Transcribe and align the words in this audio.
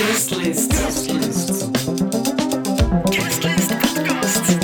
Guestlist. 0.00 0.72
Guestlist 3.04 3.78
podcast. 3.78 4.56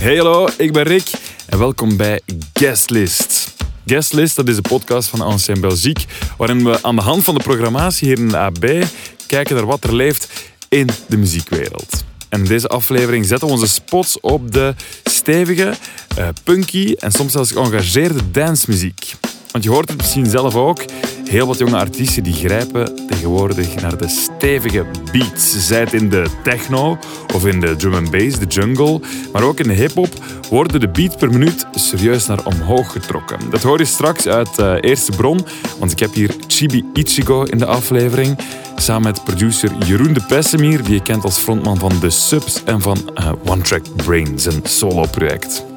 Hey 0.00 0.16
hallo, 0.16 0.48
ik 0.56 0.72
ben 0.72 0.82
Rick 0.82 1.10
en 1.46 1.58
welkom 1.58 1.96
bij 1.96 2.20
Guestlist. 2.52 3.54
Guestlist, 3.86 4.36
dat 4.36 4.48
is 4.48 4.56
de 4.56 4.62
podcast 4.62 5.08
van 5.08 5.20
Ancien 5.20 5.60
Belgique, 5.60 6.04
waarin 6.36 6.64
we 6.64 6.78
aan 6.82 6.96
de 6.96 7.02
hand 7.02 7.24
van 7.24 7.34
de 7.34 7.42
programmatie 7.42 8.08
hier 8.08 8.18
in 8.18 8.28
de 8.28 8.38
AB 8.38 8.84
kijken 9.26 9.56
naar 9.56 9.66
wat 9.66 9.84
er 9.84 9.94
leeft 9.94 10.50
in 10.68 10.88
de 11.06 11.16
muziekwereld. 11.16 12.01
En 12.32 12.44
deze 12.44 12.68
aflevering 12.68 13.26
zetten 13.26 13.46
we 13.46 13.52
onze 13.52 13.68
spots 13.68 14.20
op 14.20 14.52
de 14.52 14.74
stevige, 15.04 15.74
eh, 16.16 16.28
punky 16.44 16.94
en 16.98 17.12
soms 17.12 17.32
zelfs 17.32 17.50
geëngageerde 17.50 18.30
dancemuziek. 18.30 19.14
Want 19.52 19.64
je 19.64 19.70
hoort 19.70 19.88
het 19.88 19.98
misschien 19.98 20.26
zelf 20.26 20.54
ook, 20.54 20.84
heel 21.24 21.46
wat 21.46 21.58
jonge 21.58 21.76
artiesten 21.76 22.22
die 22.22 22.32
grijpen 22.32 23.06
tegenwoordig 23.06 23.80
naar 23.80 23.96
de 23.96 24.08
stevige 24.08 24.86
beats. 25.12 25.66
Zij 25.66 25.80
het 25.80 25.92
in 25.92 26.08
de 26.08 26.26
techno 26.42 26.98
of 27.34 27.46
in 27.46 27.60
de 27.60 27.76
drum 27.76 27.94
and 27.94 28.10
bass, 28.10 28.38
de 28.38 28.46
jungle, 28.46 29.00
maar 29.32 29.42
ook 29.42 29.58
in 29.58 29.68
de 29.68 29.74
hip-hop 29.74 30.08
worden 30.50 30.80
de 30.80 30.88
beats 30.88 31.16
per 31.16 31.30
minuut 31.30 31.66
serieus 31.74 32.26
naar 32.26 32.46
omhoog 32.46 32.92
getrokken. 32.92 33.38
Dat 33.50 33.62
hoor 33.62 33.78
je 33.78 33.84
straks 33.84 34.26
uit 34.26 34.58
uh, 34.60 34.74
eerste 34.80 35.12
bron, 35.12 35.46
want 35.78 35.92
ik 35.92 35.98
heb 35.98 36.14
hier 36.14 36.34
Chibi 36.46 36.84
Ichigo 36.92 37.42
in 37.42 37.58
de 37.58 37.66
aflevering. 37.66 38.38
Samen 38.76 39.02
met 39.02 39.24
producer 39.24 39.70
Jeroen 39.86 40.12
de 40.12 40.22
Pessemier, 40.28 40.82
die 40.82 40.94
je 40.94 41.02
kent 41.02 41.24
als 41.24 41.38
frontman 41.38 41.78
van 41.78 41.98
The 42.00 42.10
Subs 42.10 42.64
en 42.64 42.80
van 42.80 43.10
uh, 43.14 43.32
One 43.44 43.62
Track 43.62 43.96
Brain, 43.96 44.38
zijn 44.38 44.60
solo-project. 44.62 45.71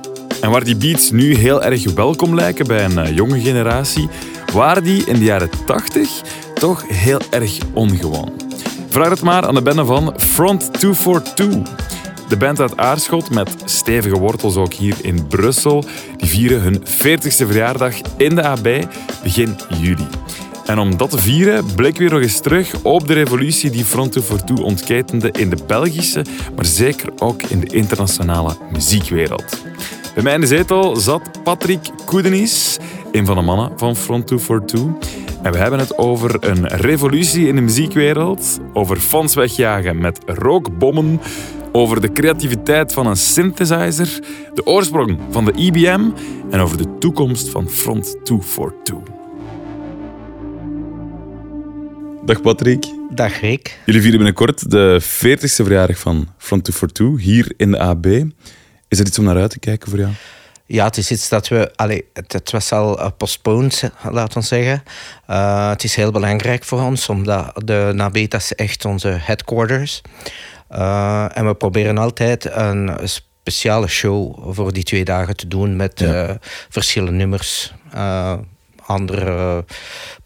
En 0.45 0.51
waar 0.51 0.63
die 0.63 0.75
beats 0.75 1.11
nu 1.11 1.35
heel 1.35 1.63
erg 1.63 1.93
welkom 1.93 2.35
lijken 2.35 2.67
bij 2.67 2.85
een 2.85 2.97
uh, 2.97 3.15
jonge 3.15 3.41
generatie, 3.41 4.09
waren 4.53 4.83
die 4.83 5.05
in 5.05 5.13
de 5.13 5.23
jaren 5.23 5.49
80 5.65 6.09
toch 6.53 6.87
heel 6.87 7.19
erg 7.29 7.57
ongewoon. 7.73 8.31
Vraag 8.89 9.09
het 9.09 9.21
maar 9.21 9.45
aan 9.45 9.53
de 9.53 9.61
bende 9.61 9.85
van 9.85 10.13
Front 10.17 10.73
242. 10.73 11.73
De 12.27 12.37
band 12.37 12.59
uit 12.59 12.77
Aarschot, 12.77 13.29
met 13.29 13.55
stevige 13.65 14.17
wortels 14.17 14.55
ook 14.55 14.73
hier 14.73 14.95
in 15.01 15.27
Brussel, 15.27 15.85
die 16.17 16.29
vieren 16.29 16.61
hun 16.61 16.79
40ste 16.79 17.45
verjaardag 17.45 17.95
in 18.17 18.35
de 18.35 18.43
AB 18.43 18.67
begin 19.23 19.55
juli. 19.81 20.07
En 20.65 20.79
om 20.79 20.97
dat 20.97 21.09
te 21.09 21.17
vieren, 21.17 21.65
blikken 21.75 22.03
we 22.03 22.09
nog 22.09 22.21
eens 22.21 22.39
terug 22.39 22.81
op 22.81 23.07
de 23.07 23.13
revolutie 23.13 23.69
die 23.69 23.85
Front 23.85 24.11
242 24.11 24.65
ontketende 24.65 25.31
in 25.31 25.49
de 25.49 25.57
Belgische, 25.67 26.25
maar 26.55 26.65
zeker 26.65 27.09
ook 27.19 27.43
in 27.43 27.59
de 27.59 27.75
internationale 27.75 28.55
muziekwereld. 28.71 29.63
Bij 30.15 30.23
mij 30.23 30.33
in 30.33 30.41
de 30.41 30.47
zetel 30.47 30.95
zat 30.95 31.43
Patrick 31.43 31.89
Koedenis, 32.05 32.77
een 33.11 33.25
van 33.25 33.35
de 33.35 33.41
mannen 33.41 33.71
van 33.75 33.95
Front 33.95 34.27
242. 34.27 35.09
En 35.43 35.51
we 35.51 35.57
hebben 35.57 35.79
het 35.79 35.97
over 35.97 36.37
een 36.39 36.67
revolutie 36.67 37.47
in 37.47 37.55
de 37.55 37.61
muziekwereld, 37.61 38.59
over 38.73 38.97
fans 38.97 39.35
wegjagen 39.35 39.97
met 39.97 40.19
rookbommen, 40.25 41.21
over 41.71 42.01
de 42.01 42.11
creativiteit 42.11 42.93
van 42.93 43.07
een 43.07 43.17
synthesizer, 43.17 44.19
de 44.53 44.65
oorsprong 44.65 45.19
van 45.29 45.45
de 45.45 45.53
IBM 45.53 46.09
en 46.49 46.59
over 46.59 46.77
de 46.77 46.97
toekomst 46.99 47.49
van 47.49 47.69
Front 47.69 48.15
242. 48.23 49.13
Dag 52.25 52.41
Patrick. 52.41 52.85
Dag 53.09 53.39
Rick. 53.39 53.79
Jullie 53.85 54.01
vieren 54.01 54.19
binnenkort 54.19 54.71
de 54.71 55.01
40ste 55.01 55.63
verjaardag 55.63 55.97
van 55.97 56.27
Front 56.37 56.63
242 56.63 57.25
hier 57.25 57.53
in 57.57 57.71
de 57.71 57.79
AB. 57.79 58.05
Is 58.87 58.99
er 58.99 59.05
iets 59.05 59.19
om 59.19 59.25
naar 59.25 59.37
uit 59.37 59.51
te 59.51 59.59
kijken 59.59 59.89
voor 59.89 59.99
jou? 59.99 60.11
Ja, 60.67 60.85
het 60.85 60.97
is 60.97 61.11
iets 61.11 61.29
dat 61.29 61.47
we. 61.47 61.71
Allee, 61.75 62.05
het, 62.13 62.33
het 62.33 62.51
was 62.51 62.71
al 62.71 62.99
uh, 62.99 63.07
postponed, 63.17 63.91
laten 64.11 64.39
we 64.39 64.45
zeggen. 64.45 64.83
Uh, 65.29 65.69
het 65.69 65.83
is 65.83 65.95
heel 65.95 66.11
belangrijk 66.11 66.63
voor 66.63 66.81
ons, 66.81 67.09
omdat 67.09 67.61
de 67.65 67.91
Nabeta 67.95 68.37
is 68.37 68.53
echt 68.53 68.85
onze 68.85 69.07
headquarters. 69.07 70.01
Uh, 70.71 71.37
en 71.37 71.47
we 71.47 71.55
proberen 71.55 71.97
altijd 71.97 72.45
een 72.51 72.91
speciale 73.43 73.87
show 73.87 74.53
voor 74.53 74.73
die 74.73 74.83
twee 74.83 75.05
dagen 75.05 75.35
te 75.35 75.47
doen 75.47 75.75
met 75.75 75.99
ja. 75.99 76.37
verschillende 76.69 77.11
nummers, 77.11 77.73
andere 78.85 79.65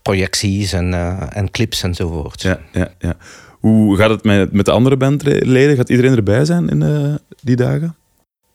projecties 0.01 0.73
en, 0.73 0.93
en 1.33 1.51
clips 1.51 1.83
enzovoort. 1.83 2.41
Ja, 2.41 2.59
ja, 2.71 2.93
ja. 2.99 3.17
Hoe 3.59 3.97
gaat 3.97 4.09
het 4.09 4.23
met, 4.23 4.51
met 4.51 4.65
de 4.65 4.71
andere 4.71 4.97
bandleden? 4.97 5.75
Gaat 5.75 5.89
iedereen 5.89 6.15
erbij 6.15 6.45
zijn 6.45 6.69
in 6.69 7.19
die 7.41 7.55
dagen? 7.55 7.95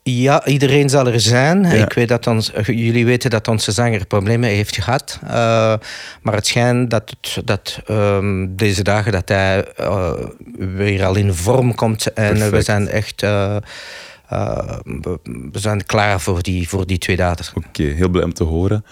Ja, 0.07 0.47
iedereen 0.47 0.89
zal 0.89 1.07
er 1.07 1.21
zijn. 1.21 1.63
Ja. 1.63 1.71
Ik 1.71 1.93
weet 1.93 2.09
dat 2.09 2.27
ons, 2.27 2.53
jullie 2.67 3.05
weten 3.05 3.31
dat 3.31 3.49
onze 3.49 3.73
zanger 3.73 4.07
problemen 4.07 4.49
heeft 4.49 4.77
gehad. 4.77 5.19
Uh, 5.25 5.31
maar 6.23 6.35
het 6.35 6.47
schijnt 6.47 6.91
dat, 6.91 7.17
het, 7.21 7.47
dat 7.47 7.81
um, 7.91 8.57
deze 8.57 8.83
dagen 8.83 9.13
dat 9.13 9.29
hij 9.29 9.65
uh, 9.81 10.13
weer 10.57 11.05
al 11.05 11.15
in 11.15 11.35
vorm 11.35 11.75
komt. 11.75 12.13
En 12.13 12.33
Perfect. 12.33 12.51
we 12.51 12.63
zijn 12.63 12.89
echt 12.89 13.23
uh, 13.23 13.57
we 15.53 15.59
zijn 15.59 15.87
klaar 15.87 16.21
voor 16.21 16.43
die, 16.43 16.69
voor 16.69 16.87
die 16.87 16.99
twee 16.99 17.17
dagen. 17.17 17.57
Oké, 17.57 17.67
okay, 17.69 17.87
heel 17.93 18.09
blij 18.09 18.25
om 18.25 18.35
te 18.35 18.45
horen. 18.45 18.85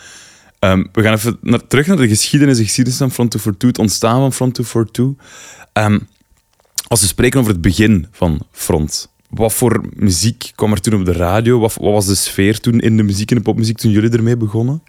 Um, 0.59 0.89
we 0.93 1.03
gaan 1.03 1.15
even 1.15 1.39
naar, 1.41 1.67
terug 1.67 1.87
naar 1.87 1.97
de 1.97 2.09
geschiedenis, 2.09 2.56
de 2.56 2.65
geschiedenis 2.65 2.99
van 2.99 3.11
Front 3.11 3.31
242, 3.31 3.69
het 3.69 3.79
ontstaan 3.79 4.21
van 4.21 4.33
Front 4.33 4.55
242. 4.55 5.27
Um, 5.73 6.09
als 6.87 7.00
we 7.00 7.06
spreken 7.06 7.41
over 7.41 7.53
het 7.53 7.61
begin 7.61 8.06
van 8.11 8.47
Front, 8.50 9.12
wat 9.34 9.53
voor 9.53 9.84
muziek 9.97 10.53
kwam 10.54 10.72
er 10.72 10.81
toen 10.81 11.00
op 11.00 11.04
de 11.04 11.12
radio? 11.12 11.59
Wat, 11.59 11.75
wat, 11.75 11.93
was 11.93 12.06
de 12.06 12.15
sfeer 12.15 12.60
toen 12.60 12.81
in 12.81 12.97
de 12.97 13.03
muziek 13.03 13.31
en 13.31 13.37
de 13.37 13.43
popmuziek 13.43 13.78
toen 13.78 13.91
jullie 13.91 14.10
ermee 14.10 14.37
begonnen? 14.37 14.82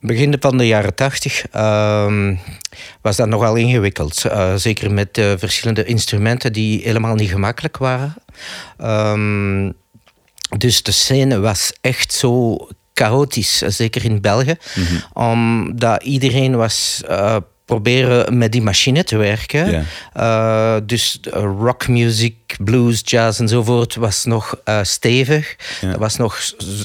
Begin 0.00 0.36
van 0.40 0.58
de 0.58 0.66
jaren 0.66 0.94
tachtig 0.94 1.44
uh, 1.54 2.30
was 3.00 3.16
dat 3.16 3.28
nogal 3.28 3.54
ingewikkeld. 3.54 4.22
Uh, 4.26 4.54
zeker 4.54 4.92
met 4.92 5.18
uh, 5.18 5.32
verschillende 5.36 5.84
instrumenten 5.84 6.52
die 6.52 6.82
helemaal 6.82 7.14
niet 7.14 7.30
gemakkelijk 7.30 7.76
waren. 7.76 8.14
Um, 8.82 9.74
dus 10.58 10.82
de 10.82 10.92
scène 10.92 11.40
was 11.40 11.72
echt 11.80 12.12
zo 12.12 12.58
chaotisch, 12.94 13.58
zeker 13.58 14.04
in 14.04 14.20
België. 14.20 14.56
Mm-hmm. 14.74 15.02
Omdat 15.12 16.02
iedereen 16.02 16.56
was 16.56 17.02
uh, 17.10 17.36
proberen 17.66 18.38
met 18.38 18.52
die 18.52 18.62
machine 18.62 19.04
te 19.04 19.16
werken. 19.16 19.70
Ja. 19.70 20.76
Uh, 20.76 20.80
dus 20.86 21.20
rockmuziek, 21.32 22.56
blues, 22.64 23.00
jazz 23.04 23.40
enzovoort 23.40 23.94
was 23.94 24.24
nog 24.24 24.60
uh, 24.64 24.78
stevig. 24.82 25.56
Dat, 25.80 25.96
was 25.96 26.16
nog, 26.16 26.40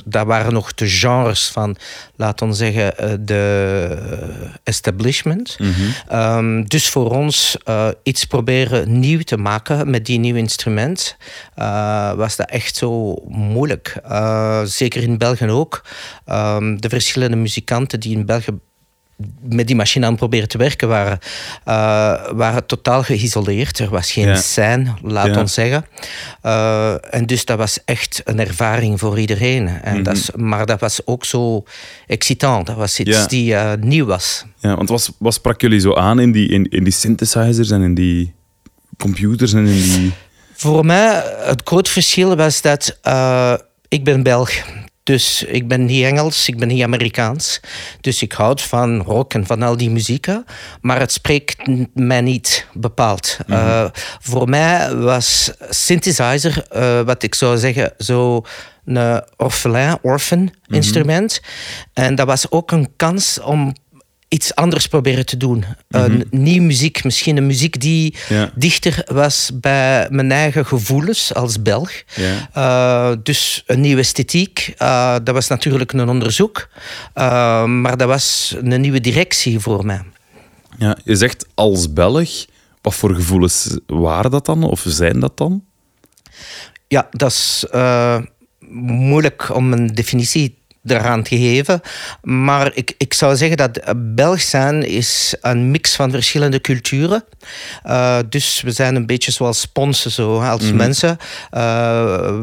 dat 0.05 0.25
waren 0.25 0.53
nog 0.53 0.73
de 0.73 0.87
genres 0.87 1.47
van, 1.47 1.75
laten 2.15 2.47
we 2.47 2.53
zeggen, 2.53 2.93
uh, 2.99 3.13
de 3.19 4.57
establishment. 4.63 5.57
Mhm. 5.59 6.17
Um, 6.37 6.67
dus 6.67 6.89
voor 6.89 7.11
ons 7.11 7.57
iets 8.03 8.25
proberen 8.25 8.99
nieuw 8.99 9.21
te 9.21 9.37
maken 9.37 9.89
met 9.89 10.05
die 10.05 10.19
nieuw 10.19 10.35
instrument, 10.35 11.17
was 12.15 12.35
dat 12.35 12.49
echt 12.49 12.75
zo 12.75 13.15
moeilijk. 13.27 13.95
zeker 14.63 15.03
in 15.03 15.17
België 15.17 15.49
ook. 15.49 15.81
Um, 16.25 16.81
de 16.81 16.89
verschillende 16.89 17.37
muzikanten 17.37 17.99
die 17.99 18.15
in 18.17 18.25
België 18.25 18.51
met 19.41 19.67
die 19.67 19.75
machine 19.75 20.05
aan 20.05 20.11
het 20.11 20.19
proberen 20.19 20.47
te 20.47 20.57
werken 20.57 20.87
waren, 20.87 21.19
uh, 21.67 21.73
waren 22.31 22.65
totaal 22.65 23.03
geïsoleerd. 23.03 23.79
Er 23.79 23.89
was 23.89 24.11
geen 24.11 24.27
Ja. 24.27 24.35
scène, 24.35 24.93
laat 25.01 25.33
Ja. 25.35 25.39
ons 25.39 25.53
zeggen. 25.53 25.85
Uh, 26.45 27.13
en 27.15 27.25
dus 27.25 27.45
dat 27.45 27.57
was 27.57 27.79
echt 27.85 28.21
een 28.25 28.39
ervaring 28.39 28.99
voor 28.99 29.19
iedereen. 29.19 29.67
En 29.67 29.93
Mhm. 29.93 30.03
dat 30.03 30.15
is, 30.15 30.29
maar 30.35 30.65
dat 30.65 30.79
was 30.79 31.05
ook 31.05 31.25
zo 31.25 31.63
excitant. 32.07 32.65
Dat 32.67 32.75
was 32.75 32.99
iets 32.99 33.17
Ja. 33.17 33.25
die 33.27 33.51
uh, 33.53 33.71
nieuw 33.79 34.05
was. 34.05 34.45
Ja, 34.59 34.75
want 34.75 34.89
wat, 34.89 35.11
wat 35.19 35.33
sprak 35.33 35.61
jullie 35.61 35.79
zo 35.79 35.93
aan 35.95 36.19
in 36.19 36.31
die, 36.31 36.49
in, 36.49 36.69
in 36.69 36.83
die 36.83 36.93
synthesizers 36.93 37.69
en 37.71 37.81
in 37.81 37.93
die 37.93 38.33
computers 38.97 39.53
en 39.53 39.65
in 39.67 39.81
die... 39.81 40.11
Voor 40.53 40.85
mij, 40.85 41.23
het 41.43 41.61
groot 41.63 41.89
verschil 41.89 42.35
was 42.35 42.61
dat 42.61 42.99
ik 43.87 44.03
ben 44.03 44.23
Belg. 44.23 44.51
Dus 45.11 45.43
ik 45.43 45.67
ben 45.67 45.85
niet 45.85 46.03
Engels, 46.03 46.47
ik 46.47 46.57
ben 46.57 46.67
niet 46.67 46.83
Amerikaans. 46.83 47.59
Dus 48.01 48.21
ik 48.21 48.31
houd 48.31 48.61
van 48.61 49.01
rock 49.01 49.33
en 49.33 49.45
van 49.45 49.61
al 49.61 49.77
die 49.77 49.89
muzieken. 49.89 50.45
Maar 50.81 50.99
het 50.99 51.11
spreekt 51.11 51.57
mij 51.93 52.21
niet 52.21 52.67
bepaald. 52.73 53.37
Mm 53.47 53.55
-hmm. 53.55 53.65
uh, 53.67 53.85
voor 54.19 54.49
mij 54.49 54.95
was 54.95 55.51
synthesizer, 55.69 56.65
uh, 56.75 57.01
wat 57.01 57.23
ik 57.23 57.35
zou 57.35 57.57
zeggen, 57.57 57.93
zo 57.97 58.45
een 58.85 59.23
orphelin, 59.37 59.97
orphan 60.01 60.39
mm 60.39 60.51
-hmm. 60.61 60.75
instrument. 60.75 61.41
En 61.93 62.15
dat 62.15 62.27
was 62.27 62.51
ook 62.51 62.71
een 62.71 62.93
kans 62.95 63.39
om 63.39 63.75
iets 64.31 64.55
anders 64.55 64.87
proberen 64.87 65.25
te 65.25 65.37
doen. 65.37 65.57
Mm 65.57 66.01
-hmm. 66.01 66.15
uh, 66.15 66.21
nieuw 66.29 66.61
muziek, 66.61 67.03
misschien 67.03 67.37
een 67.37 67.45
muziek 67.45 67.81
die 67.81 68.15
ja. 68.29 68.51
dichter 68.55 69.03
was 69.05 69.51
bij 69.53 70.07
mijn 70.09 70.31
eigen 70.31 70.65
gevoelens 70.65 71.33
als 71.33 71.61
Belg. 71.61 71.91
Ja. 72.15 72.49
Uh, 72.57 73.17
dus 73.23 73.63
een 73.65 73.81
nieuwe 73.81 74.01
esthetiek. 74.01 74.73
Uh, 74.77 75.15
dat 75.23 75.33
was 75.35 75.47
natuurlijk 75.47 75.93
een 75.93 76.09
onderzoek, 76.09 76.69
uh, 77.15 77.65
maar 77.65 77.97
dat 77.97 78.07
was 78.07 78.55
een 78.61 78.81
nieuwe 78.81 79.01
directie 79.01 79.59
voor 79.59 79.85
mij. 79.85 80.01
Ja, 80.77 80.97
je 81.03 81.15
zegt 81.15 81.45
als 81.53 81.93
Belg, 81.93 82.45
wat 82.81 82.95
voor 82.95 83.15
gevoelens 83.15 83.77
waren 83.85 84.31
dat 84.31 84.45
dan, 84.45 84.63
of 84.63 84.83
zijn 84.87 85.19
dat 85.19 85.37
dan? 85.37 85.63
Ja, 86.87 87.07
dat 87.11 87.31
is 87.31 87.65
eh, 87.71 88.19
moeilijk 88.69 89.55
om 89.55 89.73
een 89.73 89.87
definitie 89.87 90.60
eraan 90.85 91.23
te 91.23 91.37
geven. 91.37 91.81
Maar 92.21 92.71
ik, 92.73 92.93
ik 92.97 93.13
zou 93.13 93.35
zeggen 93.35 93.57
dat 93.57 93.77
eh, 93.77 93.93
Belg 93.97 94.41
zijn 94.41 94.87
is 94.87 95.35
een 95.41 95.71
mix 95.71 95.95
van 95.95 96.11
verschillende 96.11 96.61
culturen. 96.61 97.23
Uh, 97.85 98.17
dus 98.29 98.61
we 98.61 98.71
zijn 98.71 98.95
een 98.95 99.05
beetje 99.05 99.31
zoals 99.31 99.59
sponsen 99.59 100.11
zo, 100.11 100.39
als 100.39 100.71
mensen. 100.71 101.17
Uh, 101.51 101.61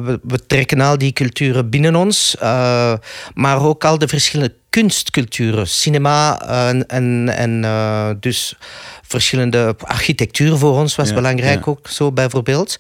we, 0.05 0.20
we, 0.23 0.46
trekken 0.46 0.81
al 0.81 0.99
die 0.99 1.12
culturen 1.12 1.70
binnen 1.70 1.96
ons. 1.96 2.37
Uh, 2.43 2.93
maar 3.35 3.62
ook 3.62 3.85
al 3.85 3.99
de 3.99 4.08
verschillende 4.08 4.55
kunstculturen. 4.70 5.69
Cinema 5.69 6.41
en, 6.69 6.87
en, 6.87 7.29
en 7.29 8.17
dus 8.20 8.56
verschillende 9.02 9.75
architectuur 9.79 10.56
voor 10.56 10.79
ons 10.79 10.96
was 10.96 11.08
Ja, 11.08 11.14
belangrijk 11.14 11.64
ja. 11.64 11.70
ook 11.70 11.88
zo 11.88 12.12
bijvoorbeeld. 12.12 12.76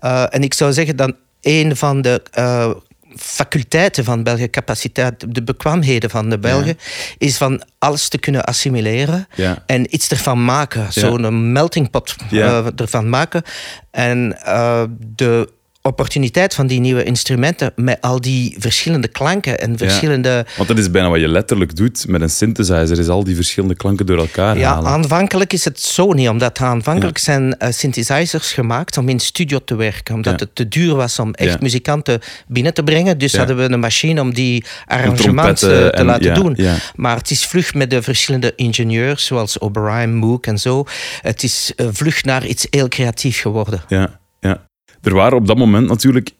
Uh, 0.00 0.34
en 0.34 0.42
ik 0.42 0.54
zou 0.54 0.72
zeggen 0.72 0.96
dan 0.96 1.16
een 1.40 1.76
van 1.76 2.02
de 2.02 2.22
uh, 2.38 2.70
faculteiten 3.16 4.04
van 4.04 4.22
België, 4.22 4.50
capaciteit, 4.50 5.34
de 5.34 5.42
bekwaamheden 5.42 6.10
van 6.10 6.30
de 6.30 6.38
Belgen, 6.38 6.78
is 7.18 7.36
van 7.36 7.62
alles 7.78 8.08
te 8.08 8.18
kunnen 8.18 8.44
assimileren 8.44 9.26
Ja. 9.34 9.62
en 9.66 9.94
iets 9.94 10.08
ervan 10.08 10.44
maken. 10.44 10.92
Zo'n 10.92 11.52
melting 11.52 11.90
pot 11.90 12.16
uh, 12.30 12.80
ervan 12.80 13.08
maken. 13.08 13.42
En 13.90 14.38
uh, 14.46 14.82
de 14.98 15.48
opportuniteit 15.82 16.54
van 16.54 16.66
die 16.66 16.80
nieuwe 16.80 17.04
instrumenten 17.04 17.72
met 17.76 18.00
al 18.00 18.20
die 18.20 18.56
verschillende 18.58 19.08
klanken 19.08 19.60
en 19.60 19.78
verschillende... 19.78 20.46
Want 20.56 20.68
dat 20.68 20.78
is 20.78 20.90
bijna 20.90 21.08
wat 21.08 21.20
je 21.20 21.28
letterlijk 21.28 21.76
doet 21.76 22.08
met 22.08 22.20
een 22.20 22.30
synthesizer, 22.30 22.98
is 22.98 23.08
al 23.08 23.24
die 23.24 23.34
verschillende 23.34 23.74
klanken 23.76 24.06
door 24.06 24.18
elkaar 24.18 24.58
Ja, 24.58 24.72
halen. 24.72 24.90
aanvankelijk 24.90 25.52
is 25.52 25.64
het 25.64 25.80
zo 25.80 26.12
niet, 26.12 26.28
omdat 26.28 26.58
aanvankelijk 26.60 27.18
zijn 27.18 27.56
uh, 27.58 27.68
synthesizers 27.70 28.52
gemaakt 28.52 28.96
om 28.96 29.08
in 29.08 29.20
studio 29.20 29.58
te 29.64 29.74
werken, 29.74 30.14
omdat 30.14 30.40
het 30.40 30.54
te 30.54 30.68
duur 30.68 30.94
was 30.94 31.18
om 31.18 31.34
echt 31.34 31.60
muzikanten 31.60 32.20
binnen 32.46 32.74
te 32.74 32.82
brengen. 32.82 33.18
Dus 33.18 33.36
hadden 33.36 33.56
we 33.56 33.62
een 33.62 33.80
machine 33.80 34.20
om 34.20 34.34
die 34.34 34.64
arrangementen 34.86 35.68
te 35.68 35.90
en- 35.90 36.04
laten 36.04 36.34
doen. 36.34 36.56
Maar 36.94 37.16
het 37.16 37.30
is 37.30 37.46
vlug 37.46 37.74
met 37.74 37.90
de 37.90 38.02
verschillende 38.02 38.52
ingenieurs, 38.56 39.26
zoals 39.26 39.58
O'Brien, 39.58 40.14
Moog 40.14 40.40
en 40.40 40.58
zo. 40.58 40.84
Het 41.20 41.42
is 41.42 41.72
uh, 41.76 41.86
vlug 41.92 42.24
naar 42.24 42.46
iets 42.46 42.66
heel 42.70 42.88
creatief 42.88 43.40
geworden. 43.40 43.82
Ja, 43.88 44.20
ja. 44.40 44.70
Er 45.02 45.14
waren 45.14 45.38
op 45.38 45.46
dat 45.46 45.56
moment 45.56 45.88
natuurlijk... 45.88 46.30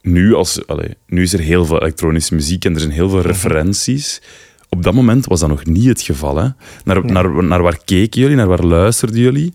Nu, 0.00 0.34
als, 0.34 0.60
nu 1.06 1.22
is 1.22 1.32
er 1.32 1.40
heel 1.40 1.64
veel 1.64 1.80
elektronische 1.80 2.34
muziek 2.34 2.64
en 2.64 2.74
er 2.74 2.80
zijn 2.80 2.92
heel 2.92 3.08
veel 3.08 3.20
referenties. 3.20 4.22
Op 4.68 4.82
dat 4.82 4.94
moment 4.94 5.26
was 5.26 5.40
dat 5.40 5.48
nog 5.48 5.64
niet 5.64 5.86
het 5.86 6.02
geval. 6.02 6.36
Hè? 6.36 6.48
Naar, 6.84 7.04
naar, 7.04 7.44
naar 7.44 7.62
waar 7.62 7.78
keken 7.84 8.20
jullie? 8.20 8.36
Naar 8.36 8.46
waar 8.46 8.64
luisterden 8.64 9.20
jullie? 9.20 9.54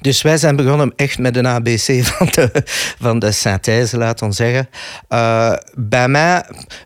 Dus 0.00 0.22
wij 0.22 0.36
zijn 0.36 0.56
begonnen 0.56 0.92
echt 0.96 1.18
met 1.18 1.36
een 1.36 1.46
ABC 1.46 2.04
van 2.04 2.28
de, 2.30 2.50
van 2.98 3.18
de 3.18 3.32
synthese, 3.32 3.96
laat 3.96 4.22
ons 4.22 4.36
zeggen. 4.36 4.68
Uh, 5.08 5.54
bij 5.74 6.08
mij, 6.08 6.44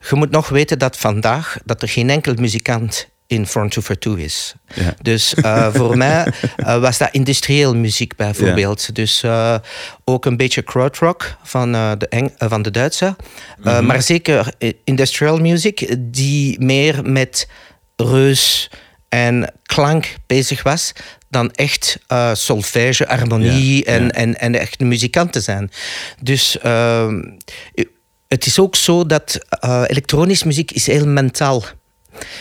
je 0.08 0.16
moet 0.16 0.30
nog 0.30 0.48
weten 0.48 0.78
dat 0.78 0.98
vandaag 0.98 1.58
dat 1.64 1.82
er 1.82 1.88
geen 1.88 2.10
enkel 2.10 2.34
muzikant 2.34 3.08
in 3.32 3.46
Front 3.46 3.74
for 3.74 3.98
Two 3.98 4.14
is. 4.14 4.54
Ja. 4.74 4.94
Dus 5.02 5.34
uh, 5.34 5.74
voor 5.74 5.96
mij 6.06 6.26
uh, 6.56 6.80
was 6.80 6.98
dat 6.98 7.08
industrieel 7.12 7.76
muziek 7.76 8.16
bijvoorbeeld. 8.16 8.84
Ja. 8.86 8.92
Dus 8.92 9.22
uh, 9.22 9.56
ook 10.04 10.24
een 10.24 10.36
beetje 10.36 10.62
krautrock 10.62 11.36
van, 11.42 11.72
de, 11.72 12.06
Eng 12.08 12.32
van 12.38 12.62
de 12.62 12.70
Duitse. 12.70 13.16
Mm 13.58 13.72
-hmm. 13.72 13.86
Maar 13.86 14.02
zeker 14.02 14.52
industrial 14.84 15.38
music 15.38 15.96
die 15.98 16.60
meer 16.60 17.10
met 17.10 17.48
reus 17.96 18.70
en 19.08 19.52
klank 19.62 20.14
bezig 20.26 20.62
was 20.62 20.92
dan 21.32 21.50
echt 21.50 21.98
uh, 22.08 22.34
solfège, 22.34 23.04
harmonie 23.08 23.84
ja, 23.84 23.92
en, 23.92 24.04
ja. 24.04 24.10
En, 24.10 24.38
en 24.38 24.58
echt 24.58 24.80
een 24.80 24.88
muzikant 24.88 25.32
te 25.32 25.40
zijn. 25.40 25.70
Dus 26.20 26.56
uh, 26.64 27.12
het 28.28 28.46
is 28.46 28.58
ook 28.58 28.76
zo 28.76 29.06
dat 29.06 29.38
uh, 29.64 29.82
elektronisch 29.86 30.42
muziek 30.42 30.70
is 30.70 30.86
heel 30.86 31.06
mentaal. 31.06 31.64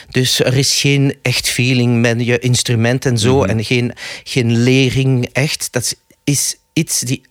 Dus 0.10 0.40
er 0.44 0.54
is 0.58 0.80
geen 0.80 1.16
echt 1.22 1.50
feeling 1.50 2.02
met 2.02 2.26
je 2.26 2.40
instrument 2.40 3.06
en 3.06 3.18
zo. 3.18 3.40
Mhm. 3.40 3.50
En 3.50 3.64
geen, 3.64 3.92
geen 4.24 4.64
lering 4.64 5.30
echt. 5.32 5.68
Dat 5.72 5.96
is 6.24 6.56
iets 6.74 7.00
die 7.00 7.22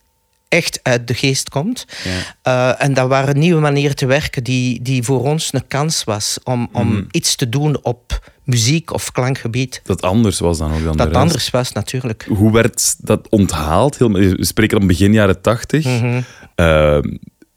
echt 0.48 0.80
uit 0.82 1.08
de 1.08 1.14
geest 1.14 1.48
komt. 1.48 1.84
Ja. 2.42 2.72
Uh, 2.78 2.82
en 2.84 2.94
dat 2.94 3.08
waren 3.08 3.38
nieuwe 3.38 3.60
manieren 3.60 3.96
te 3.96 4.06
werken 4.06 4.44
die, 4.44 4.82
die 4.82 5.02
voor 5.02 5.22
ons 5.24 5.52
een 5.52 5.66
kans 5.68 6.04
was 6.04 6.38
om, 6.44 6.68
om 6.72 6.88
Mhm. 6.92 7.02
iets 7.10 7.34
te 7.34 7.48
doen 7.48 7.78
op 7.82 8.30
muziek 8.44 8.92
of 8.92 9.12
klankgebied. 9.12 9.80
Dat 9.84 10.02
anders 10.02 10.38
was 10.38 10.58
dan 10.58 10.72
ook 10.72 10.82
dan 10.84 10.96
de 10.96 11.04
Dat 11.04 11.14
anders 11.14 11.50
was 11.50 11.72
natuurlijk. 11.72 12.24
Hoe 12.28 12.52
werd 12.52 12.94
dat 12.98 13.28
onthaald? 13.28 13.98
Heel- 13.98 14.12
We 14.12 14.44
spreken 14.44 14.78
dan 14.78 14.86
begin 14.88 15.12
jaren 15.12 15.40
tachtig. 15.40 15.84
Mhm. 15.84 16.20
Uh, 16.56 16.98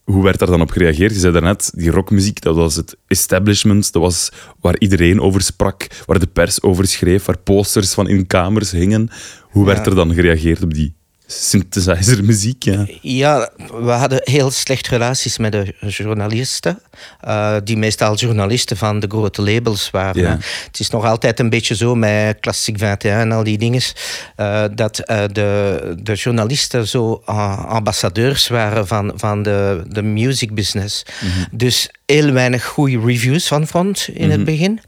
hoe 0.04 0.24
werd 0.24 0.40
daar 0.40 0.48
dan 0.50 0.62
op 0.62 0.72
gereageerd? 0.72 1.14
Je 1.14 1.20
zei 1.20 1.34
daarnet, 1.34 1.72
die 1.76 1.92
rockmuziek, 1.92 2.42
dat 2.42 2.56
was 2.56 2.76
het 2.76 2.98
establishment. 3.08 3.92
Dat 3.94 4.02
was 4.02 4.32
waar 4.62 4.78
iedereen 4.80 5.22
over 5.22 5.42
sprak, 5.42 5.88
waar 6.06 6.20
de 6.20 6.28
pers 6.28 6.62
over 6.62 6.88
schreef, 6.88 7.26
waar 7.26 7.38
posters 7.38 7.94
van 7.94 8.08
in 8.08 8.28
kamers 8.28 8.72
hingen. 8.72 9.10
Hoe 9.42 9.66
werd 9.66 9.78
Ja. 9.78 9.86
er 9.86 9.96
dan 9.96 10.14
gereageerd 10.14 10.64
op 10.64 10.74
die 10.74 10.94
synthesizermuziek? 11.28 12.64
Ja. 12.64 12.86
Ja, 13.02 13.50
we 13.58 13.92
hadden 13.92 14.22
heel 14.24 14.52
slecht 14.52 14.88
relaties 14.88 15.38
met 15.38 15.52
de 15.52 15.74
journalisten. 15.80 16.80
uh, 17.28 17.56
die 17.64 17.78
meestal 17.78 18.16
journalisten 18.16 18.78
van 18.78 19.00
de 19.00 19.08
grote 19.08 19.42
labels 19.42 19.90
waren. 19.92 20.22
Ja. 20.22 20.38
Het 20.68 20.80
is 20.80 20.90
nog 20.90 21.06
altijd 21.06 21.40
een 21.40 21.50
beetje 21.50 21.76
zo 21.76 21.96
met 21.96 22.40
Classic 22.40 22.76
21 22.82 23.12
en 23.12 23.32
al 23.32 23.44
die 23.44 23.58
dingen. 23.58 23.82
uh, 24.38 24.64
dat 24.76 25.02
uh, 25.10 25.24
de, 25.32 25.96
de 26.02 26.14
journalisten 26.14 26.88
zo 26.88 27.22
ambassadeurs 27.68 28.48
waren 28.48 28.88
van, 28.88 29.12
van 29.16 29.44
de, 29.44 29.84
de 29.88 30.02
music 30.02 30.54
business. 30.54 31.06
Dus 31.52 31.90
heel 32.06 32.32
weinig 32.32 32.66
goede 32.66 33.00
reviews 33.00 33.48
van 33.48 33.68
Front 33.68 34.08
in 34.14 34.32
het 34.32 34.44
begin. 34.44 34.80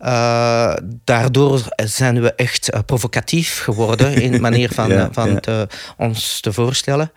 Uh, 0.00 0.74
daardoor 1.04 1.62
zijn 1.76 2.20
we 2.20 2.34
echt 2.34 2.74
uh, 2.74 2.80
provocatief 2.86 3.62
geworden 3.62 4.14
in 4.14 4.32
de 4.32 4.40
manier 4.48 4.70
van, 4.72 4.88
Ja, 4.88 5.08
van 5.12 5.30
ja. 5.30 5.40
Te, 5.40 5.68
ons 5.96 6.40
te 6.40 6.52
voorstellen. 6.52 7.12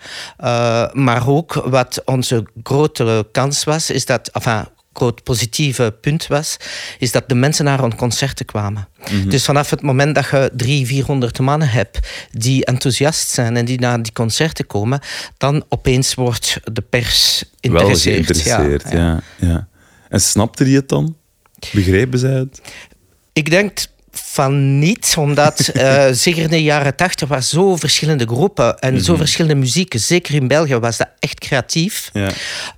Maar 0.93 1.27
ook 1.27 1.53
wat 1.53 2.01
onze 2.05 2.45
grotere 2.63 3.27
kans 3.31 3.63
was, 3.63 3.89
is 3.89 4.05
dat, 4.05 4.27
enfin, 4.27 4.65
groot 4.93 5.23
positieve 5.23 5.95
punt 6.01 6.27
was, 6.27 6.57
is 6.99 7.11
dat 7.11 7.29
de 7.29 7.35
mensen 7.35 7.65
naar 7.65 7.79
een 7.83 7.95
concerten 7.95 8.45
kwamen. 8.45 8.87
Dus 9.27 9.45
vanaf 9.45 9.69
het 9.69 9.81
moment 9.81 10.15
dat 10.15 10.29
je 10.29 10.51
drie, 10.55 10.85
vierhonderd 10.85 11.39
mannen 11.39 11.69
hebt 11.69 11.99
die 12.31 12.65
enthousiast 12.65 13.29
zijn 13.29 13.57
en 13.57 13.65
die 13.65 13.79
naar 13.79 14.01
die 14.03 14.11
concerten 14.13 14.67
komen, 14.67 14.99
dan 15.37 15.63
opeens 15.69 16.13
wordt 16.13 16.59
de 16.63 16.81
pers 16.81 17.43
Wel 17.61 17.71
geïnteresseerd. 17.71 18.25
geïnteresseerd, 18.25 18.91
ja. 18.91 19.21
Ja, 19.37 19.67
En 20.09 20.21
snapte 20.21 20.63
die 20.63 20.75
het 20.75 20.89
dan? 20.89 21.15
Begrepen 21.71 22.19
zij 22.19 22.33
het? 22.33 22.61
Ik 23.33 23.49
denk 23.49 23.79
van 24.13 24.79
niet, 24.79 25.15
omdat 25.17 25.69
uh, 25.73 26.05
zeker 26.11 26.41
in 26.41 26.49
de 26.49 26.63
jaren 26.63 26.95
tachtig 26.95 27.27
was 27.27 27.49
zo 27.49 27.75
verschillende 27.75 28.25
groepen 28.25 28.79
en 28.79 29.01
zo 29.01 29.15
verschillende 29.15 29.55
muzieken. 29.55 29.99
Zeker 29.99 30.35
in 30.35 30.47
België 30.47 30.77
was 30.77 30.97
dat 30.97 31.09
echt 31.19 31.39
creatief. 31.39 32.09
Ja. 32.13 32.29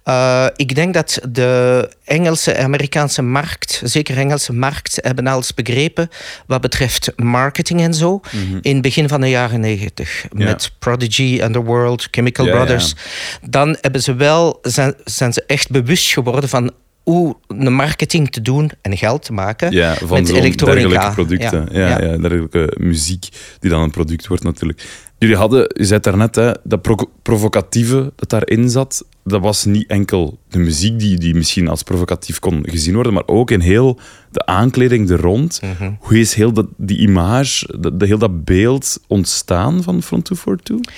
Uh, 0.06 0.48
ik 0.56 0.75
denk 0.75 0.94
dat 0.94 1.20
de 1.30 1.89
Engelse 2.04 2.51
en 2.51 2.63
Amerikaanse 2.63 3.22
markt, 3.22 3.82
zeker 3.84 4.18
Engelse 4.18 4.54
markt, 4.54 5.00
hebben 5.01 5.27
alles 5.27 5.54
begrepen 5.54 6.10
wat 6.48 6.62
betreft 6.62 7.12
marketing 7.15 7.82
en 7.82 7.94
zo. 7.94 8.22
In 8.62 8.74
het 8.74 8.82
begin 8.82 9.08
van 9.08 9.22
de 9.22 9.30
jaren 9.30 9.60
negentig. 9.60 10.25
Ja. 10.38 10.46
Met 10.46 10.72
Prodigy, 10.80 11.39
Underworld, 11.44 12.08
Chemical 12.12 12.46
Ja, 12.46 12.51
Brothers. 12.51 12.94
Dan 13.42 13.77
hebben 13.82 14.01
ze 14.01 14.15
wel, 14.15 14.60
zijn, 14.62 14.94
zijn 15.04 15.34
ze 15.34 15.44
echt 15.48 15.70
bewust 15.70 16.13
geworden 16.13 16.50
van 16.50 16.72
hoe 17.05 17.35
de 17.47 17.69
marketing 17.69 18.31
te 18.31 18.41
doen 18.41 18.71
en 18.81 18.97
geld 18.97 19.24
te 19.24 19.33
maken 19.33 19.71
Ja, 19.71 19.93
van 19.95 20.21
met 20.21 20.29
elektronica. 20.29 20.88
dergelijke 20.89 21.13
producten. 21.13 21.67
Ja, 21.71 21.88
ja. 21.88 22.01
Ja. 22.03 22.17
dergelijke 22.17 22.74
muziek 22.79 23.27
die 23.59 23.69
dan 23.69 23.81
een 23.81 23.91
product 23.91 24.27
wordt 24.27 24.43
natuurlijk. 24.43 24.85
Jullie 25.17 25.35
hadden, 25.35 25.71
je 25.77 25.85
zei 25.85 26.00
daarnet, 26.00 26.35
hè, 26.35 26.51
dat 26.63 26.81
pro- 26.81 27.12
provocatieve 27.21 28.13
dat 28.15 28.29
daarin 28.29 28.69
zat, 28.69 29.05
dat 29.24 29.41
was 29.41 29.65
niet 29.65 29.88
enkel 29.88 30.39
de 30.50 30.59
muziek 30.59 31.00
die, 31.00 31.17
die 31.17 31.35
misschien 31.35 31.67
als 31.67 31.83
provocatief 31.83 32.39
kon 32.39 32.65
gezien 32.69 32.93
worden, 32.93 33.13
maar 33.13 33.24
ook 33.25 33.51
in 33.51 33.59
heel 33.59 34.00
de 34.31 34.45
aankleding 34.45 35.09
er 35.09 35.19
rond. 35.21 35.62
Mhm. 35.62 35.91
Hoe 36.00 36.19
is 36.19 36.33
heel 36.33 36.51
dat, 36.53 36.65
die 36.77 36.97
image, 36.97 37.77
de, 37.79 37.97
de- 37.97 38.05
heel 38.05 38.17
dat 38.17 38.43
beeld 38.45 39.00
ontstaan 39.07 39.83
van 39.83 40.01
Front 40.03 40.25
242? 40.25 40.93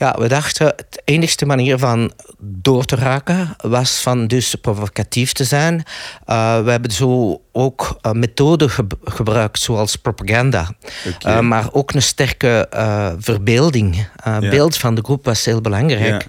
Ja, 0.00 0.16
we 0.18 0.28
dachten 0.28 0.66
het 0.66 1.02
enigste 1.04 1.46
manier 1.46 1.78
van 1.78 2.12
door 2.38 2.84
te 2.84 2.96
raken 2.96 3.56
was 3.56 4.00
van 4.00 4.26
dus 4.26 4.54
provocatief 4.54 5.32
te 5.32 5.44
zijn. 5.44 5.74
Uh, 6.26 6.62
we 6.62 6.70
hebben 6.70 6.90
zo 6.90 7.40
ook 7.52 7.98
uh, 8.02 8.12
methoden 8.12 8.70
ge- 8.70 8.86
gebruikt 9.04 9.58
zoals 9.60 9.96
propaganda. 9.96 10.68
Uh, 11.26 11.40
maar 11.40 11.68
ook 11.72 11.92
een 11.92 12.02
sterke 12.02 12.68
verbeelding. 13.18 14.08
Ja. 14.24 14.38
Beeld 14.38 14.76
van 14.76 14.94
de 14.94 15.02
groep 15.04 15.24
was 15.24 15.44
heel 15.44 15.60
belangrijk. 15.60 16.26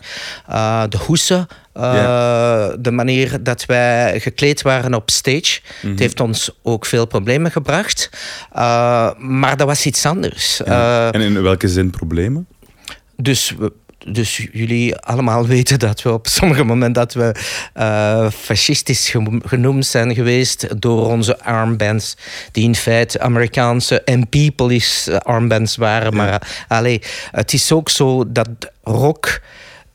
De 0.90 0.98
hoesen, 1.06 1.48
uh, 1.78 2.68
de 2.80 2.92
manier 2.92 3.44
dat 3.44 3.66
wij 3.66 4.20
gekleed 4.20 4.62
waren 4.62 4.94
op 4.94 5.10
stage. 5.10 5.60
Mhm. 5.82 5.92
Het 5.92 6.00
heeft 6.00 6.20
ons 6.20 6.50
ook 6.64 6.86
veel 6.86 7.06
problemen 7.06 7.52
gebracht. 7.52 8.10
Uh, 8.56 9.12
maar 9.18 9.58
dat 9.58 9.68
was 9.68 9.86
iets 9.86 10.06
anders. 10.06 10.62
Ja. 10.66 11.08
Uh, 11.08 11.16
en 11.16 11.22
in 11.22 11.42
welke 11.42 11.68
zin 11.68 11.90
problemen? 11.90 12.48
Dus 13.22 13.56
we- 13.58 13.72
dus 14.06 14.48
jullie 14.52 14.96
allemaal 14.98 15.48
weten 15.56 15.80
dat 15.80 16.02
we 16.02 16.12
op 16.14 16.28
sommige 16.28 16.64
momenten 16.64 16.94
dat 16.94 17.14
we 17.14 17.32
eh, 17.74 18.32
fascistisch 18.32 19.10
geno- 19.10 19.40
genoemd 19.46 19.86
zijn 19.86 20.14
geweest 20.16 20.82
door 20.82 21.08
onze 21.08 21.40
armbands, 21.44 22.18
die 22.52 22.64
in 22.64 22.76
feite 22.76 23.20
Amerikaanse 23.20 24.02
en 24.02 24.30
People's 24.30 25.08
armbands 25.08 25.76
waren. 25.76 26.16
Maar 26.16 26.30
uh, 26.30 26.38
allee, 26.68 27.02
het 27.32 27.54
is 27.54 27.72
ook 27.72 27.90
zo 27.90 28.32
dat 28.32 28.50
rock 28.84 29.42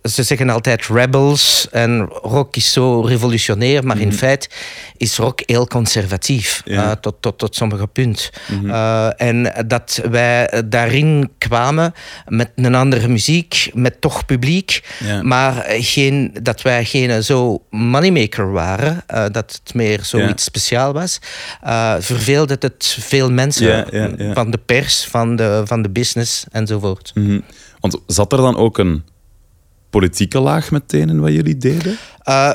ze 0.08 0.22
zeggen 0.22 0.50
altijd 0.50 0.86
rebels 0.86 1.68
en 1.70 2.08
rock 2.22 2.56
is 2.56 2.72
zo 2.72 3.00
revolutionair, 3.00 3.84
maar 3.86 3.98
in 4.00 4.12
feite 4.12 4.48
is 4.96 5.16
rock 5.16 5.40
heel 5.46 5.66
conservatief 5.66 6.62
Mhm. 6.64 6.74
Ja. 6.74 6.90
eh, 6.90 6.96
tot, 7.00 7.14
tot, 7.20 7.38
tot 7.38 7.56
sommige 7.56 7.86
punt. 7.86 8.30
Mhm. 8.48 8.70
Eh, 8.70 9.08
en 9.20 9.64
dat 9.66 10.00
wij 10.10 10.62
daarin 10.66 11.30
kwamen 11.38 11.92
met 12.26 12.50
een 12.54 12.74
andere 12.74 13.08
muziek, 13.08 13.70
met 13.74 14.00
toch 14.00 14.26
publiek, 14.26 14.82
Ja. 15.04 15.22
maar 15.22 15.64
geen, 15.68 16.34
dat 16.42 16.62
wij 16.62 16.84
geen 16.84 17.22
zo 17.24 17.62
moneymaker 17.70 18.52
waren, 18.52 19.02
eh, 19.06 19.24
dat 19.32 19.60
het 19.64 19.74
meer 19.74 20.00
zoiets 20.02 20.44
speciaal 20.44 20.92
was, 20.92 21.18
verveelde 21.98 22.56
het 22.60 22.96
veel 23.00 23.30
mensen 23.32 23.86
van 24.34 24.50
de 24.50 24.58
pers, 24.66 25.04
van 25.10 25.36
de, 25.36 25.62
van 25.64 25.82
de 25.82 25.90
business 25.90 26.44
enzovoort. 26.50 27.10
Mhm. 27.14 27.40
Want 27.80 27.98
zat 28.06 28.32
er 28.32 28.38
dan 28.38 28.56
ook 28.56 28.78
een 28.78 29.04
politieke 29.90 30.38
laag 30.38 30.70
meteen 30.70 31.08
in 31.08 31.20
wat 31.20 31.32
jullie 31.32 31.56
deden? 31.56 31.98
Eh, 32.22 32.52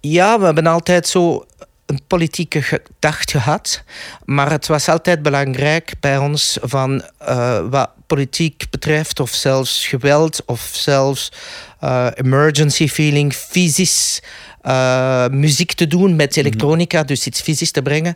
ja, 0.00 0.38
we 0.38 0.44
hebben 0.44 0.66
altijd 0.66 1.08
zo 1.08 1.46
een 1.86 2.00
politieke 2.06 2.62
gedacht 2.62 3.30
gehad. 3.30 3.82
Maar 4.24 4.50
het 4.50 4.66
was 4.66 4.88
altijd 4.88 5.22
belangrijk 5.22 5.92
bij 6.00 6.18
ons 6.18 6.58
van 6.62 7.02
eh, 7.18 7.68
wat 7.70 7.90
politiek 8.06 8.64
betreft, 8.70 9.20
of 9.20 9.30
zelfs 9.30 9.86
geweld, 9.86 10.42
of 10.46 10.70
zelfs 10.72 11.32
eh, 11.80 12.06
emergency 12.14 12.88
feeling, 12.88 13.32
fysisch. 13.32 14.22
muziek 15.30 15.72
te 15.72 15.86
doen 15.86 16.16
met 16.16 16.36
elektronica, 16.36 17.02
dus 17.02 17.26
iets 17.26 17.40
fysisch 17.40 17.70
te 17.70 17.82
brengen, 17.82 18.14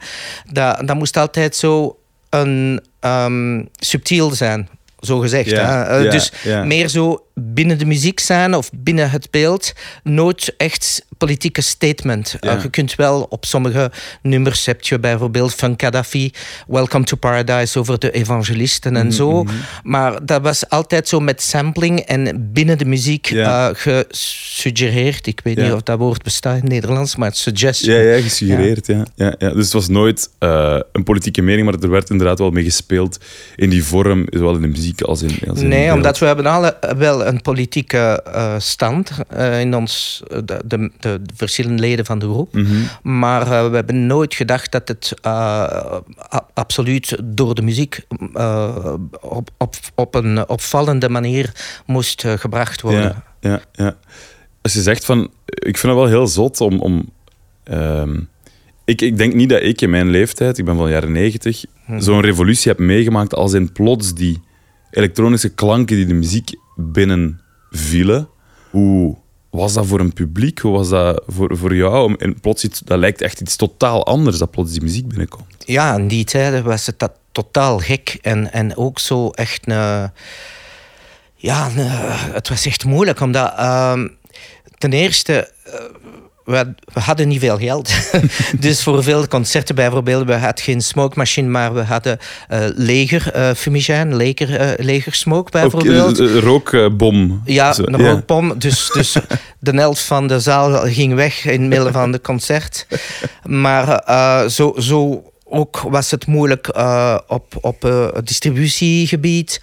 dat, 0.53 0.87
dat 0.87 0.97
moest 0.97 1.17
altijd 1.17 1.57
zo 1.57 1.99
een, 2.31 2.85
ehm, 3.01 3.65
subtiel 3.73 4.31
zijn, 4.31 4.69
zo 5.01 5.19
gezegd. 5.19 5.51
Hè. 5.51 6.11
Dus 6.11 6.33
meer 6.65 6.89
zo 6.89 7.26
binnen 7.41 7.79
de 7.79 7.85
muziek 7.87 8.21
zijn 8.21 8.55
of 8.55 8.71
binnen 8.75 9.11
het 9.11 9.31
beeld. 9.31 9.73
Nooit 10.03 10.55
echt 10.57 11.05
politieke 11.19 11.61
statement. 11.61 12.37
Ja. 12.41 12.57
Eh, 12.57 12.63
je 12.63 12.71
kunt 12.71 12.95
wel 12.95 13.27
op 13.29 13.45
sommige 13.45 13.91
nummers 14.23 14.67
heb 14.67 14.83
je 14.83 14.99
bijvoorbeeld 14.99 15.55
van 15.55 15.75
Gaddafi, 15.77 16.31
Welcome 16.67 17.05
to 17.05 17.17
Paradise 17.17 17.79
over 17.79 17.99
de 17.99 18.11
evangelisten 18.11 18.93
Mhm, 18.93 19.01
en 19.05 19.13
zo. 19.13 19.45
Maar 19.83 20.25
dat 20.27 20.43
was 20.43 20.69
altijd 20.69 21.09
zo 21.09 21.21
met 21.21 21.43
sampling 21.43 22.01
en 22.01 22.51
binnen 22.53 22.79
de 22.79 22.85
muziek 22.85 23.27
Ja. 23.27 23.69
eh, 23.71 23.75
gesuggereerd. 23.75 25.27
Ik 25.27 25.41
weet 25.45 25.57
Ja. 25.57 25.63
niet 25.65 25.73
of 25.73 25.83
dat 25.83 25.99
woord 25.99 26.23
bestaat 26.23 26.55
in 26.55 26.61
het 26.61 26.71
Nederlands, 26.71 27.17
maar 27.17 27.29
het 27.29 27.37
suggestion. 27.37 27.95
Ja, 27.97 28.01
ja 28.15 28.21
gesuggereerd. 28.23 28.87
Ja. 28.87 29.05
Ja. 29.15 29.35
Ja, 29.39 29.51
Dus 29.51 29.65
het 29.65 29.73
was 29.73 29.89
nooit 29.89 30.31
eh, 30.39 30.79
een 30.93 31.03
politieke 31.05 31.43
mening, 31.43 31.65
maar 31.71 31.79
er 31.81 31.91
werd 31.91 32.11
inderdaad 32.11 32.39
wel 32.39 32.51
mee 32.51 32.65
gespeeld 32.65 33.19
in 33.57 33.71
die 33.71 33.85
vorm, 33.85 34.27
zowel 34.31 34.55
in 34.55 34.61
de 34.61 34.67
muziek 34.69 35.01
als 35.03 35.23
in. 35.23 35.39
Als 35.49 35.61
in 35.61 35.69
Nee, 35.69 35.93
omdat 35.93 36.19
we 36.19 36.27
hebben 36.27 36.47
alle 36.47 36.77
wel 36.97 37.25
een 37.27 37.43
politieke 37.43 38.23
eh, 38.23 38.55
stand 38.59 39.11
eh, 39.29 39.61
in 39.61 39.75
ons, 39.75 40.23
de, 40.29 40.63
de, 40.65 40.91
de 41.01 41.21
verschillende 41.35 41.81
leden 41.81 42.05
van 42.05 42.19
de 42.19 42.27
groep. 42.27 42.53
Mhm. 42.55 42.75
Maar 43.03 43.43
eh, 43.43 43.69
we 43.69 43.75
hebben 43.77 44.07
nooit 44.07 44.35
gedacht 44.35 44.73
dat 44.73 44.89
het 44.89 45.15
eh, 45.23 45.99
absoluut 46.55 47.17
door 47.25 47.55
de 47.55 47.63
muziek 47.63 48.07
eh, 48.35 48.95
op, 49.21 49.51
op, 49.59 49.75
op 49.95 50.15
een 50.15 50.49
opvallende 50.49 51.09
manier 51.09 51.53
moest 51.87 52.25
eh, 52.25 52.33
gebracht 52.33 52.81
worden. 52.81 53.23
Ja, 53.41 53.51
ja, 53.51 53.61
ja. 53.73 53.97
Als 54.63 54.73
je 54.73 54.81
zegt 54.83 55.05
van, 55.05 55.31
ik 55.45 55.77
vind 55.79 55.93
het 55.93 55.95
wel 56.03 56.07
heel 56.07 56.27
zot 56.27 56.61
om. 56.61 56.81
om 56.81 57.11
ehm, 57.65 58.21
ik, 58.85 59.01
ik 59.01 59.19
denk 59.19 59.35
niet 59.35 59.49
dat 59.49 59.63
ik 59.63 59.81
in 59.81 59.91
mijn 59.91 60.11
leeftijd, 60.11 60.59
ik 60.59 60.65
ben 60.65 60.77
van 60.77 60.85
de 60.85 60.91
jaren 60.91 61.13
negentig, 61.13 61.65
Mhm. 61.87 62.01
zo'n 62.01 62.21
revolutie 62.21 62.71
heb 62.71 62.79
meegemaakt 62.81 63.35
als 63.35 63.53
in 63.53 63.73
plots 63.73 64.15
die 64.15 64.41
elektronische 64.97 65.49
klanken 65.49 65.97
die 65.97 66.07
de 66.07 66.15
muziek 66.15 66.51
binnen 66.77 67.41
vielen. 67.71 68.29
Hoe 68.71 69.17
was 69.51 69.73
dat 69.73 69.87
voor 69.87 70.01
een 70.01 70.13
publiek? 70.13 70.59
Hoe 70.59 70.73
was 70.73 70.89
dat 70.89 71.23
voor, 71.27 71.57
voor 71.57 71.75
jou? 71.75 72.15
En 72.19 72.41
plots 72.41 72.63
dat 72.85 72.99
lijkt 72.99 73.21
echt 73.21 73.41
iets 73.41 73.57
totaal 73.57 74.07
anders 74.07 74.39
dat 74.39 74.51
plots 74.51 74.73
die 74.73 74.83
muziek 74.83 75.09
binnenkomt. 75.09 75.55
Ja, 75.65 75.95
in 75.95 76.09
die 76.09 76.25
tijden 76.25 76.65
was 76.65 76.87
het 76.87 76.99
dat 76.99 77.13
totaal 77.33 77.79
gek 77.79 78.19
en, 78.23 78.53
en 78.53 78.77
ook 78.77 78.99
zo 78.99 79.31
echt 79.31 79.67
een. 79.67 80.11
Ja, 81.35 81.69
het 82.33 82.49
was 82.49 82.67
echt 82.67 82.85
moeilijk 82.85 83.21
omdat. 83.21 83.53
ehm, 83.57 84.09
ten 84.79 84.93
eerste. 84.93 85.51
We, 86.47 86.75
we 86.93 87.01
hadden 87.01 87.29
niet 87.29 87.41
veel 87.41 87.59
geld. 87.59 87.93
dus 88.61 88.83
voor 88.83 89.03
veel 89.03 89.29
concerten 89.29 89.75
bijvoorbeeld, 89.75 90.27
we 90.27 90.33
hadden 90.35 90.65
geen 90.65 90.81
smokemachine, 90.81 91.49
maar 91.49 91.75
we 91.75 91.81
hadden 91.83 92.19
eh, 92.49 92.61
leger 92.75 93.33
eh 93.33 93.51
fumigène, 93.55 94.17
leger, 94.17 94.57
eh, 94.57 94.85
legersmoke 94.85 95.51
bijvoorbeeld. 95.51 96.21
Ook, 96.21 96.43
rookbom. 96.43 97.43
Ja, 97.45 97.73
Zo, 97.73 97.83
een 97.87 98.07
rookbom. 98.07 98.59
Dus, 98.59 98.91
dus 98.95 99.17
de 99.59 99.71
helft 99.71 100.03
van 100.03 100.27
de 100.27 100.41
zaal 100.41 100.81
ging 100.81 101.15
weg 101.15 101.45
in 101.45 101.61
het 101.61 101.71
midden 101.71 101.93
van 101.93 102.13
de 102.13 102.21
concert. 102.21 102.87
Maar 103.45 104.03
zo, 104.51 104.75
zo 104.79 105.25
ook 105.45 105.79
was 105.79 106.11
het 106.11 106.27
moeilijk 106.27 106.69
op, 107.27 107.55
op 107.61 107.83
het 108.15 108.27
distributiegebied. 108.27 109.61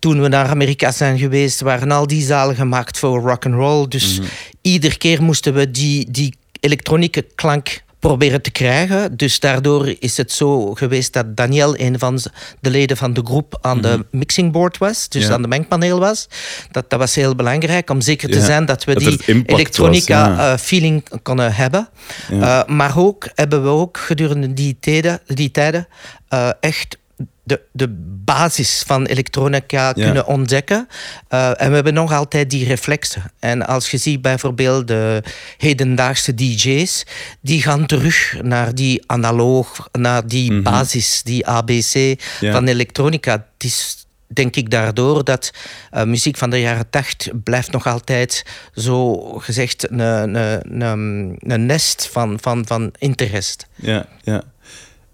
Toen 0.00 0.20
we 0.22 0.28
naar 0.28 0.48
Amerika 0.48 0.92
zijn 0.92 1.18
geweest, 1.18 1.60
waren 1.60 1.90
al 1.90 2.06
die 2.06 2.22
zalen 2.22 2.56
gemaakt 2.56 2.98
voor 2.98 3.20
rock 3.20 3.46
and 3.46 3.54
roll. 3.54 3.88
Dus 3.88 4.20
iedere 4.62 4.96
keer 4.96 5.22
moesten 5.22 5.54
we 5.54 5.70
die, 5.70 6.10
die 6.10 6.34
elektronische 6.60 7.26
klank 7.34 7.82
proberen 7.98 8.42
te 8.42 8.50
krijgen. 8.50 9.16
Dus 9.16 9.40
daardoor 9.40 9.94
is 9.98 10.16
het 10.16 10.32
zo 10.32 10.74
geweest 10.74 11.12
dat 11.12 11.36
Daniel, 11.36 11.78
een 11.78 11.98
van 11.98 12.18
de 12.60 12.70
leden 12.70 12.96
van 12.96 13.12
de 13.14 13.20
groep, 13.24 13.58
aan 13.60 13.80
de 13.80 14.04
mixing 14.10 14.52
board 14.52 14.78
was. 14.78 15.08
Dus 15.08 15.26
Ja. 15.26 15.32
aan 15.32 15.42
de 15.42 15.48
mengpaneel 15.48 15.98
was. 15.98 16.28
Dat, 16.70 16.90
dat 16.90 16.98
was 16.98 17.14
heel 17.14 17.34
belangrijk 17.34 17.90
om 17.90 18.00
zeker 18.00 18.28
te 18.30 18.38
Ja, 18.38 18.44
zijn 18.44 18.64
dat 18.66 18.84
we 18.84 18.94
dat 18.94 19.02
die 19.02 19.42
elektronica 19.46 20.28
was, 20.28 20.36
ja. 20.38 20.52
eh, 20.52 20.58
feeling 20.58 21.04
konden 21.22 21.54
hebben. 21.54 21.88
Eh, 22.30 22.64
maar 22.66 22.98
ook 22.98 23.28
hebben 23.34 23.62
we 23.62 23.68
ook 23.68 23.98
gedurende 23.98 24.52
die 24.52 24.76
tijden, 24.80 25.20
die 25.26 25.50
tijden 25.50 25.88
eh, 26.28 26.48
echt 26.60 26.98
de, 27.42 27.60
de 27.72 27.88
basis 28.24 28.82
van 28.86 29.06
elektronica 29.06 29.92
kunnen 29.92 30.26
ontdekken. 30.26 30.88
Eh, 31.28 31.48
en 31.60 31.68
we 31.68 31.74
hebben 31.74 31.94
nog 31.94 32.12
altijd 32.12 32.50
die 32.50 32.64
reflexen. 32.66 33.22
En 33.38 33.66
als 33.66 33.90
je 33.90 33.96
ziet 33.96 34.22
bijvoorbeeld 34.22 34.88
de 34.88 35.22
hedendaagse 35.56 36.34
DJ's, 36.34 37.06
die 37.40 37.62
gaan 37.62 37.86
terug 37.86 38.36
naar 38.42 38.74
die 38.74 39.02
analoog, 39.06 39.88
naar 39.92 40.26
die 40.26 40.60
basis, 40.62 41.22
die 41.22 41.46
ABC 41.46 42.20
Ja. 42.40 42.52
van 42.52 42.66
elektronica. 42.68 43.32
Het 43.32 43.64
is 43.64 44.04
denk 44.32 44.56
ik 44.56 44.70
daardoor 44.70 45.24
dat 45.24 45.50
eh, 45.90 46.04
muziek 46.04 46.36
van 46.36 46.50
de 46.50 46.60
jaren 46.60 46.90
tachtig 46.90 47.42
blijft 47.42 47.72
nog 47.72 47.86
altijd 47.86 48.44
zo 48.74 49.14
gezegd 49.38 49.90
een, 49.90 49.98
een, 49.98 50.80
een, 50.82 51.36
een 51.38 51.66
nest 51.66 52.08
van, 52.12 52.38
van, 52.40 52.66
van 52.66 52.92
interesse. 52.98 53.58
Ja, 53.74 54.06
ja. 54.22 54.42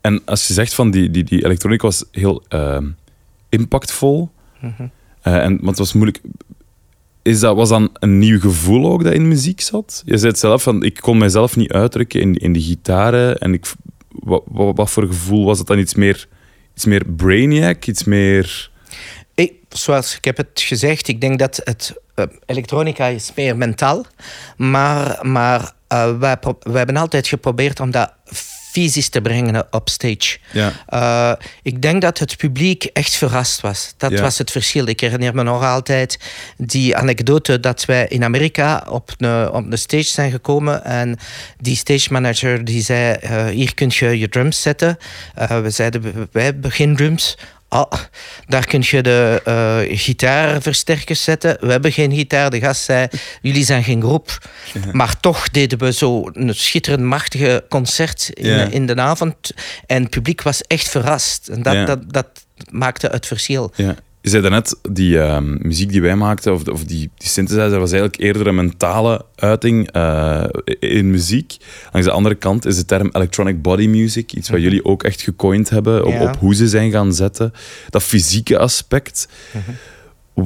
En 0.06 0.22
als 0.24 0.46
je 0.46 0.52
zegt 0.52 0.74
van 0.74 0.90
die, 0.90 1.10
die, 1.10 1.24
die 1.24 1.44
elektronica 1.44 1.86
was 1.86 2.04
heel 2.10 2.42
ehm, 2.48 2.86
impactvol, 3.48 4.30
eh, 4.60 5.36
en, 5.36 5.50
want 5.50 5.66
het 5.66 5.78
was 5.78 5.92
moeilijk. 5.92 6.20
Is 7.22 7.40
dat, 7.40 7.56
was 7.56 7.68
dan 7.68 7.90
een 7.92 8.18
nieuw 8.18 8.40
gevoel 8.40 8.92
ook 8.92 9.04
dat 9.04 9.12
in 9.12 9.28
muziek 9.28 9.60
zat? 9.60 10.02
Je 10.04 10.16
zei 10.16 10.30
het 10.30 10.40
zelf, 10.40 10.62
van, 10.62 10.82
ik 10.82 10.96
kon 11.00 11.18
mezelf 11.18 11.56
niet 11.56 11.72
uitdrukken 11.72 12.20
in, 12.20 12.34
in 12.34 12.52
die 12.52 12.62
gitaren. 12.62 13.38
En 13.38 13.52
ik, 13.52 13.72
wat, 14.08 14.42
wat, 14.46 14.76
wat 14.76 14.90
voor 14.90 15.06
gevoel 15.06 15.44
was 15.44 15.58
het 15.58 15.66
dan? 15.66 15.78
Iets 15.78 15.94
meer, 15.94 16.28
iets 16.74 16.84
meer 16.84 17.04
brainiac? 17.16 17.86
Iets 17.86 18.04
meer... 18.04 18.70
Ik, 19.34 19.52
zoals 19.68 20.16
ik 20.16 20.24
heb 20.24 20.36
het 20.36 20.60
gezegd, 20.60 21.08
ik 21.08 21.20
denk 21.20 21.38
dat 21.38 21.60
het 21.64 21.94
eh, 22.14 22.24
elektronica 22.46 23.06
is 23.06 23.32
meer 23.36 23.56
mentaal. 23.56 24.06
Maar, 24.56 25.18
maar 25.22 25.72
eh, 25.88 26.18
wij, 26.18 26.36
wij 26.40 26.76
hebben 26.76 26.96
altijd 26.96 27.26
geprobeerd 27.26 27.80
om 27.80 27.90
dat 27.90 28.12
fysisch 28.76 29.08
te 29.08 29.20
brengen 29.20 29.66
op 29.70 29.88
stage. 29.88 30.38
Ja. 30.52 30.72
Eh, 30.86 31.32
ik 31.62 31.82
denk 31.82 32.02
dat 32.02 32.18
het 32.18 32.36
publiek 32.36 32.84
echt 32.84 33.14
verrast 33.14 33.60
was. 33.60 33.94
Dat 33.96 34.10
Ja. 34.10 34.20
was 34.20 34.38
het 34.38 34.50
verschil. 34.50 34.86
Ik 34.86 35.00
herinner 35.00 35.34
me 35.34 35.42
nog 35.42 35.62
altijd 35.64 36.18
die 36.56 36.96
anekdote 36.96 37.60
dat 37.60 37.84
wij 37.84 38.06
in 38.08 38.24
Amerika 38.24 38.86
op 38.88 39.12
de, 39.16 39.50
op 39.52 39.70
de 39.70 39.76
stage 39.76 40.04
zijn 40.04 40.30
gekomen 40.30 40.84
en 40.84 41.18
die 41.60 41.76
stage 41.76 42.12
manager 42.12 42.64
die 42.64 42.82
zei, 42.82 43.12
eh, 43.14 43.46
hier 43.46 43.74
kun 43.74 43.90
je 43.94 44.18
je 44.18 44.28
drums 44.28 44.62
zetten. 44.62 44.98
Eh, 45.34 45.60
we 45.60 45.70
zeiden, 45.70 46.28
wij 46.32 46.44
hebben 46.44 46.70
geen 46.70 46.96
drums. 46.96 47.36
Ah, 47.68 47.92
daar 48.46 48.66
kun 48.66 48.82
je 48.84 49.02
de 49.02 49.40
eh, 49.44 49.98
gitaarversterkers 49.98 51.22
zetten. 51.24 51.56
We 51.60 51.70
hebben 51.70 51.92
geen 51.92 52.12
gitaar. 52.14 52.50
De 52.50 52.60
gast 52.60 52.82
zei, 52.82 53.08
jullie 53.42 53.64
zijn 53.64 53.84
geen 53.84 54.02
groep. 54.02 54.38
Maar 54.92 55.20
toch 55.20 55.48
deden 55.50 55.78
we 55.78 55.92
zo 55.92 56.30
een 56.32 56.54
schitterend 56.54 57.02
machtige 57.04 57.64
concert 57.68 58.30
in, 58.32 58.46
Ja. 58.46 58.64
in 58.70 58.86
de 58.86 58.96
avond. 58.96 59.50
En 59.86 60.02
het 60.02 60.10
publiek 60.10 60.42
was 60.42 60.60
echt 60.62 60.88
verrast. 60.88 61.48
En 61.48 61.62
dat, 61.62 61.74
Ja. 61.74 61.84
dat, 61.84 62.12
dat 62.12 62.26
maakte 62.70 63.06
het 63.06 63.26
verschil. 63.26 63.72
Je 64.26 64.32
zei 64.32 64.42
daarnet, 64.42 64.76
die 64.90 65.20
ehm, 65.20 65.56
muziek 65.66 65.90
die 65.90 66.00
wij 66.00 66.16
maakten, 66.16 66.52
of, 66.52 66.68
of 66.68 66.84
die, 66.84 67.10
die 67.16 67.28
synthesizer, 67.28 67.78
was 67.78 67.90
eigenlijk 67.92 68.20
eerder 68.22 68.46
een 68.46 68.54
mentale 68.54 69.24
uiting 69.36 69.90
eh, 69.90 70.44
in 70.78 71.10
muziek. 71.10 71.56
Langs 71.92 72.08
de 72.08 72.14
andere 72.14 72.34
kant 72.34 72.64
is 72.66 72.76
de 72.76 72.84
term 72.84 73.08
electronic 73.12 73.62
body 73.62 73.86
music, 73.86 74.32
iets 74.32 74.48
wat 74.50 74.60
jullie 74.60 74.84
ook 74.84 75.02
echt 75.02 75.20
gecoind 75.20 75.70
hebben 75.70 76.04
op, 76.04 76.12
Mhm. 76.12 76.22
Ja. 76.22 76.28
op 76.28 76.36
hoe 76.36 76.54
ze 76.54 76.68
zijn 76.68 76.90
gaan 76.90 77.14
zetten. 77.14 77.52
Dat 77.90 78.02
fysieke 78.02 78.58
aspect. 78.58 79.28
Mhm. 79.52 79.70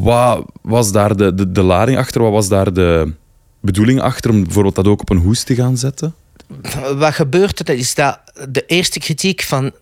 Wat 0.03 0.45
was 0.63 0.93
daar 0.93 1.17
de, 1.17 1.35
de, 1.35 1.53
de 1.53 1.63
lading 1.63 1.99
achter? 1.99 2.23
Wat 2.23 2.33
was 2.33 2.49
daar 2.49 2.73
de 2.73 3.13
bedoeling 3.61 4.01
achter 4.01 4.31
om 4.31 4.43
bijvoorbeeld 4.45 4.75
dat 4.75 4.87
ook 4.87 5.01
op 5.01 5.11
een 5.11 5.19
hoes 5.19 5.43
te 5.43 5.55
gaan 5.55 5.77
zetten? 5.77 6.15
Wat 6.97 7.15
gebeurt 7.15 7.69
er 7.69 7.75
is 7.75 7.95
dat 7.95 8.19
de 8.49 8.65
eerste 8.67 8.99
kritiek 8.99 9.43
van, 9.43 9.73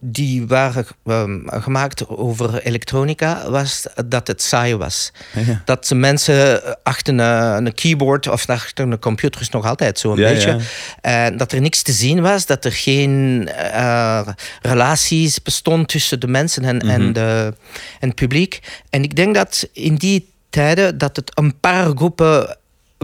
die 0.00 0.46
waren 0.46 0.86
ehm, 1.06 1.38
gemaakt 1.46 2.08
over 2.08 2.62
elektronica 2.62 3.50
was 3.50 3.86
dat 4.06 4.26
het 4.26 4.42
saai 4.42 4.76
was. 4.76 5.12
Ja. 5.46 5.62
Dat 5.64 5.90
mensen 5.94 6.62
achter 6.82 7.18
een, 7.18 7.66
een 7.66 7.74
keyboard 7.74 8.28
of 8.28 8.48
achter 8.48 8.84
een 8.90 8.98
computer 8.98 9.40
is 9.40 9.50
nog 9.50 9.64
altijd 9.66 9.98
zo 9.98 10.12
een 10.12 10.18
Ja, 10.18 10.28
beetje. 10.32 10.50
ja. 10.50 10.58
En 11.00 11.36
dat 11.36 11.52
er 11.52 11.60
niks 11.60 11.82
te 11.82 11.92
zien 11.92 12.20
was, 12.20 12.46
dat 12.46 12.64
er 12.64 12.72
geen 12.72 13.48
eh, 13.56 14.28
relaties 14.62 15.42
bestond 15.42 15.88
tussen 15.88 16.20
de 16.20 16.28
mensen 16.28 16.64
en, 16.64 16.76
Mhm. 16.76 16.88
en, 16.88 17.12
de, 17.12 17.54
en 18.00 18.08
het 18.08 18.14
publiek. 18.16 18.60
En 18.90 19.02
ik 19.02 19.16
denk 19.16 19.34
dat 19.34 19.68
in 19.72 19.94
die 19.94 20.32
tijden 20.50 20.98
dat 20.98 21.16
het 21.16 21.30
een 21.34 21.60
paar 21.60 21.86
groepen 21.96 22.56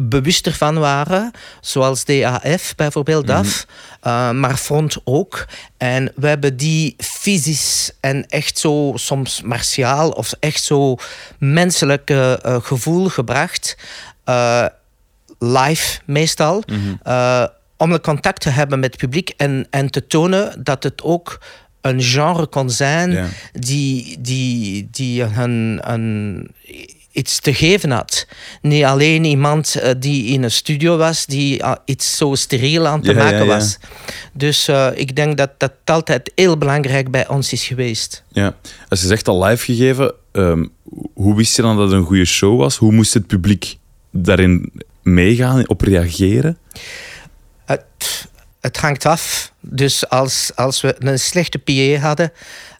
bewuster 0.02 0.52
van 0.52 0.78
waren, 0.78 1.30
zoals 1.60 2.04
DAF 2.04 2.74
bijvoorbeeld, 2.76 3.26
DAF, 3.26 3.66
eh, 4.00 4.30
maar 4.30 4.56
Front 4.56 4.96
ook. 5.04 5.46
En 5.76 6.12
we 6.16 6.26
hebben 6.26 6.56
die 6.56 6.94
fysisch 6.98 7.90
en 8.00 8.26
echt 8.28 8.58
zo 8.58 8.92
soms 8.94 9.42
martiaal 9.42 10.10
of 10.10 10.34
echt 10.40 10.62
zo 10.62 10.96
menselijke 11.38 12.38
eh, 12.42 12.56
gevoel 12.62 13.08
gebracht, 13.08 13.76
eh, 14.24 14.66
live 15.38 16.00
meestal, 16.04 16.62
eh, 17.02 17.44
om 17.76 18.00
contact 18.00 18.40
te 18.40 18.50
hebben 18.50 18.80
met 18.80 18.90
het 18.90 19.00
publiek 19.00 19.32
en, 19.36 19.66
en 19.70 19.90
te 19.90 20.06
tonen 20.06 20.64
dat 20.64 20.82
het 20.82 21.02
ook 21.02 21.38
een 21.80 22.02
genre 22.02 22.46
kon 22.46 22.70
zijn 22.70 23.28
die, 23.52 24.20
die, 24.20 24.88
die 24.90 25.22
een, 25.22 25.80
een, 25.82 26.50
iets 27.14 27.40
te 27.40 27.54
geven 27.54 27.90
had. 27.90 28.26
Niet 28.62 28.84
alleen 28.84 29.24
iemand 29.24 29.74
eh, 29.74 29.90
die 29.98 30.24
in 30.26 30.42
een 30.42 30.50
studio 30.50 30.96
was, 30.96 31.26
die 31.26 31.64
ah, 31.64 31.76
iets 31.84 32.16
zo 32.16 32.34
steriel 32.34 32.86
aan 32.86 33.00
te 33.00 33.10
Ja, 33.10 33.16
maken 33.16 33.38
ja. 33.38 33.46
was. 33.46 33.78
Dus 34.32 34.68
eh, 34.68 34.88
ik 34.94 35.16
denk 35.16 35.36
dat 35.36 35.50
dat 35.58 35.72
altijd 35.84 36.32
heel 36.34 36.58
belangrijk 36.58 37.10
bij 37.10 37.28
ons 37.28 37.52
is 37.52 37.66
geweest. 37.66 38.22
Ja. 38.28 38.56
Als 38.88 39.00
je 39.00 39.06
zegt 39.06 39.28
al 39.28 39.44
live 39.44 39.64
gegeven, 39.64 40.14
ehm, 40.32 40.64
hoe 41.14 41.36
wist 41.36 41.56
je 41.56 41.62
dan 41.62 41.76
dat 41.76 41.90
het 41.90 41.98
een 41.98 42.06
goede 42.06 42.24
show 42.24 42.58
was? 42.58 42.76
Hoe 42.76 42.92
moest 42.92 43.14
het 43.14 43.26
publiek 43.26 43.76
daarin 44.10 44.72
meegaan, 45.02 45.68
op 45.68 45.80
reageren? 45.80 46.58
Het, 47.64 48.26
het 48.60 48.76
hangt 48.76 49.06
af. 49.06 49.52
Dus 49.60 50.08
als, 50.08 50.52
als 50.54 50.80
we 50.80 50.96
een 50.98 51.18
slechte 51.18 51.58
PA 51.58 52.06
hadden, 52.06 52.32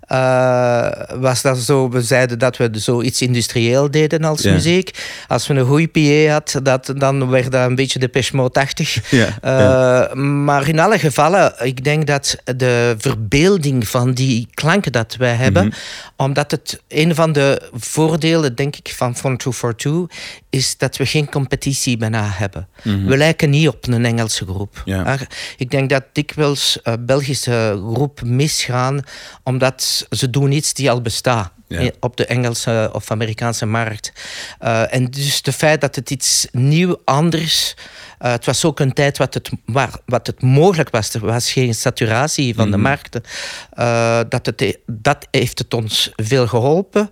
eh, 0.07 0.91
was 1.21 1.43
dat 1.43 1.59
zo. 1.59 1.89
We 1.91 2.03
zeiden 2.03 2.39
dat 2.39 2.57
we 2.57 2.69
zoiets 2.73 3.23
industrieel 3.23 3.91
deden 3.91 4.25
als 4.25 4.43
Ja. 4.43 4.53
muziek. 4.53 5.05
Als 5.29 5.47
we 5.47 5.55
een 5.55 5.67
goede 5.67 5.89
PA 5.89 6.33
had, 6.33 6.61
dat, 6.63 6.93
dan 6.97 7.29
werd 7.31 7.53
dat 7.53 7.69
een 7.69 7.75
beetje 7.75 7.99
de 7.99 8.49
achtig 8.53 8.99
Ja, 9.11 9.29
Eh, 9.41 10.15
Maar 10.15 10.69
in 10.69 10.79
alle 10.79 10.99
gevallen, 10.99 11.55
ik 11.63 11.85
denk 11.85 12.07
dat 12.07 12.37
de 12.57 12.95
verbeelding 12.99 13.89
van 13.89 14.13
die 14.13 14.49
klanken 14.55 14.93
dat 14.93 15.17
wij 15.17 15.35
hebben, 15.35 15.67
Mhm. 15.67 15.75
omdat 16.17 16.51
het 16.51 16.83
een 16.89 17.15
van 17.15 17.33
de 17.33 17.71
voordelen, 17.73 18.55
denk 18.55 18.77
ik, 18.77 18.93
van 18.97 19.17
Front 19.17 19.39
242 19.39 20.43
is 20.51 20.77
dat 20.79 20.97
we 20.97 21.07
geen 21.07 21.31
competitie 21.31 21.97
bijna 21.97 22.25
hebben. 22.27 22.69
We 22.83 23.17
lijken 23.17 23.51
niet 23.51 23.69
op 23.69 23.87
een 23.87 24.05
Engelse 24.05 24.45
groep. 24.45 24.83
Mhm. 24.85 25.03
Ah, 25.07 25.21
Ik 25.57 25.71
denk 25.71 25.91
dat 25.91 26.03
dikwijls 26.13 26.79
eh, 26.83 26.95
Belgische 27.01 27.83
groepen 27.93 28.37
misgaan, 28.37 29.01
omdat 29.43 30.04
ze 30.11 30.31
doen 30.31 30.53
iets 30.53 30.75
die 30.75 30.91
al 30.91 31.01
bestaat. 31.03 31.53
Ja. 31.69 31.91
Op 32.01 32.17
de 32.17 32.27
Engelse 32.27 32.91
of 32.93 33.11
Amerikaanse 33.11 33.67
markt. 33.67 34.13
Eh, 34.59 34.95
en 34.95 35.05
dus 35.05 35.41
het 35.43 35.55
feit 35.55 35.81
dat 35.81 35.95
het 35.95 36.11
iets 36.11 36.47
nieuw, 36.53 36.97
anders. 37.05 37.75
eh, 38.19 38.31
het 38.31 38.45
was 38.45 38.65
ook 38.65 38.81
een 38.81 38.93
tijd 38.93 39.19
wat 39.19 39.35
het, 39.35 39.51
waar, 39.67 39.99
wat 40.07 40.27
het 40.27 40.43
mogelijk 40.43 40.91
was. 40.91 41.15
Er 41.15 41.21
was 41.21 41.53
geen 41.53 41.75
saturatie 41.75 42.55
van 42.55 42.71
de 42.71 42.77
markten. 42.77 43.23
Eh, 43.71 44.21
dat, 44.29 44.47
het, 44.47 44.79
dat 44.87 45.27
heeft 45.31 45.59
het 45.59 45.75
ons 45.75 46.11
veel 46.17 46.47
geholpen. 46.47 47.11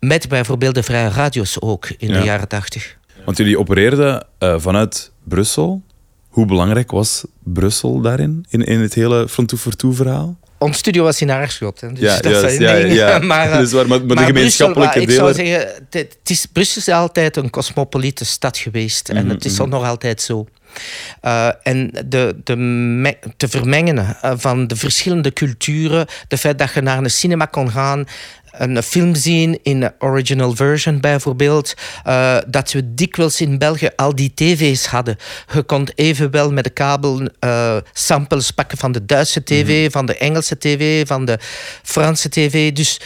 Met 0.00 0.28
bijvoorbeeld 0.28 0.74
de 0.74 0.82
vrije 0.82 1.08
radio's 1.08 1.56
ook 1.60 1.88
in 1.98 2.08
Ja. 2.08 2.18
de 2.18 2.24
jaren 2.24 2.48
tachtig. 2.48 2.96
Want 3.24 3.36
jullie 3.36 3.58
opereerden 3.58 4.26
vanuit 4.38 5.12
Brussel. 5.24 5.82
Hoe 6.28 6.46
belangrijk 6.46 6.90
was 6.90 7.24
Brussel 7.44 8.00
daarin, 8.00 8.44
in, 8.48 8.64
in 8.64 8.80
het 8.80 8.94
hele 8.94 9.28
Front 9.28 9.48
242 9.48 9.94
verhaal? 9.96 10.38
Ons 10.58 10.78
studio 10.78 11.02
was 11.02 11.20
in 11.20 11.30
Aarschot. 11.30 11.80
Hè, 11.80 11.92
dus 11.92 12.00
Ja, 12.00 12.20
dat 12.20 12.32
juist, 12.32 12.58
ja, 12.58 12.74
ja. 12.74 13.18
maar, 13.32 13.60
is 13.62 13.72
waar, 13.72 13.86
maar- 13.88 13.98
maar 13.98 14.06
de 14.06 14.14
Brussel, 14.14 14.26
gemeenschappelijke 14.34 14.98
maar 14.98 15.08
ik 15.08 15.10
zou 15.10 15.32
delen- 15.34 15.46
zeggen, 15.60 15.84
het, 15.90 16.16
het 16.18 16.30
is, 16.30 16.46
Brussel 16.52 16.80
is 16.80 16.88
altijd 16.88 17.36
een 17.36 17.50
cosmopolite 17.50 18.24
stad 18.24 18.58
geweest. 18.58 19.08
Mhm, 19.08 19.16
En 19.16 19.28
het 19.28 19.44
is 19.44 19.56
nog 19.58 19.84
altijd 19.84 20.22
zo. 20.22 20.46
Eh, 21.20 21.48
en 21.62 21.90
de, 22.06 22.36
de 22.44 23.16
te 23.36 23.48
vermengen 23.48 24.16
eh, 24.22 24.32
van 24.36 24.66
de 24.66 24.76
verschillende 24.76 25.32
culturen, 25.32 26.06
de 26.28 26.38
feit 26.38 26.58
dat 26.58 26.72
je 26.74 26.80
naar 26.80 26.98
een 26.98 27.10
cinema 27.10 27.44
kon 27.44 27.70
gaan, 27.70 28.04
een 28.50 28.82
film 28.82 29.14
zien 29.14 29.58
in 29.62 29.80
de 29.80 29.92
original 29.98 30.54
version 30.54 31.00
bijvoorbeeld, 31.00 31.74
eh, 32.04 32.36
dat 32.46 32.72
we 32.72 32.94
dikwijls 32.94 33.40
in 33.40 33.58
België 33.58 33.88
al 33.96 34.14
die 34.14 34.32
tv's 34.34 34.86
hadden. 34.86 35.16
Je 35.54 35.62
kon 35.62 35.88
evenwel 35.94 36.52
met 36.52 36.64
de 36.64 36.70
kabel 36.70 37.28
samples 37.92 38.50
pakken 38.50 38.78
van 38.78 38.92
de 38.92 39.04
Duitse 39.04 39.42
tv, 39.44 39.90
van 39.92 40.06
de 40.06 40.16
Engelse 40.16 40.58
tv, 40.58 41.06
van 41.06 41.24
de 41.24 41.38
Franse 41.82 42.28
tv. 42.28 42.72
Dus 42.72 43.00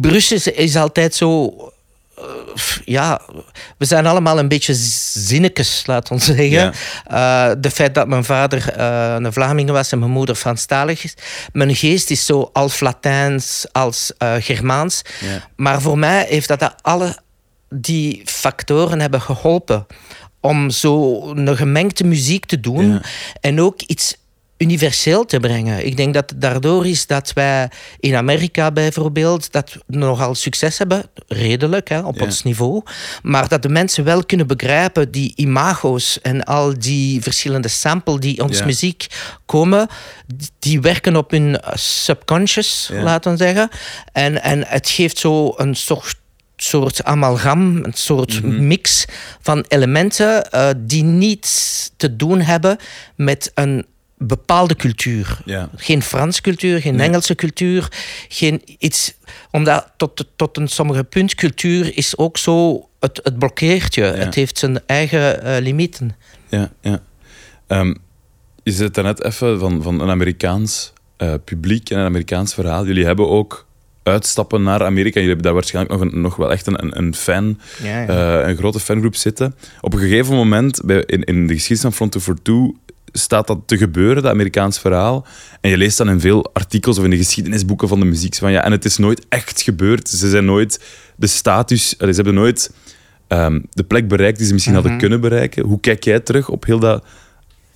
Brussel 0.00 0.52
is- 0.54 0.76
altijd 0.76 1.14
zo 1.14 1.54
ja, 2.84 3.20
we 3.78 3.84
zijn 3.84 4.06
allemaal 4.06 4.38
een 4.38 4.48
beetje 4.48 4.74
zinnetjes, 4.74 5.82
laat 5.86 6.10
ons 6.10 6.24
zeggen. 6.24 6.72
Eh, 7.04 7.50
de 7.58 7.70
feit 7.70 7.94
dat 7.94 8.08
mijn 8.08 8.24
vader 8.24 8.72
eh, 8.72 9.14
een 9.18 9.32
Vlaming 9.32 9.70
was 9.70 9.92
en 9.92 9.98
mijn 9.98 10.10
moeder 10.10 10.34
Franstalig 10.34 11.04
is. 11.04 11.14
Mijn 11.52 11.76
geest 11.76 12.10
is 12.10 12.26
zo 12.26 12.50
als 12.52 12.80
Latijns 12.80 13.66
als 13.72 14.12
eh, 14.18 14.34
Germaans. 14.38 15.02
Ja. 15.20 15.48
Maar 15.56 15.80
voor 15.82 15.98
mij 15.98 16.26
heeft 16.28 16.48
dat 16.48 16.74
alle 16.82 17.16
die 17.68 18.22
factoren 18.24 19.00
hebben 19.00 19.20
geholpen 19.20 19.86
om 20.40 20.70
zo 20.70 21.22
een 21.30 21.56
gemengde 21.56 22.04
muziek 22.04 22.44
te 22.46 22.60
doen 22.60 22.92
Ja. 22.92 23.00
en 23.40 23.60
ook 23.60 23.82
iets 23.82 24.16
universeel 24.58 25.24
te 25.24 25.40
brengen. 25.40 25.86
Ik 25.86 25.96
denk 25.96 26.14
dat 26.14 26.30
het 26.30 26.40
daardoor 26.40 26.86
is 26.86 27.06
dat 27.06 27.32
wij 27.32 27.70
in 28.00 28.14
Amerika 28.14 28.70
bijvoorbeeld 28.72 29.52
dat 29.52 29.76
nogal 29.86 30.34
succes 30.34 30.78
hebben, 30.78 31.02
redelijk 31.28 31.88
hè, 31.88 32.00
op 32.00 32.16
Ja. 32.16 32.24
ons 32.24 32.42
niveau, 32.42 32.82
maar 33.22 33.48
dat 33.48 33.62
de 33.62 33.68
mensen 33.68 34.04
wel 34.04 34.24
kunnen 34.24 34.46
begrijpen 34.46 35.10
die 35.10 35.32
imago's 35.36 36.20
en 36.22 36.44
al 36.44 36.78
die 36.78 37.22
verschillende 37.22 37.68
samples 37.68 38.20
die 38.20 38.42
ons 38.42 38.58
Ja. 38.58 38.64
muziek 38.64 39.06
komen, 39.46 39.88
die 40.58 40.80
werken 40.80 41.16
op 41.16 41.30
hun 41.30 41.60
subconscious, 41.74 42.88
Ja. 42.92 43.02
laten 43.02 43.30
we 43.30 43.36
zeggen. 43.36 43.68
En, 44.12 44.42
en 44.42 44.64
het 44.66 44.88
geeft 44.88 45.18
zo 45.18 45.54
een 45.56 45.74
soort 45.74 46.14
soort 46.58 47.04
amalgam, 47.04 47.76
een 47.84 47.92
soort 47.94 48.42
Mhm. 48.42 48.66
mix 48.66 49.04
van 49.40 49.64
elementen 49.68 50.50
eh, 50.50 50.68
die 50.76 51.02
niets 51.02 51.90
te 51.96 52.16
doen 52.16 52.40
hebben 52.40 52.76
met 53.16 53.50
een 53.54 53.86
bepaalde 54.18 54.76
cultuur. 54.76 55.38
Ja. 55.44 55.68
Geen 55.76 56.02
Frans 56.02 56.40
cultuur, 56.40 56.80
geen 56.80 56.94
Nee. 56.94 57.06
Engelse 57.06 57.34
cultuur, 57.34 57.88
geen 58.28 58.62
iets... 58.78 59.14
Omdat 59.50 59.92
tot, 59.96 60.26
tot 60.36 60.56
een 60.56 60.68
sommige 60.68 61.04
punt 61.04 61.34
cultuur 61.34 61.96
is 61.96 62.18
ook 62.18 62.38
zo... 62.38 62.88
Het, 63.00 63.20
het 63.22 63.38
blokkeert 63.38 63.94
je. 63.94 64.02
Het 64.02 64.34
heeft 64.34 64.58
zijn 64.58 64.80
eigen 64.86 65.42
eh, 65.42 65.62
limieten. 65.62 66.16
Ja, 66.48 66.72
ja. 66.80 67.02
Ehm, 67.66 67.94
je 68.62 68.72
zit 68.72 68.94
daarnet 68.94 69.24
even 69.24 69.58
van, 69.58 69.82
van 69.82 70.00
een 70.00 70.10
Amerikaans 70.10 70.92
eh, 71.16 71.34
publiek 71.44 71.90
en 71.90 71.98
een 71.98 72.04
Amerikaans 72.04 72.54
verhaal. 72.54 72.86
Jullie 72.86 73.04
hebben 73.04 73.28
ook 73.28 73.66
uitstappen 74.02 74.62
naar 74.62 74.84
Amerika. 74.84 75.20
Jullie 75.20 75.26
hebben 75.26 75.44
daar 75.44 75.54
waarschijnlijk 75.54 75.94
nog, 75.94 76.12
een, 76.12 76.20
nog 76.20 76.36
wel 76.36 76.52
echt 76.52 76.66
een, 76.66 76.98
een 76.98 77.14
fan, 77.14 77.60
Ja, 77.82 78.00
ja. 78.02 78.40
eh, 78.42 78.48
een 78.48 78.56
grote 78.56 78.80
fangroep 78.80 79.14
zitten. 79.14 79.54
Op 79.80 79.92
een 79.92 79.98
gegeven 79.98 80.34
moment, 80.34 80.80
bij, 80.84 81.02
in, 81.06 81.24
in 81.24 81.46
de 81.46 81.54
geschiedenis 81.54 81.94
van 81.94 82.10
Front 82.10 82.10
242, 82.12 82.85
staat 83.16 83.46
dat 83.46 83.58
te 83.66 83.76
gebeuren, 83.76 84.22
dat 84.22 84.32
Amerikaans 84.32 84.78
verhaal. 84.78 85.26
En 85.60 85.70
je 85.70 85.76
leest 85.76 85.98
dan 85.98 86.08
in 86.08 86.20
veel 86.20 86.50
artikels 86.52 86.98
of 86.98 87.04
in 87.04 87.10
de 87.10 87.16
geschiedenisboeken 87.16 87.88
van 87.88 88.00
de 88.00 88.06
muziek 88.06 88.34
van 88.34 88.52
ja, 88.52 88.64
en 88.64 88.72
het 88.72 88.84
is 88.84 88.96
nooit 88.96 89.26
echt 89.28 89.62
gebeurd. 89.62 90.08
Ze 90.08 90.28
zijn 90.28 90.44
nooit 90.44 90.80
de 91.16 91.26
status, 91.26 91.88
ze 91.88 92.04
hebben 92.06 92.34
nooit 92.34 92.72
ehm, 93.28 93.60
de 93.70 93.84
plek 93.84 94.08
bereikt 94.08 94.38
die 94.38 94.46
ze 94.46 94.52
misschien 94.52 94.74
hadden 94.74 94.98
kunnen 94.98 95.20
bereiken. 95.20 95.64
Hoe 95.64 95.80
kijk 95.80 96.04
jij 96.04 96.20
terug 96.20 96.48
op 96.48 96.64
heel 96.64 96.78
dat 96.78 97.04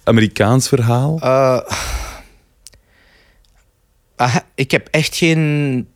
Amerikaans 0.04 0.68
verhaal? 0.68 1.20
Eh, 1.20 1.60
ah, 4.16 4.36
ik 4.54 4.70
heb 4.70 4.88
echt 4.90 5.16
geen 5.16 5.86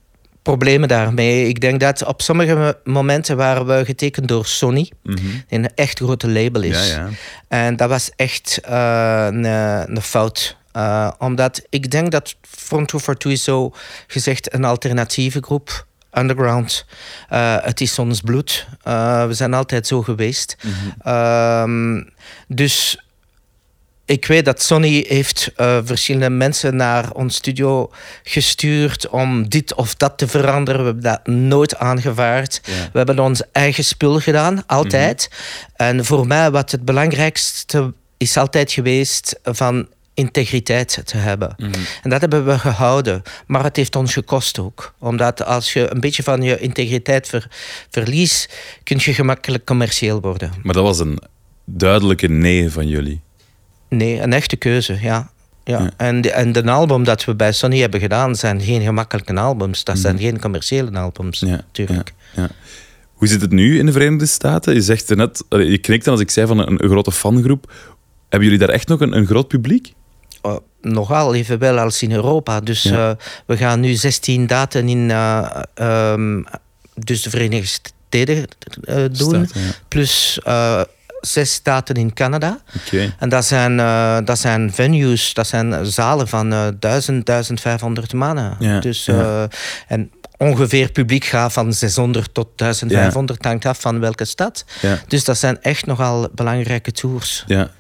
problemen 0.44 0.88
daarmee. 0.88 1.48
Ik 1.48 1.61
denk 1.61 1.80
dat 1.80 2.04
op 2.04 2.22
sommige 2.22 2.54
mo- 2.54 2.92
momenten 2.92 3.37
waren 3.37 3.66
we 3.66 3.85
getekend 3.85 4.28
door 4.28 4.46
Sony, 4.46 4.90
die 5.02 5.44
een 5.48 5.74
echt 5.74 5.98
grote 5.98 6.28
label 6.30 6.62
is. 6.62 6.88
Ja, 6.90 6.94
ja. 6.96 7.09
En 7.48 7.76
dat 7.76 7.88
was 7.88 8.11
echt 8.16 8.59
eh, 8.64 9.26
een, 9.30 9.44
een 9.44 10.02
fout. 10.02 10.57
Eh, 10.72 11.11
omdat 11.18 11.62
ik 11.68 11.90
denk 11.90 12.11
dat 12.11 12.35
Front 12.42 12.88
242 12.88 13.33
is 13.33 13.44
zo 13.44 13.72
gezegd 14.07 14.54
een 14.54 14.64
alternatieve 14.64 15.40
groep. 15.40 15.87
Underground. 16.18 16.87
Eh, 17.28 17.57
het 17.61 17.80
is 17.80 17.98
ons 17.98 18.20
bloed. 18.20 18.66
We 19.26 19.28
zijn 19.30 19.54
altijd 19.54 19.87
zo 19.87 20.02
geweest. 20.02 20.57
Ehm, 21.02 22.02
dus 22.48 23.03
ik 24.06 24.26
weet 24.26 24.44
dat 24.44 24.62
Sony 24.62 25.04
heeft 25.08 25.50
eh, 25.56 25.78
verschillende 25.84 26.30
mensen 26.30 26.76
naar 26.76 27.12
ons 27.12 27.34
studio 27.34 27.90
gestuurd 28.22 29.08
om 29.08 29.48
dit 29.48 29.74
of 29.74 29.94
dat 29.94 30.18
te 30.18 30.28
veranderen. 30.28 30.80
We 30.80 30.86
hebben 30.86 31.02
dat 31.02 31.26
nooit 31.26 31.76
aangevaard. 31.76 32.60
Ja. 32.64 32.72
We 32.92 32.98
hebben 32.98 33.18
ons 33.18 33.42
eigen 33.52 33.84
spul 33.84 34.20
gedaan, 34.20 34.62
altijd. 34.66 35.30
En 35.76 36.04
voor 36.04 36.26
mij 36.26 36.50
wat 36.50 36.70
het 36.70 36.84
belangrijkste 36.84 37.92
is 38.16 38.36
altijd 38.36 38.72
geweest 38.72 39.38
van 39.42 39.88
integriteit 40.14 41.00
te 41.04 41.16
hebben. 41.16 41.54
En 42.02 42.10
dat 42.10 42.20
hebben 42.20 42.44
we 42.46 42.58
gehouden. 42.58 43.22
Maar 43.46 43.64
het 43.64 43.76
heeft 43.76 43.96
ons 43.96 44.12
gekost 44.12 44.58
ook. 44.58 44.94
Omdat 44.98 45.44
als 45.44 45.72
je 45.72 45.90
een 45.92 46.00
beetje 46.00 46.22
van 46.22 46.42
je 46.42 46.58
integriteit 46.58 47.28
ver- 47.28 47.50
verliest, 47.90 48.54
kun 48.82 48.96
je 49.00 49.14
gemakkelijk 49.14 49.64
commercieel 49.64 50.20
worden. 50.20 50.52
Maar 50.62 50.74
dat 50.74 50.84
was 50.84 50.98
een 50.98 51.18
duidelijke 51.64 52.28
nee 52.28 52.70
van 52.70 52.88
jullie. 52.88 53.20
Nee, 53.96 54.20
een 54.20 54.33
echte 54.33 54.57
keuze, 54.57 54.92
ja. 54.92 55.00
ja. 55.00 55.30
Ja. 55.64 55.90
En, 55.96 56.20
de, 56.20 56.30
en 56.30 56.52
de 56.52 56.70
album 56.70 57.04
dat 57.04 57.24
we 57.24 57.35
bij 57.35 57.52
Sony 57.52 57.78
hebben 57.78 58.00
gedaan, 58.00 58.37
zijn 58.37 58.61
geen 58.61 58.83
gemakkelijke 58.83 59.35
albums. 59.35 59.85
Dat 59.85 59.98
zijn 59.98 60.18
geen 60.18 60.40
commerciële 60.40 60.98
albums, 60.98 61.40
Ja, 61.40 61.46
natuurlijk. 61.46 62.14
Ja. 62.37 62.48
Hoe 63.14 63.28
zit 63.28 63.40
het 63.40 63.50
nu 63.50 63.78
in 63.78 63.87
de 63.87 63.92
Verenigde 63.92 64.26
Staten? 64.26 64.74
Je 64.74 64.83
zegt 64.83 65.14
net, 65.14 65.44
je 65.48 65.78
knikte 65.78 66.11
als 66.11 66.20
ik 66.20 66.30
zei 66.30 66.46
van 66.46 66.59
een, 66.59 66.83
een 66.83 66.88
grote 66.88 67.12
fangroep. 67.12 67.72
Hebben 68.28 68.48
jullie 68.48 68.66
daar 68.66 68.74
echt 68.74 68.88
nog 68.88 69.00
een, 69.00 69.16
een 69.16 69.26
groot 69.26 69.48
publiek? 69.48 69.92
Oh, 70.42 70.57
nogal 70.80 71.35
evenwel 71.35 71.78
als 71.78 72.02
in 72.02 72.12
Europa. 72.12 72.61
Dus 72.61 72.85
eh, 72.85 73.11
we 73.46 73.57
gaan 73.57 73.80
nu 73.80 73.94
16 73.94 74.46
daten 74.46 74.88
in 74.88 75.11
eh, 75.11 75.62
ehm, 75.74 76.42
dus 76.94 77.22
de 77.22 77.30
Verenigde 77.30 77.66
Staten 77.66 78.46
eh, 78.83 78.96
doen. 78.96 79.46
Staten. 79.46 79.74
Plus 79.88 80.40
zes 81.26 81.62
daten 81.62 81.94
in 81.94 82.12
Canada. 82.12 82.58
En 83.18 83.28
dat 83.28 83.44
zijn, 83.44 83.80
eh, 83.80 84.18
dat 84.24 84.38
zijn 84.38 84.72
venues, 84.72 85.34
dat 85.34 85.46
zijn 85.46 85.87
zalen 85.87 86.28
van 86.28 86.52
eh 86.52 86.66
1000, 86.78 87.26
1500 87.26 88.12
mannen. 88.12 88.56
Ja, 88.58 88.80
dus, 88.80 89.04
ja. 89.04 89.12
eh, 89.20 89.44
en 89.88 90.10
ongeveer 90.38 90.90
publiek 90.90 91.24
gaat 91.24 91.52
van 91.52 91.72
600 91.72 92.34
tot 92.34 92.48
1500, 92.56 93.44
hangt 93.44 93.64
af 93.66 93.80
van 93.80 94.00
welke 94.00 94.24
stad. 94.24 94.64
Dus 95.08 95.24
dat 95.24 95.38
zijn 95.38 95.62
echt 95.62 95.87
nogal 95.87 96.28
belangrijke 96.34 96.92
tours. 96.92 97.44
Ja. 97.46 97.70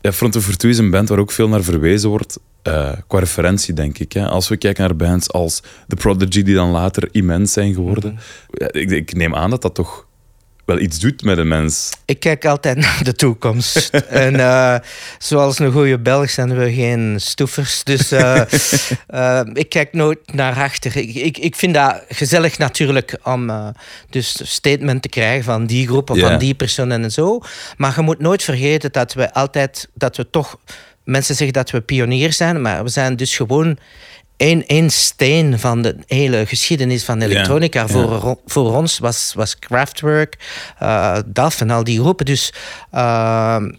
ja, 0.00 0.12
Front 0.12 0.36
of 0.36 0.44
Virtue 0.44 0.70
is 0.70 0.78
een 0.78 0.90
band 0.90 1.08
waar 1.08 1.18
ook 1.18 1.32
veel 1.32 1.48
naar 1.48 1.62
verwezen 1.62 2.08
wordt. 2.08 2.38
eh, 2.62 2.92
qua 3.06 3.18
referentie, 3.18 3.74
denk 3.74 3.98
ik. 3.98 4.12
Hè. 4.12 4.26
Als 4.28 4.48
we 4.48 4.56
kijken 4.56 4.82
naar 4.84 4.96
bands 4.96 5.30
als 5.30 5.62
The 5.88 5.96
Prodigy, 5.96 6.42
die 6.42 6.54
dan 6.54 6.70
later 6.70 7.08
immens 7.12 7.52
zijn 7.52 7.74
geworden. 7.74 8.18
Ja, 8.50 8.72
ik, 8.72 8.90
ik 8.90 9.14
neem 9.14 9.34
aan 9.34 9.50
dat 9.50 9.62
dat 9.62 9.74
toch 9.74 10.06
wel 10.70 10.78
iets 10.78 10.98
doet 10.98 11.22
met 11.22 11.38
een 11.38 11.48
mens. 11.48 11.90
Ik 12.04 12.20
kijk 12.20 12.44
altijd 12.44 12.76
naar 12.86 13.00
de 13.02 13.12
toekomst. 13.12 13.88
en 14.08 14.40
eh, 14.40 14.76
zoals 15.18 15.58
een 15.58 15.72
goede 15.72 15.98
Belg 15.98 16.30
zijn 16.30 16.56
we 16.58 16.72
geen 16.72 17.16
stoefers. 17.20 17.84
Dus 17.84 18.12
eh, 18.12 18.40
eh, 19.06 19.40
ik 19.52 19.68
kijk 19.68 19.92
nooit 19.92 20.18
naar 20.32 20.54
achter. 20.54 20.96
Ik, 20.96 21.14
ik, 21.14 21.38
ik 21.38 21.56
vind 21.56 21.74
dat 21.74 22.02
gezellig 22.08 22.58
natuurlijk 22.58 23.18
om 23.22 23.72
dus 24.10 24.52
statement 24.52 25.02
te 25.02 25.08
krijgen 25.08 25.44
van 25.44 25.66
die 25.66 25.86
groep 25.86 26.10
of 26.10 26.18
van 26.18 26.38
die 26.38 26.54
persoon 26.54 26.90
en 26.90 27.10
zo. 27.10 27.40
Maar 27.76 27.92
je 27.96 28.02
moet 28.02 28.18
nooit 28.18 28.42
vergeten 28.42 28.92
dat 28.92 29.14
we 29.14 29.32
altijd, 29.32 29.88
dat 29.94 30.16
we 30.16 30.30
toch, 30.30 30.58
mensen 31.04 31.34
zeggen 31.34 31.54
dat 31.54 31.70
we 31.70 31.80
pionier 31.80 32.32
zijn, 32.32 32.62
maar 32.62 32.82
we 32.82 32.88
zijn 32.88 33.16
dus 33.16 33.36
gewoon 33.36 33.78
één, 34.40 34.66
één 34.66 34.90
steen 34.90 35.58
van 35.58 35.82
de 35.82 35.96
hele 36.06 36.46
geschiedenis 36.46 37.04
van 37.04 37.20
elektronica. 37.20 37.80
Ja. 37.80 37.86
Voor, 37.88 38.38
voor 38.46 38.76
ons 38.76 38.98
was, 38.98 39.32
was 39.36 39.58
Kraftwerk, 39.58 40.36
eh 40.78 41.16
DAF 41.26 41.60
en 41.60 41.70
al 41.70 41.84
die 41.84 42.00
groepen. 42.00 42.26
Dus, 42.26 42.52
ehm, 42.90 43.70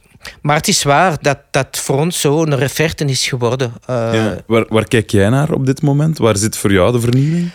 maar 0.42 0.56
het 0.56 0.68
is 0.68 0.84
waar 0.84 1.18
dat 1.22 1.38
dat 1.52 1.78
voor 1.78 1.98
ons 2.00 2.20
zo 2.22 2.42
een 2.42 2.58
referte 2.58 3.06
is 3.06 3.28
geworden. 3.28 3.74
Eh, 3.86 4.10
Ja. 4.14 4.38
Waar, 4.48 4.66
waar 4.70 4.88
kijk 4.88 5.10
jij 5.10 5.30
naar 5.30 5.52
op 5.52 5.66
dit 5.66 5.82
moment? 5.82 6.18
Waar 6.18 6.38
zit 6.38 6.58
voor 6.58 6.72
jou 6.72 6.92
de 6.92 7.00
vernieuwing? 7.00 7.50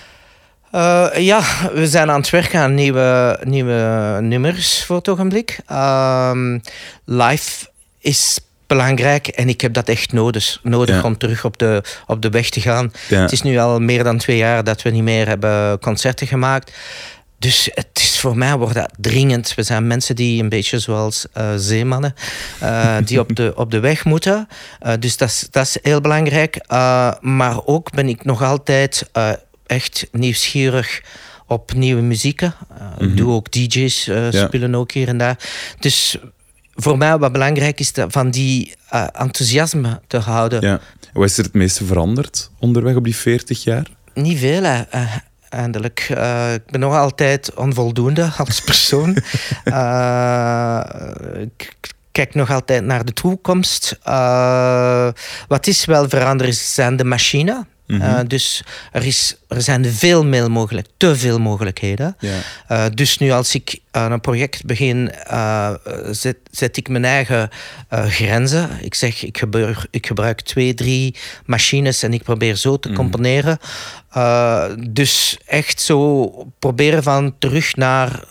Eh, 0.71 1.07
ja, 1.15 1.43
we 1.75 1.87
zijn 1.89 2.11
aan 2.11 2.21
het 2.21 2.31
werken 2.31 2.61
aan 2.61 2.75
nieuwe, 2.75 3.41
nieuwe 3.45 4.19
nummers 4.21 4.85
voor 4.85 4.97
het 4.97 5.09
ogenblik. 5.09 5.59
Ehm, 5.67 6.59
live 7.05 7.67
is 8.01 8.39
belangrijk 8.67 9.27
en 9.29 9.49
ik 9.49 9.61
heb 9.61 9.73
dat 9.73 9.89
echt 9.89 10.13
nodig, 10.13 10.59
nodig 10.63 10.95
Ja. 10.97 11.03
om 11.03 11.19
terug 11.19 11.45
op 11.45 11.59
de, 11.59 11.83
op 12.07 12.23
de 12.23 12.29
weg 12.31 12.49
te 12.51 12.61
gaan. 12.61 12.93
Ja. 13.09 13.21
Het 13.21 13.33
is 13.33 13.43
nu 13.43 13.59
al 13.59 13.81
meer 13.81 14.05
dan 14.05 14.19
twee 14.19 14.37
jaar 14.37 14.65
dat 14.65 14.83
we 14.83 14.91
niet 14.91 15.03
meer 15.03 15.27
hebben 15.29 15.79
concerten 15.79 16.27
gemaakt. 16.27 16.73
Dus 17.39 17.71
het 17.75 17.89
is 17.95 18.19
voor 18.21 18.37
mij 18.37 18.57
wordt 18.57 18.75
dat 18.75 18.93
dringend. 18.99 19.55
We 19.55 19.63
zijn 19.63 19.87
mensen 19.87 20.17
die 20.17 20.43
een 20.43 20.49
beetje 20.49 20.79
zoals 20.79 21.27
eh, 21.33 21.53
zeemannen, 21.57 22.15
eh, 22.61 22.97
die 23.05 23.21
op 23.21 23.37
de, 23.37 23.53
op 23.57 23.71
de 23.71 23.81
weg 23.81 24.05
moeten. 24.05 24.49
Eh, 24.81 24.93
dus 24.99 25.17
dat 25.17 25.29
is- 25.29 25.47
dat 25.51 25.67
is 25.67 25.79
heel 25.83 26.01
belangrijk. 26.01 26.59
Maar 27.21 27.65
ook 27.65 27.91
ben 27.91 28.09
ik 28.09 28.25
nog 28.25 28.43
altijd 28.43 29.11
echt 29.67 30.07
nieuwsgierig 30.13 31.03
op 31.47 31.73
nieuwe 31.73 32.03
muzieken. 32.03 32.55
Ik 32.99 33.17
doe 33.17 33.33
ook 33.33 33.51
DJ's, 33.53 34.05
Ja. 34.05 34.31
spelen 34.31 34.75
ook 34.75 34.93
hier 34.93 35.09
en 35.09 35.19
daar. 35.19 35.39
Dus 35.79 36.17
voor 36.77 36.99
mij 36.99 37.19
wat 37.19 37.33
belangrijk 37.33 37.81
is 37.81 37.93
van 38.09 38.31
die 38.31 38.75
eh, 38.89 39.07
enthousiasme 39.13 40.01
te 40.07 40.19
houden. 40.19 40.61
Ja. 40.61 40.81
Wat 41.13 41.25
is 41.25 41.39
er 41.39 41.45
het 41.45 41.55
meeste 41.55 41.85
veranderd 41.85 42.51
onderweg 42.59 42.95
op 42.95 43.05
die 43.05 43.17
40 43.17 43.65
jaar? 43.65 43.87
Niet 44.15 44.39
veel, 44.39 44.63
hè, 44.63 44.83
eh, 44.83 45.17
eindelijk. 45.49 46.07
Eh, 46.11 46.55
ik 46.55 46.67
ben 46.71 46.81
nog 46.81 46.95
altijd 46.95 47.55
onvoldoende 47.55 48.31
als 48.47 48.61
persoon. 48.61 49.17
Ik 51.41 51.75
kijk 52.13 52.35
nog 52.35 52.51
altijd 52.51 52.85
naar 52.85 53.05
de 53.05 53.13
toekomst. 53.13 53.99
Wat 55.49 55.67
is 55.67 55.85
wel 55.85 56.09
veranderd 56.09 56.51
is, 56.51 56.75
zijn 56.75 56.97
de 56.97 57.05
Eh, 57.87 58.19
dus 58.27 58.63
er, 58.93 59.05
is, 59.05 59.37
er 59.49 59.63
zijn 59.63 59.85
veel 59.85 60.25
meer 60.25 60.51
mogelijk, 60.51 60.87
te 60.97 61.17
veel 61.17 61.39
mogelijkheden. 61.39 62.17
Ja. 62.19 62.39
Eh, 62.67 62.85
dus 62.95 63.19
nu 63.19 63.31
als 63.31 63.55
ik 63.55 63.81
aan 63.91 64.13
een 64.13 64.21
project 64.21 64.65
begin, 64.65 65.13
eh, 65.13 65.75
zet, 66.11 66.37
zet 66.51 66.77
ik 66.77 66.89
mijn 66.89 67.05
eigen 67.05 67.51
grenzen. 67.91 68.71
Ik 68.81 68.95
zeg, 68.95 69.25
ik 69.25 69.39
gebruik, 69.39 69.87
ik 69.91 70.07
gebruik 70.07 70.41
twee, 70.41 70.75
drie 70.75 71.15
machines 71.45 72.03
en 72.03 72.13
ik 72.13 72.23
probeer 72.23 72.57
zo 72.57 72.79
te 72.79 72.93
componeren. 72.93 73.59
Eh, 74.17 74.65
dus 74.91 75.39
echt 75.47 75.81
zo 75.81 76.27
proberen 76.59 77.03
van 77.03 77.35
terug 77.39 77.77
naar 77.77 78.25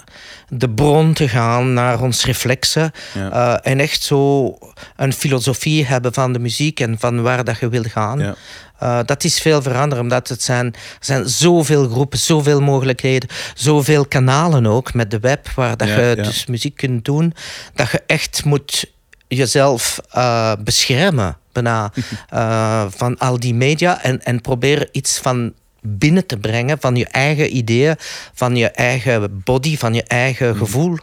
de 0.47 0.69
bron 0.69 1.13
te 1.13 1.27
gaan, 1.27 1.73
naar 1.73 2.01
ons 2.01 2.25
reflexen. 2.25 2.91
Ja. 3.13 3.31
Eh, 3.31 3.71
en 3.71 3.79
echt 3.79 4.03
zo 4.03 4.57
een 4.95 5.13
filosofie 5.13 5.85
hebben 5.85 6.13
van 6.13 6.33
de 6.33 6.39
muziek 6.39 6.79
en 6.79 6.99
van 6.99 7.21
waar 7.21 7.43
dat 7.43 7.59
je 7.59 7.69
wil 7.69 7.83
gaan. 7.83 8.19
Ja. 8.19 8.35
Eh, 8.79 8.99
dat 9.05 9.23
is 9.23 9.39
veel 9.39 9.61
veranderd, 9.61 10.01
omdat 10.01 10.27
het 10.27 10.43
zijn, 10.43 10.65
er 10.65 10.79
zijn 10.99 11.29
zoveel 11.29 11.89
groepen, 11.89 12.19
zoveel 12.19 12.61
mogelijkheden, 12.61 13.29
zoveel 13.53 14.05
kanalen 14.05 14.65
ook 14.65 14.93
met 14.93 15.11
de 15.11 15.19
web, 15.19 15.49
waar 15.49 15.77
dat 15.77 15.87
Ja, 15.87 15.99
je 15.99 16.15
dus 16.15 16.45
muziek 16.45 16.75
kunt 16.75 17.05
doen, 17.05 17.33
dat 17.73 17.91
je 17.91 18.03
echt 18.07 18.45
moet 18.45 18.93
jezelf 19.27 19.99
eh, 20.11 20.51
beschermen 20.63 21.37
bijna, 21.51 21.91
van 22.97 23.17
al 23.17 23.39
die 23.39 23.53
media 23.53 24.03
en, 24.03 24.23
en 24.23 24.41
proberen 24.41 24.87
iets 24.91 25.17
van 25.17 25.53
binnen 25.87 26.25
te 26.25 26.37
brengen 26.37 26.77
van 26.79 26.95
je 26.95 27.05
eigen 27.07 27.55
ideeën, 27.57 27.95
van 28.33 28.55
je 28.55 28.67
eigen 28.69 29.41
body, 29.43 29.77
van 29.77 29.93
je 29.93 30.03
eigen 30.03 30.49
Mhm. 30.49 30.57
gevoel. 30.57 30.97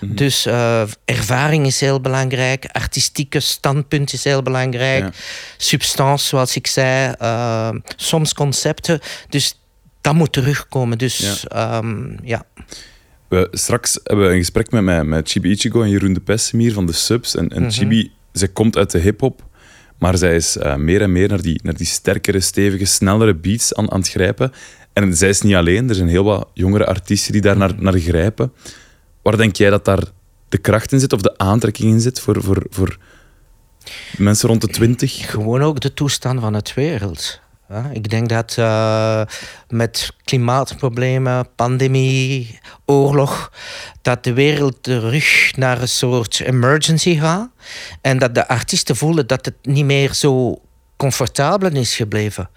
Dus 0.00 0.46
eh, 0.46 0.82
ervaring 1.04 1.66
is 1.66 1.80
heel 1.80 2.00
belangrijk, 2.00 2.64
artistieke 2.72 3.40
standpunt 3.40 4.12
is 4.12 4.24
heel 4.24 4.42
belangrijk, 4.42 5.02
Ja. 5.02 5.10
substance, 5.56 6.26
zoals 6.26 6.56
ik 6.56 6.66
zei, 6.66 7.14
eh, 7.18 7.70
soms 7.96 8.34
concepten. 8.34 9.00
Dus 9.28 9.60
dat 10.00 10.14
moet 10.14 10.32
terugkomen. 10.32 10.98
Dus 10.98 11.44
ja. 11.50 11.82
ja. 12.22 12.44
We, 13.28 13.48
straks 13.50 14.00
hebben 14.04 14.26
we 14.26 14.32
een 14.32 14.38
gesprek 14.38 14.70
met, 14.70 14.82
mij, 14.82 15.04
met 15.04 15.30
Chibi 15.30 15.50
Ichigo 15.50 15.82
en 15.82 15.90
Jeroen 15.90 16.12
de 16.12 16.20
Pessimier 16.20 16.72
van 16.72 16.86
de 16.86 16.92
Subs. 16.92 17.36
En, 17.36 17.48
en 17.48 17.70
Chibi, 17.72 18.12
zij 18.32 18.48
komt 18.48 18.76
uit 18.76 18.90
de 18.90 18.98
hip-hop, 18.98 19.42
maar 19.98 20.18
zij 20.18 20.36
is 20.36 20.56
eh, 20.56 20.76
meer 20.76 21.02
en 21.02 21.12
meer 21.12 21.28
naar 21.28 21.42
die, 21.42 21.60
naar 21.62 21.76
die 21.76 21.86
sterkere, 21.86 22.40
stevige, 22.40 22.84
snellere 22.84 23.34
beats 23.34 23.74
aan, 23.74 23.90
aan 23.90 24.00
het 24.00 24.08
grijpen. 24.08 24.52
En 24.92 25.16
zij 25.16 25.28
is 25.28 25.42
niet 25.42 25.54
alleen, 25.54 25.88
er 25.88 25.94
zijn 25.94 26.08
heel 26.08 26.24
wat 26.24 26.48
jongere 26.54 26.86
artiesten 26.86 27.32
die 27.32 27.40
daar 27.40 27.56
naar, 27.56 27.74
naar 27.76 27.98
grijpen. 27.98 28.52
Waar 29.22 29.36
denk 29.36 29.56
jij 29.56 29.70
dat 29.70 29.84
daar 29.84 30.02
de 30.48 30.58
kracht 30.58 30.92
in 30.92 31.00
zit 31.00 31.12
of 31.12 31.20
de 31.20 31.38
aantrekking 31.38 31.92
in 31.92 32.00
zit 32.00 32.20
voor, 32.20 32.42
voor, 32.42 32.66
voor 32.70 32.98
mensen 34.16 34.48
rond 34.48 34.60
de 34.60 34.68
twintig? 34.68 35.30
Gewoon 35.30 35.62
ook 35.62 35.80
de 35.80 35.94
toestand 35.94 36.40
van 36.40 36.54
het 36.54 36.74
wereld. 36.74 37.40
Ik 37.92 38.10
denk 38.10 38.28
dat 38.28 38.54
eh, 38.58 39.22
met 39.68 40.12
klimaatproblemen, 40.24 41.48
pandemie, 41.56 42.58
oorlog, 42.84 43.52
dat 44.02 44.24
de 44.24 44.32
wereld 44.32 44.82
terug 44.82 45.56
naar 45.56 45.80
een 45.80 45.88
soort 45.88 46.40
emergency 46.40 47.18
gaat. 47.18 47.48
En 48.00 48.18
dat 48.18 48.34
de 48.34 48.48
artiesten 48.48 48.96
voelen 48.96 49.26
dat 49.26 49.44
het 49.44 49.54
niet 49.62 49.84
meer 49.84 50.14
zo 50.14 50.60
comfortabel 50.96 51.70
is 51.70 51.96
gebleven. 51.96 52.50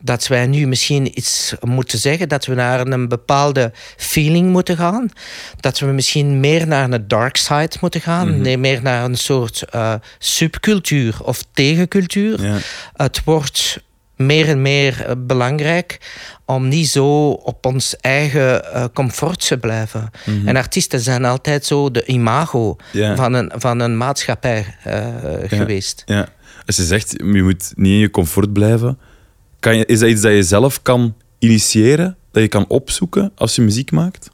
Dat 0.00 0.26
wij 0.26 0.46
nu 0.46 0.66
misschien 0.66 1.18
iets 1.18 1.54
moeten 1.60 1.98
zeggen, 1.98 2.28
dat 2.28 2.46
we 2.46 2.54
naar 2.54 2.86
een 2.86 3.08
bepaalde 3.08 3.72
feeling 3.96 4.50
moeten 4.50 4.76
gaan. 4.76 5.10
Dat 5.60 5.78
we 5.78 5.86
misschien 5.86 6.40
meer 6.40 6.66
naar 6.66 6.90
een 6.90 7.08
dark 7.08 7.36
side 7.36 7.76
moeten 7.80 8.00
gaan, 8.00 8.40
nee, 8.40 8.58
meer 8.58 8.82
naar 8.82 9.04
een 9.04 9.16
soort 9.16 9.62
eh, 9.62 9.94
subcultuur 10.18 11.24
of 11.24 11.44
tegencultuur. 11.52 12.42
Ja. 12.42 12.58
Het 12.92 13.24
wordt 13.24 13.86
meer 14.18 14.48
en 14.48 14.62
meer 14.62 15.04
eh, 15.04 15.14
belangrijk 15.18 16.00
om 16.44 16.68
niet 16.68 16.88
zo 16.88 17.30
op 17.30 17.66
ons 17.66 17.96
eigen 17.96 18.72
eh, 18.72 18.84
comfort 18.94 19.46
te 19.46 19.58
blijven. 19.58 20.10
En 20.44 20.56
artiesten 20.56 21.00
zijn 21.00 21.24
altijd 21.24 21.64
zo 21.64 21.90
de 21.90 22.04
imago 22.06 22.76
van, 23.14 23.32
een, 23.32 23.52
van 23.54 23.80
een 23.80 23.96
maatschappij 23.96 24.76
eh, 24.84 25.06
geweest. 25.46 26.02
Ja. 26.06 26.28
Als 26.66 26.76
je 26.76 26.82
zegt, 26.82 27.14
je 27.16 27.42
moet 27.42 27.72
niet 27.76 27.92
in 27.92 27.98
je 27.98 28.10
comfort 28.10 28.52
blijven, 28.52 28.98
kan 29.60 29.76
je, 29.76 29.86
is 29.86 29.98
dat 29.98 30.08
iets 30.08 30.20
dat 30.20 30.32
je 30.32 30.42
zelf 30.42 30.82
kan 30.82 31.14
initiëren? 31.38 32.16
Dat 32.30 32.42
je 32.42 32.48
kan 32.48 32.64
opzoeken 32.68 33.32
als 33.34 33.56
je 33.56 33.62
muziek 33.62 33.90
maakt? 33.90 34.30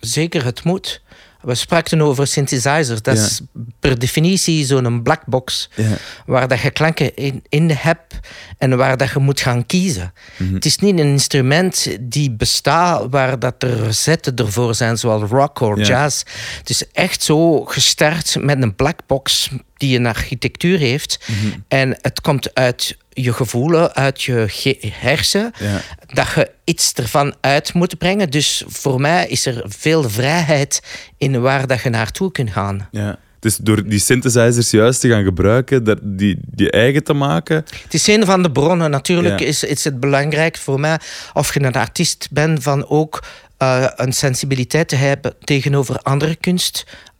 Zeker, 0.00 0.44
het 0.44 0.64
moet. 0.64 1.02
We 1.42 1.54
spraken 1.54 2.00
over 2.00 2.26
synthesizers. 2.26 3.02
Dat 3.02 3.16
Ja. 3.16 3.24
is 3.24 3.40
per 3.80 3.98
definitie 3.98 4.64
zo'n 4.64 5.02
blackbox 5.02 5.68
Ja. 5.76 5.84
waar 6.26 6.48
dat 6.48 6.60
je 6.60 6.70
klanken 6.70 7.14
in, 7.16 7.42
in 7.48 7.70
hebt 7.70 8.14
en 8.58 8.76
waar 8.76 8.96
dat 8.96 9.10
je 9.10 9.18
moet 9.18 9.40
gaan 9.40 9.66
kiezen. 9.66 10.12
Mhm. 10.38 10.54
Het 10.54 10.64
is 10.64 10.76
niet 10.78 10.98
een 10.98 11.06
instrument 11.06 11.86
die 12.00 12.30
bestaat 12.30 13.06
waar 13.10 13.38
dat 13.38 13.62
er 13.62 13.82
recepten 13.84 14.36
ervoor 14.36 14.74
zijn, 14.74 14.98
zoals 14.98 15.30
rock 15.30 15.60
of 15.60 15.76
Ja. 15.78 15.84
jazz. 15.84 16.22
Het 16.58 16.70
is 16.70 16.84
echt 16.92 17.22
zo 17.22 17.64
gestart 17.64 18.36
met 18.40 18.62
een 18.62 18.74
blackbox 18.74 19.50
die 19.80 19.98
een 19.98 20.06
architectuur 20.06 20.78
heeft. 20.78 21.18
Mhm. 21.26 21.58
En 21.68 21.98
het 22.00 22.20
komt 22.20 22.54
uit 22.54 22.96
je 23.12 23.32
gevoelen, 23.32 23.94
uit 23.94 24.22
je 24.22 24.44
ge- 24.48 24.78
hersen, 24.92 25.52
Ja. 25.58 25.80
dat 26.06 26.26
je 26.34 26.50
iets 26.64 26.92
ervan 26.92 27.34
uit 27.40 27.72
moet 27.74 27.98
brengen. 27.98 28.30
Dus 28.30 28.64
voor 28.66 29.00
mij 29.00 29.26
is 29.28 29.46
er 29.46 29.62
veel 29.66 30.10
vrijheid 30.10 30.82
in 31.18 31.40
waar 31.40 31.66
dat 31.66 31.82
je 31.82 31.88
naartoe 31.90 32.32
kunt 32.32 32.50
gaan. 32.50 32.88
Ja. 32.90 33.18
Dus 33.40 33.56
door 33.56 33.88
die 33.88 33.98
synthesizers 33.98 34.70
juist 34.70 35.00
te 35.00 35.08
gaan 35.08 35.24
gebruiken, 35.24 35.84
dat, 35.84 35.98
die, 36.02 36.38
die 36.46 36.70
eigen 36.70 37.04
te 37.04 37.12
maken. 37.12 37.56
Het 37.82 37.94
is 37.94 38.06
een 38.06 38.24
van 38.26 38.42
de 38.42 38.50
bronnen. 38.50 38.90
Natuurlijk 38.90 39.40
Ja. 39.40 39.46
is, 39.46 39.64
is 39.64 39.84
het 39.84 40.00
belangrijk 40.00 40.56
voor 40.56 40.80
mij, 40.80 40.98
of 41.32 41.54
je 41.54 41.62
een 41.62 41.72
artiest 41.72 42.28
bent, 42.30 42.62
van 42.62 42.88
ook 42.88 43.22
eh, 43.56 43.86
een 43.96 44.12
sensibiliteit 44.12 44.88
te 44.88 44.96
hebben 44.96 45.34
tegenover 45.44 45.98
andere 46.02 46.36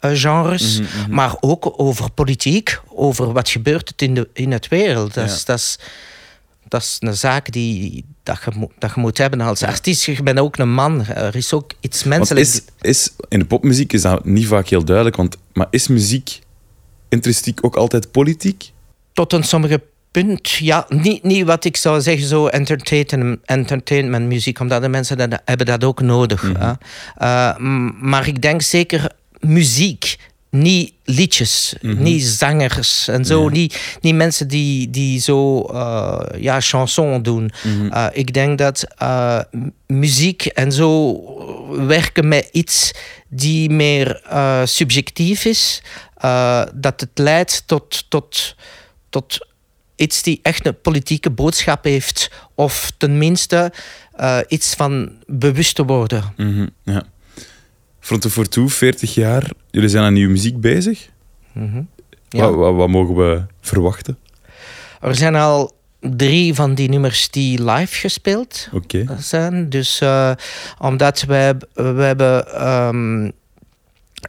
kunstgenres, 0.00 0.80
maar 1.10 1.36
ook 1.40 1.74
over 1.76 2.10
politiek, 2.10 2.80
over 2.94 3.32
wat 3.32 3.48
gebeurt 3.48 3.88
het 3.88 4.02
in 4.02 4.14
de, 4.14 4.28
in 4.32 4.52
het 4.52 4.68
wereld. 4.68 5.14
Dat, 5.14 5.28
is, 5.30 5.44
dat, 5.44 5.58
is, 5.58 5.78
dat 6.68 6.82
is 6.82 6.96
een 7.00 7.16
zaak 7.16 7.52
die 7.52 8.04
dat 8.22 8.38
je, 8.44 8.50
moet- 8.54 8.72
dat 8.78 8.92
je 8.94 9.00
moet 9.00 9.18
hebben 9.18 9.40
als 9.40 9.62
artiest. 9.62 10.04
Je 10.04 10.22
bent 10.22 10.38
ook 10.38 10.56
een 10.56 10.72
man. 10.72 11.06
Er 11.06 11.36
is 11.36 11.52
ook 11.52 11.72
iets 11.80 12.04
menselijks. 12.04 12.54
is, 12.54 12.62
is, 12.80 13.10
in 13.28 13.38
de 13.38 13.44
popmuziek 13.44 13.92
is 13.92 14.02
dat 14.02 14.24
niet 14.24 14.46
vaak 14.46 14.68
heel 14.68 14.84
duidelijk, 14.84 15.16
want, 15.16 15.36
maar 15.52 15.66
is 15.70 15.88
muziek 15.88 16.38
intrinsiek 17.08 17.64
ook 17.64 17.76
altijd 17.76 18.10
politiek? 18.10 18.72
tot 19.12 19.32
een 19.32 19.44
sommige 19.44 19.82
punt, 20.10 20.50
ja, 20.50 20.86
niet, 20.88 21.22
niet 21.22 21.44
wat 21.44 21.64
ik 21.64 21.76
zou 21.76 22.00
zeggen, 22.00 22.26
zo 22.26 22.46
entertainment, 22.46 23.38
entertainment 23.44 24.26
muziek, 24.26 24.60
omdat 24.60 24.82
de 24.82 24.88
mensen 24.88 25.16
dat, 25.18 25.40
hebben 25.44 25.66
dat 25.66 25.84
ook 25.84 26.00
nodig. 26.00 26.52
hè. 26.58 26.72
Eh, 27.16 27.56
maar 28.00 28.26
ik 28.26 28.42
denk 28.42 28.62
zeker 28.62 29.10
muziek, 29.40 30.16
niet 30.50 30.92
liedjes, 31.04 31.74
niet 31.80 32.22
zangers 32.22 33.08
en 33.08 33.24
zo, 33.24 33.48
niet, 33.48 33.98
niet 34.00 34.14
mensen 34.14 34.48
die, 34.48 34.90
die 34.90 35.20
zo 35.20 35.68
uh, 35.72 36.20
ja, 36.36 36.60
chanson 36.60 37.22
doen. 37.22 37.52
Uh, 37.64 38.06
ik 38.12 38.34
denk 38.34 38.58
dat 38.58 38.84
uh, 39.02 39.40
muziek 39.86 40.46
en 40.46 40.72
zo 40.72 41.20
werken 41.86 42.28
met 42.28 42.48
iets 42.52 42.92
die 43.28 43.70
meer 43.70 44.22
subjectief 44.64 45.44
is, 45.44 45.82
dat 46.74 47.00
het 47.00 47.10
leidt 47.14 47.62
tot, 47.66 48.04
tot, 48.08 48.56
tot 49.10 49.46
iets 49.96 50.22
die 50.22 50.40
echt 50.42 50.66
een 50.66 50.80
politieke 50.80 51.30
boodschap 51.30 51.84
heeft, 51.84 52.30
of 52.54 52.92
tenminste 52.96 53.72
iets 54.48 54.74
van 54.74 55.12
bewust 55.26 55.74
te 55.74 55.84
worden. 55.84 56.32
Mm 56.36 56.54
-hmm, 56.54 56.70
ja. 56.94 57.02
Front 58.00 58.26
for 58.26 58.48
Two, 58.48 58.68
40 58.68 59.14
jaar. 59.14 59.50
Jullie 59.70 59.88
zijn 59.88 60.04
aan 60.04 60.12
nieuwe 60.12 60.32
muziek 60.32 60.60
bezig. 60.60 61.08
Mm 61.52 61.70
-hmm. 61.72 61.88
ja. 62.28 62.40
wat, 62.40 62.54
wat, 62.54 62.74
wat, 62.74 62.88
mogen 62.88 63.14
we 63.14 63.42
verwachten? 63.60 64.18
Er 65.00 65.14
zijn 65.14 65.34
al 65.34 65.72
drie 66.00 66.54
van 66.54 66.74
die 66.74 66.88
nummers 66.88 67.30
die 67.30 67.64
live 67.64 67.94
gespeeld 67.94 68.68
okay. 68.72 69.06
zijn. 69.18 69.68
Dus 69.68 70.00
uh, 70.00 70.32
omdat 70.78 71.22
wij, 71.22 71.54
we 71.74 72.02
hebben 72.02 72.66
um, 72.68 73.32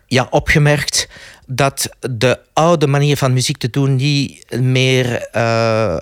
ja, 0.08 0.28
opgemerkt 0.30 1.10
dat 1.46 1.90
de 2.00 2.40
oude 2.54 2.88
manier 2.88 3.18
van 3.18 3.34
muziek 3.34 3.58
te 3.58 3.70
doen 3.70 3.96
niet 3.96 4.60
meer 4.60 5.30
uh, 5.36 5.98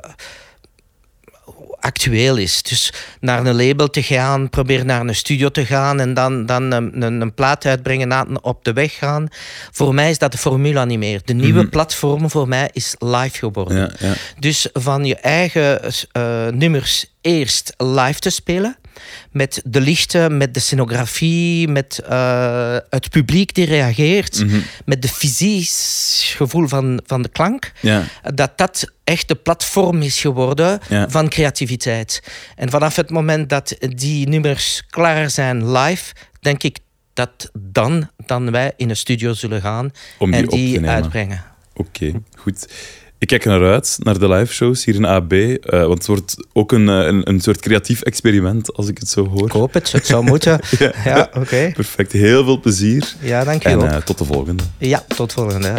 actueel 1.79 2.37
is. 2.37 2.63
Dus 2.63 2.93
naar 3.19 3.45
een 3.45 3.55
label 3.55 3.89
te 3.89 4.03
gaan, 4.03 4.49
proberen 4.49 4.85
naar 4.85 5.01
een 5.01 5.15
studio 5.15 5.49
te 5.49 5.65
gaan 5.65 5.99
en 5.99 6.13
dan, 6.13 6.45
dan 6.45 6.71
een, 6.71 7.01
een, 7.01 7.21
een 7.21 7.33
plaat 7.33 7.65
uitbrengen, 7.65 8.07
na, 8.07 8.27
op 8.41 8.63
de 8.63 8.73
weg 8.73 8.97
gaan. 8.97 9.27
Voor 9.71 9.93
mij 9.93 10.09
is 10.09 10.17
dat 10.17 10.31
de 10.31 10.37
formule 10.37 10.85
niet 10.85 10.99
meer. 10.99 11.21
De 11.25 11.33
nieuwe 11.33 11.51
mm 11.51 11.59
-hmm. 11.59 11.69
platform 11.69 12.29
voor 12.29 12.47
mij 12.47 12.69
is 12.73 12.95
live 12.99 13.37
geworden. 13.37 13.77
Ja, 13.77 13.91
ja. 13.99 14.13
Dus 14.39 14.69
van 14.73 15.05
je 15.05 15.15
eigen 15.15 15.79
uh, 16.17 16.47
nummers 16.47 17.05
eerst 17.21 17.73
live 17.77 18.19
te 18.19 18.29
spelen. 18.29 18.77
Met 19.31 19.61
de 19.65 19.81
lichten, 19.81 20.37
met 20.37 20.53
de 20.53 20.59
scenografie, 20.59 21.67
met 21.67 22.01
uh, 22.09 22.77
het 22.89 23.09
publiek 23.09 23.53
die 23.53 23.65
reageert, 23.65 24.43
mm 24.43 24.49
-hmm. 24.49 24.63
met 24.85 25.01
de 25.01 25.07
fysisch 25.07 26.33
gevoel 26.35 26.67
van, 26.67 27.01
van 27.05 27.21
de 27.21 27.29
klank. 27.29 27.71
Ja. 27.81 28.03
Dat 28.33 28.57
dat 28.57 28.91
echt 29.03 29.27
de 29.27 29.35
platform 29.35 30.01
is 30.01 30.21
geworden 30.21 30.79
ja. 30.89 31.09
van 31.09 31.29
creativiteit. 31.29 32.23
En 32.55 32.69
vanaf 32.69 32.95
het 32.95 33.09
moment 33.09 33.49
dat 33.49 33.75
die 33.79 34.27
nummers 34.27 34.83
klaar 34.89 35.29
zijn 35.29 35.71
live, 35.71 36.13
denk 36.39 36.63
ik 36.63 36.77
dat 37.13 37.51
dan, 37.53 38.09
dan 38.25 38.51
wij 38.51 38.73
in 38.77 38.89
een 38.89 38.95
studio 38.95 39.33
zullen 39.33 39.61
gaan 39.61 39.91
Om 40.17 40.31
die 40.31 40.39
en 40.41 40.47
die 40.47 40.87
uitbrengen. 40.87 41.43
Oké, 41.73 42.05
okay, 42.05 42.21
goed. 42.35 42.67
Ik 43.19 43.27
kijk 43.27 43.45
naar 43.45 43.71
uit, 43.71 43.97
naar 43.99 44.19
de 44.19 44.29
live 44.29 44.53
shows 44.53 44.85
hier 44.85 44.95
in 44.95 45.05
AB. 45.05 45.33
Uh, 45.33 45.57
want 45.63 45.97
het 45.97 46.07
wordt 46.07 46.35
ook 46.53 46.71
een, 46.71 46.87
een, 46.87 47.29
een, 47.29 47.39
soort 47.39 47.59
creatief 47.59 48.01
experiment, 48.01 48.73
als 48.73 48.87
ik 48.87 48.97
het 48.97 49.09
zo 49.09 49.27
hoor. 49.27 49.45
Ik 49.45 49.51
hoop 49.51 49.73
het, 49.73 49.91
het 49.91 50.05
zou 50.05 50.23
moeten. 50.23 50.59
ja, 50.79 50.91
ja 51.03 51.27
oké. 51.27 51.39
Okay. 51.39 51.71
Perfect, 51.71 52.11
heel 52.11 52.43
veel 52.43 52.59
plezier. 52.59 53.15
Ja, 53.21 53.43
dank 53.43 53.63
je 53.63 53.69
En 53.69 53.79
uh, 53.79 53.95
tot 53.95 54.17
de 54.17 54.25
volgende. 54.25 54.63
Ja, 54.77 55.05
tot 55.07 55.29
de 55.29 55.35
volgende. 55.35 55.73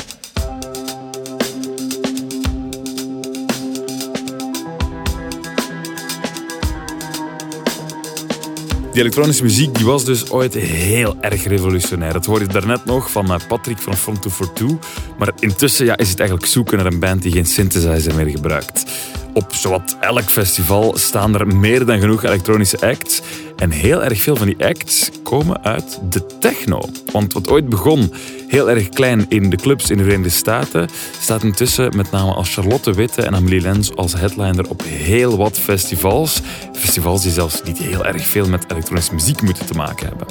Die 9.01 9.09
elektronische 9.09 9.43
muziek 9.43 9.75
die 9.75 9.87
was 9.87 10.05
dus 10.05 10.31
ooit 10.31 10.55
heel 10.55 11.17
erg 11.21 11.45
revolutionair. 11.45 12.13
Dat 12.13 12.27
hoorde 12.27 12.45
je 12.45 12.53
daarnet 12.53 12.85
nog 12.85 13.11
van 13.11 13.41
Patrick 13.49 13.79
van 13.79 13.97
Front 13.97 14.23
242. 14.23 15.17
Maar 15.19 15.33
intussen 15.39 15.87
ja, 15.87 15.97
is 15.97 16.09
het 16.09 16.19
eigenlijk 16.19 16.49
zoeken 16.51 16.77
naar 16.77 16.87
een 16.87 16.99
band 16.99 17.23
die 17.23 17.33
geen 17.33 17.47
synthesizer 17.47 18.15
meer 18.15 18.29
gebruikt. 18.29 18.85
Op 19.33 19.55
zowat 19.55 19.97
elk 20.01 20.31
festival 20.31 20.99
staan 20.99 21.35
er 21.35 21.47
meer 21.47 21.87
dan 21.87 22.01
genoeg 22.01 22.25
elektronische 22.25 22.81
acts. 22.81 23.23
En 23.57 23.71
heel 23.71 24.05
erg 24.05 24.21
veel 24.21 24.37
van 24.37 24.47
die 24.47 24.65
acts 24.65 25.11
komen 25.23 25.65
uit 25.65 26.01
de 26.11 26.27
techno. 26.39 26.81
Want 27.13 27.33
wat 27.33 27.49
ooit 27.49 27.69
begon 27.69 28.13
heel 28.49 28.71
erg 28.71 28.89
klein 28.89 29.27
in 29.29 29.51
de 29.51 29.57
clubs 29.57 29.91
in 29.91 29.97
de 29.97 30.03
Verenigde 30.03 30.31
Staten, 30.31 30.89
staat 31.21 31.43
intussen 31.43 31.97
met 31.97 32.11
name 32.11 32.33
als 32.33 32.55
Charlotte 32.55 32.93
Witte 32.93 33.23
en 33.23 33.35
Amelie 33.35 33.61
Lens 33.61 33.97
als 33.97 34.13
headliner 34.13 34.69
op 34.69 34.83
heel 34.85 35.37
wat 35.37 35.59
festivals. 35.59 36.41
Festivals 36.73 37.23
die 37.23 37.33
zelfs 37.33 37.63
niet 37.63 37.79
heel 37.79 38.05
erg 38.07 38.27
veel 38.27 38.49
met 38.49 38.65
elektronische 38.71 39.15
muziek 39.15 39.43
moeten 39.43 39.67
te 39.67 39.75
maken 39.75 40.07
hebben. 40.07 40.27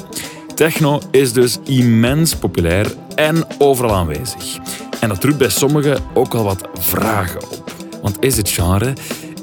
Techno 0.54 1.00
is 1.10 1.32
dus 1.32 1.58
immens 1.64 2.36
populair 2.36 2.94
en 3.14 3.44
overal 3.58 3.94
aanwezig. 3.94 4.58
En 5.00 5.08
dat 5.08 5.24
roept 5.24 5.38
bij 5.38 5.48
sommigen 5.48 5.98
ook 6.14 6.34
al 6.34 6.44
wat 6.44 6.68
vragen 6.78 7.42
op. 7.42 7.79
Want 8.02 8.16
is 8.20 8.36
het 8.36 8.50
genre, 8.50 8.92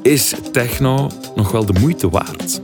is 0.02 0.34
techno 0.52 1.10
nog 1.36 1.52
wel 1.52 1.65
de 1.65 1.80
moeite 1.80 2.10
waard? 2.10 2.62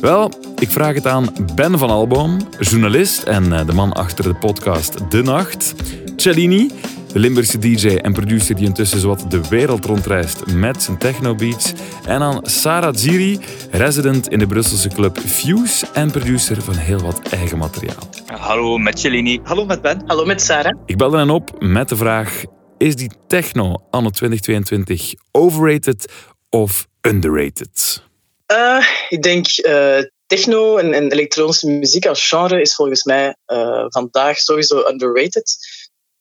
Wel, 0.00 0.32
ik 0.58 0.70
vraag 0.70 0.94
het 0.94 1.06
aan 1.06 1.28
Ben 1.54 1.78
van 1.78 1.90
Alboom, 1.90 2.36
journalist 2.60 3.22
en 3.22 3.66
de 3.66 3.72
man 3.72 3.92
achter 3.92 4.24
de 4.24 4.34
podcast 4.34 5.10
De 5.10 5.22
Nacht, 5.22 5.74
Cellini 6.16 6.70
De 7.12 7.18
Limburgse 7.18 7.58
DJ 7.58 7.88
en 7.88 8.12
producer 8.12 8.56
die 8.56 8.66
intussen 8.66 9.00
zowat 9.00 9.30
de 9.30 9.40
wereld 9.48 9.84
rondreist 9.84 10.46
met 10.46 10.82
zijn 10.82 10.98
technobeats. 10.98 11.72
En 12.06 12.20
aan 12.20 12.38
Sarah 12.42 12.94
Ziri, 12.94 13.38
resident 13.70 14.28
in 14.28 14.38
de 14.38 14.46
Brusselse 14.46 14.88
club 14.88 15.18
Fuse 15.18 15.86
en 15.92 16.10
producer 16.10 16.62
van 16.62 16.74
heel 16.74 16.98
wat 17.00 17.20
eigen 17.30 17.58
materiaal. 17.58 18.08
Hallo 18.26 18.78
met 18.78 18.98
Cellini. 18.98 19.40
Hallo 19.42 19.64
met 19.64 19.82
Ben. 19.82 20.02
Hallo 20.06 20.24
met 20.24 20.42
Sarah. 20.42 20.78
Ik 20.86 20.96
belde 20.96 21.16
hen 21.16 21.30
op 21.30 21.50
met 21.58 21.88
de 21.88 21.96
vraag: 21.96 22.44
is 22.80 22.96
die 22.96 23.10
techno 23.26 23.86
anno 23.90 24.10
2022 24.10 25.14
overrated 25.32 26.12
of 26.48 26.86
underrated? 27.00 28.02
Uh, 28.46 28.84
ik 29.08 29.22
denk 29.22 29.46
uh, 29.58 30.02
techno 30.26 30.76
en, 30.76 31.10
elektronische 31.12 31.70
muziek 31.70 32.06
als 32.06 32.28
genre 32.28 32.60
is 32.60 32.74
volgens 32.74 33.04
mij 33.04 33.36
uh, 33.46 33.84
vandaag 33.88 34.38
sowieso 34.38 34.88
underrated. 34.88 35.58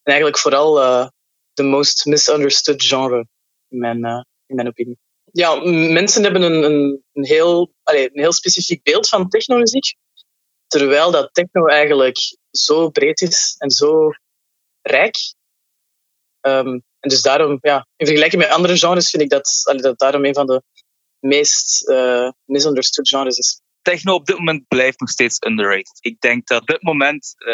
En 0.03 0.11
eigenlijk 0.13 0.37
vooral 0.37 0.73
de 1.53 1.63
most 1.63 2.05
misunderstood 2.05 2.83
genre, 2.83 3.27
in 3.67 3.79
mijn, 3.79 4.25
in 4.45 4.55
mijn 4.55 4.67
opinie. 4.67 4.97
Ja, 5.31 5.55
mensen 5.91 6.23
hebben 6.23 6.41
een, 6.41 6.63
een, 6.63 7.03
een 7.13 7.25
heel, 7.25 7.73
allez, 7.83 8.05
een 8.05 8.21
heel 8.21 8.33
specifiek 8.33 8.83
beeld 8.83 9.07
van 9.07 9.29
technomuziek, 9.29 9.95
terwijl 10.67 11.11
dat 11.11 11.33
techno 11.33 11.65
eigenlijk 11.65 12.17
zo 12.51 12.89
breed 12.89 13.21
is 13.21 13.55
en 13.57 13.69
zo 13.69 14.09
rijk. 14.81 15.15
Um, 16.41 16.83
en 16.99 17.09
dus 17.09 17.21
daarom, 17.21 17.57
ja, 17.61 17.87
in 17.95 18.05
vergelijking 18.05 18.41
met 18.41 18.51
andere 18.51 18.77
genres 18.77 19.09
vind 19.09 19.23
ik 19.23 19.29
dat, 19.29 19.73
dat 19.81 19.99
daarom 19.99 20.25
een 20.25 20.33
van 20.33 20.45
de 20.45 20.63
meest 21.19 21.89
uh, 21.89 22.29
misunderstood 22.45 23.09
genres 23.09 23.37
is. 23.37 23.61
Techno 23.81 24.13
op 24.13 24.25
dit 24.25 24.37
moment 24.37 24.67
blijft 24.67 24.99
nog 24.99 25.09
steeds 25.09 25.37
underrated. 25.45 25.97
Ik 25.99 26.19
denk 26.19 26.47
dat 26.47 26.67
dit 26.67 26.81
moment 26.81 27.33
uh, 27.37 27.47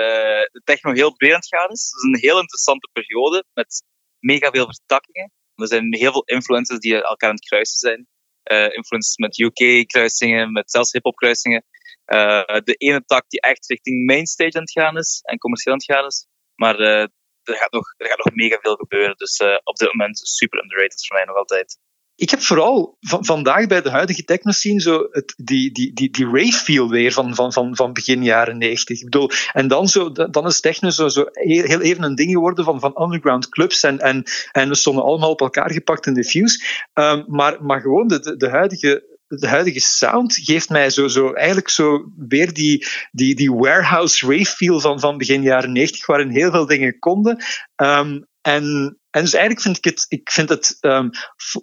de 0.52 0.62
techno 0.64 0.92
heel 0.92 1.14
het 1.18 1.48
gaan 1.48 1.70
is. 1.70 1.90
Het 1.92 2.04
is 2.04 2.04
een 2.04 2.30
heel 2.30 2.40
interessante 2.40 2.90
periode 2.94 3.46
met 3.54 3.84
mega 4.20 4.50
veel 4.50 4.66
vertakkingen. 4.66 5.32
Er 5.56 5.68
zijn 5.68 5.96
heel 5.96 6.12
veel 6.12 6.24
influencers 6.24 6.80
die 6.80 7.04
elkaar 7.04 7.30
aan 7.30 7.36
het 7.36 7.46
kruisen 7.46 7.78
zijn. 7.78 8.08
Uh, 8.52 8.76
influencers 8.76 9.18
met 9.18 9.40
UK-kruisingen, 9.40 10.52
met 10.52 10.72
zelfs 10.72 10.92
hip-hop 10.92 11.16
kruisingen. 11.16 11.66
Uh, 12.06 12.44
de 12.64 12.76
ene 12.78 13.06
tak 13.06 13.30
die 13.30 13.42
echt 13.42 13.70
richting 13.70 14.06
mainstage 14.06 14.54
aan 14.54 14.62
het 14.62 14.72
gaan 14.72 14.98
is 14.98 15.20
en 15.24 15.38
commercieel 15.38 15.74
aan 15.74 15.82
het 15.86 15.92
gaan 15.92 16.06
is. 16.06 16.28
Maar 16.56 17.10
er, 17.48 17.56
gaat 17.56 17.72
nog, 17.72 17.94
er 17.98 18.08
gaat 18.08 18.26
nog 18.26 18.36
mega 18.36 18.58
veel 18.62 18.76
gebeuren. 18.76 19.16
Dus 19.18 19.40
op 19.64 19.78
dit 19.78 19.88
moment 19.94 20.20
super 20.24 20.64
underrated 20.64 21.08
voor 21.08 21.16
mij 21.16 21.26
nog 21.26 21.36
altijd 21.36 21.78
ik 22.16 22.30
heb 22.30 22.42
vooral 22.42 22.98
van, 23.00 23.26
vandaag 23.26 23.68
bij 23.68 23.82
de 23.82 23.90
huidige 23.90 24.24
techno 24.24 24.52
scene 24.52 24.82
zo 24.82 25.08
het, 25.12 25.34
die, 25.38 25.72
die, 25.72 25.94
die, 25.94 26.10
die 26.10 26.26
rave 26.26 26.52
feel 26.52 26.90
weer 26.90 27.12
van, 27.12 27.36
van, 27.36 27.54
van, 27.54 27.76
van 27.76 27.94
begin 27.94 28.24
jaren 28.24 28.58
90. 28.58 28.98
Ik 28.98 29.04
bedoel, 29.04 29.30
en 29.52 29.68
dan, 29.68 29.88
zo, 29.88 30.12
dan 30.12 30.46
is 30.46 30.60
techno 30.60 30.90
zo, 30.90 31.08
zo 31.08 31.26
heel 31.32 31.82
even 31.82 32.04
een 32.04 32.16
ding 32.16 32.32
geworden 32.32 32.66
van, 32.66 32.80
van 32.80 33.02
underground 33.02 33.50
clubs 33.50 33.84
en, 33.84 34.00
en, 34.00 34.24
en 34.52 34.70
we 34.70 34.76
stonden 34.76 35.04
allemaal 35.04 35.32
op 35.32 35.42
elkaar 35.42 35.72
gepakt 35.72 36.06
in 36.06 36.14
de 36.14 36.24
fuse. 36.24 36.66
Um, 36.94 37.26
maar, 37.28 37.64
maar 37.64 37.82
gewoon 37.82 38.08
de, 38.08 38.38
de 38.38 38.50
huidige 38.50 39.15
de 39.36 39.48
huidige 39.48 39.80
sound 39.80 40.36
geeft 40.36 40.70
mij 40.70 40.90
zo, 40.90 41.08
zo 41.08 41.34
eigenlijk 41.34 41.70
zo 41.70 42.12
weer 42.18 42.54
die, 42.54 42.86
die, 43.12 43.36
die 43.36 43.54
warehouse 43.54 44.28
rave 44.28 44.56
feel 44.56 44.80
van, 44.80 45.00
van 45.00 45.18
begin 45.18 45.42
jaren 45.42 45.72
90, 45.72 46.06
waarin 46.06 46.30
heel 46.30 46.52
veel 46.52 46.66
dingen 46.66 47.00
konden. 47.00 47.44
Um, 47.76 48.26
en, 48.42 48.98
en 49.16 49.22
dus 49.22 49.34
eigenlijk 49.34 49.62
vind 49.62 49.78
ik 49.78 49.84
het, 49.84 50.06
ik 50.08 50.32
vind 50.32 50.50
het, 50.50 50.78
um, 50.82 51.10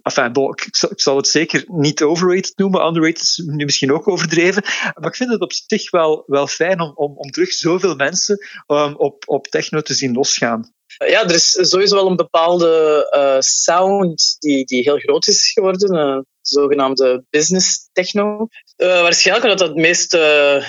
enfin, 0.02 0.24
ik, 0.54 0.76
zal, 0.76 0.90
ik, 0.90 1.00
zal, 1.00 1.16
het 1.16 1.28
zeker 1.28 1.64
niet 1.66 2.02
overrated 2.02 2.52
noemen, 2.56 2.86
underrated 2.86 3.22
is 3.22 3.42
nu 3.46 3.64
misschien 3.64 3.92
ook 3.92 4.08
overdreven, 4.08 4.62
maar 4.94 5.08
ik 5.08 5.16
vind 5.16 5.30
het 5.30 5.40
op 5.40 5.52
zich 5.52 5.90
wel, 5.90 6.24
wel 6.26 6.46
fijn 6.46 6.80
om, 6.80 6.92
om, 6.94 7.16
om 7.16 7.30
terug 7.30 7.52
zoveel 7.52 7.94
mensen 7.94 8.46
um, 8.66 8.96
op, 8.96 9.22
op 9.26 9.46
techno 9.46 9.80
te 9.80 9.94
zien 9.94 10.12
losgaan. 10.12 10.72
Ja, 11.06 11.24
er 11.24 11.34
is 11.34 11.50
sowieso 11.50 11.94
wel 11.94 12.06
een 12.06 12.16
bepaalde 12.16 13.06
uh, 13.16 13.40
sound 13.40 14.36
die, 14.38 14.64
die 14.64 14.82
heel 14.82 14.98
groot 14.98 15.26
is 15.26 15.52
geworden, 15.52 15.94
uh, 15.94 16.18
zogenaamde 16.40 17.24
business 17.30 17.88
techno. 17.92 18.46
Uh, 18.76 19.00
waarschijnlijk 19.00 19.44
omdat 19.46 19.60
dat 19.60 19.68
het 19.68 19.86
meest, 19.86 20.12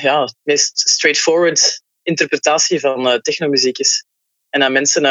ja, 0.02 0.34
meest 0.42 0.80
straightforward 0.90 1.82
interpretatie 2.02 2.80
van 2.80 3.20
technomuziek 3.22 3.78
is. 3.78 4.06
En 4.50 4.60
dat 4.60 4.72
mensen 4.72 5.02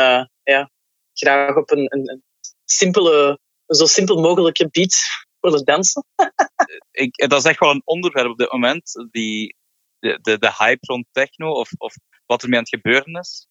ja, 0.43 0.71
graag 1.13 1.57
op 1.57 1.71
een, 1.71 1.87
een, 1.89 2.23
simpele, 2.65 3.39
zo 3.67 3.85
simpel 3.85 4.21
mogelijke 4.21 4.69
beat 4.71 4.95
willen 5.41 5.65
dansen. 5.65 6.05
Ik, 6.91 7.29
dat 7.29 7.39
is 7.39 7.45
echt 7.45 7.59
wel 7.59 7.71
een 7.71 7.83
onderwerp 7.85 8.31
op 8.31 8.39
dit 8.39 8.53
moment. 8.53 9.07
Die, 9.11 9.57
de, 9.99 10.19
de, 10.23 10.39
de 10.39 10.55
hype 10.59 10.87
rond 10.87 11.07
techno 11.13 11.51
of, 11.51 11.71
of 11.77 11.95
wat 12.27 12.43
er 12.43 12.49
mee 12.49 12.59
aan 12.59 12.65
het 12.65 12.75
gebeuren 12.75 13.13
is. 13.13 13.47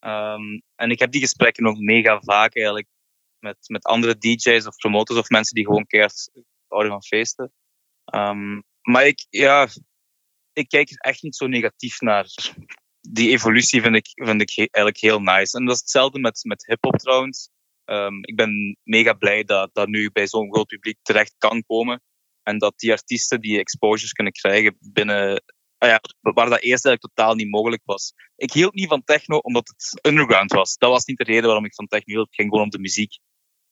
Um, 0.00 0.62
en 0.74 0.90
ik 0.90 0.98
heb 0.98 1.12
die 1.12 1.20
gesprekken 1.20 1.62
nog 1.62 1.78
mega 1.78 2.20
vaak 2.20 2.54
eigenlijk 2.54 2.88
met, 3.38 3.56
met 3.66 3.84
andere 3.84 4.18
DJ's 4.18 4.66
of 4.66 4.76
promoters 4.76 5.18
of 5.18 5.28
mensen 5.28 5.54
die 5.54 5.64
gewoon 5.64 5.86
keert 5.86 6.30
houden 6.66 6.92
van 6.92 7.02
feesten. 7.02 7.52
Um, 8.14 8.62
maar 8.82 9.06
ik, 9.06 9.26
ja, 9.30 9.68
ik 10.52 10.68
kijk 10.68 10.90
er 10.90 10.96
echt 10.96 11.22
niet 11.22 11.36
zo 11.36 11.46
negatief 11.46 12.00
naar 12.00 12.26
die 13.08 13.30
evolutie 13.30 13.82
vind 13.82 13.96
ik, 13.96 14.06
vind 14.14 14.40
ik 14.40 14.56
eigenlijk 14.56 14.98
heel 14.98 15.20
nice. 15.20 15.58
En 15.58 15.64
dat 15.64 15.74
is 15.74 15.80
hetzelfde 15.80 16.18
met, 16.18 16.40
met 16.42 16.66
hip-hop 16.66 16.96
trouwens. 16.96 17.50
Um, 17.84 18.18
ik 18.24 18.36
ben 18.36 18.78
mega 18.82 19.12
blij 19.12 19.44
dat 19.44 19.70
dat 19.72 19.88
nu 19.88 20.10
bij 20.10 20.26
zo'n 20.26 20.52
groot 20.52 20.66
publiek 20.66 20.98
terecht 21.02 21.34
kan 21.38 21.62
komen. 21.66 22.02
En 22.42 22.58
dat 22.58 22.78
die 22.78 22.92
artiesten 22.92 23.40
die 23.40 23.58
exposures 23.58 24.12
kunnen 24.12 24.32
krijgen 24.32 24.76
binnen. 24.80 25.42
Ah 25.78 25.88
ja, 25.88 26.00
waar 26.20 26.48
dat 26.48 26.60
eerst 26.60 26.86
eigenlijk 26.86 27.14
totaal 27.14 27.34
niet 27.34 27.50
mogelijk 27.50 27.82
was. 27.84 28.12
Ik 28.36 28.52
hield 28.52 28.74
niet 28.74 28.88
van 28.88 29.04
techno 29.04 29.36
omdat 29.36 29.68
het 29.68 30.06
underground 30.06 30.52
was. 30.52 30.76
Dat 30.76 30.90
was 30.90 31.04
niet 31.04 31.18
de 31.18 31.24
reden 31.24 31.44
waarom 31.44 31.64
ik 31.64 31.74
van 31.74 31.86
techno 31.86 32.14
hield. 32.14 32.26
Het 32.26 32.34
ging 32.34 32.48
gewoon 32.48 32.64
om 32.64 32.70
de 32.70 32.78
muziek. 32.78 33.18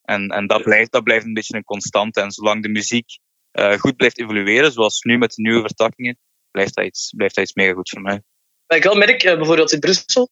En, 0.03 0.29
en 0.29 0.47
dat, 0.47 0.62
blijft, 0.62 0.93
dat 0.93 1.05
blijft 1.05 1.27
een 1.27 1.35
beetje 1.35 1.57
een 1.57 1.64
constante. 1.64 2.21
En 2.21 2.31
zolang 2.31 2.62
de 2.62 2.69
muziek 2.69 3.19
uh, 3.53 3.73
goed 3.73 3.97
blijft 3.97 4.19
evolueren, 4.19 4.73
zoals 4.73 5.01
nu 5.01 5.19
met 5.19 5.35
de 5.35 5.43
nieuwe 5.43 5.61
vertakkingen, 5.61 6.19
blijft 6.51 6.75
dat 6.75 6.85
iets, 6.85 7.12
blijft 7.16 7.35
dat 7.35 7.45
iets 7.45 7.55
mega 7.55 7.73
goed 7.73 7.90
voor 7.90 8.03
mij. 8.03 8.23
Wat 8.70 8.78
ik 8.78 8.85
wel 8.85 8.94
merk, 8.94 9.22
uh, 9.24 9.37
bijvoorbeeld 9.37 9.72
in 9.72 9.78
Brussel, 9.80 10.30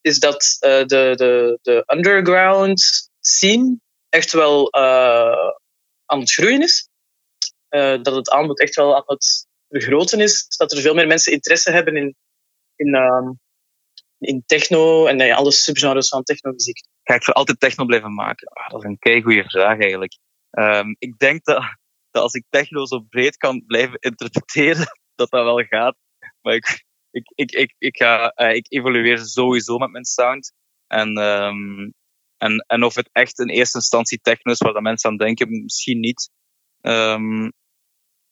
is 0.00 0.18
dat 0.18 0.56
uh, 0.60 0.84
de, 0.84 1.12
de, 1.16 1.58
de 1.62 1.84
underground 1.86 3.10
scene 3.20 3.78
echt 4.08 4.32
wel 4.32 4.76
uh, 4.76 5.50
aan 6.06 6.20
het 6.20 6.32
groeien 6.32 6.62
is. 6.62 6.88
dat 7.68 8.14
het 8.14 8.30
aanbod 8.30 8.60
echt 8.60 8.74
wel 8.74 8.96
aan 8.96 9.02
het 9.06 9.46
vergroten 9.68 10.20
is. 10.20 10.46
Dat 10.56 10.72
er 10.72 10.80
veel 10.80 10.94
meer 10.94 11.06
mensen 11.06 11.32
interesse 11.32 11.70
hebben 11.70 11.96
in, 11.96 12.16
in, 12.76 12.94
ehm, 12.94 13.32
in 14.18 14.42
techno 14.46 15.06
en 15.06 15.32
alle 15.32 15.52
subgenres 15.52 16.08
van 16.08 16.22
technomuziek. 16.22 16.86
Ga 17.02 17.14
ik 17.14 17.24
voor 17.24 17.34
altijd 17.34 17.60
techno 17.60 17.84
blijven 17.84 18.14
maken? 18.14 18.48
Ah, 18.48 18.68
dat 18.68 18.82
is 18.82 18.88
een 18.88 18.98
kei 18.98 19.22
goede 19.22 19.44
vraag 19.44 19.78
eigenlijk. 19.78 20.18
Um, 20.50 20.96
ik 20.98 21.18
denk 21.18 21.44
dat, 21.44 21.62
dat 22.10 22.22
als 22.22 22.34
ik 22.34 22.44
techno 22.48 22.86
zo 22.86 23.00
breed 23.00 23.36
kan 23.36 23.64
blijven 23.66 23.98
interpreteren, 23.98 24.86
dat 25.14 25.30
dat 25.30 25.44
wel 25.44 25.64
gaat. 25.64 25.96
Maar 26.40 26.54
ik, 26.54 26.84
ik, 27.12 27.32
ik, 27.34 27.50
ik, 27.50 27.74
ik, 27.78 27.96
ga, 27.96 28.32
uh, 28.36 28.54
ik 28.54 28.66
evolueer 28.68 29.18
sowieso 29.18 29.78
met 29.78 29.90
mijn 29.90 30.04
sound. 30.04 30.52
En, 30.86 31.18
um, 31.18 31.94
en, 32.36 32.64
en 32.66 32.82
of 32.82 32.94
het 32.94 33.08
echt 33.12 33.38
in 33.38 33.48
eerste 33.48 33.78
instantie 33.78 34.20
techno 34.20 34.52
is 34.52 34.58
waar 34.58 34.82
mensen 34.82 35.10
aan 35.10 35.16
denken, 35.16 35.62
misschien 35.62 36.00
niet. 36.00 36.30
Um, 36.80 37.52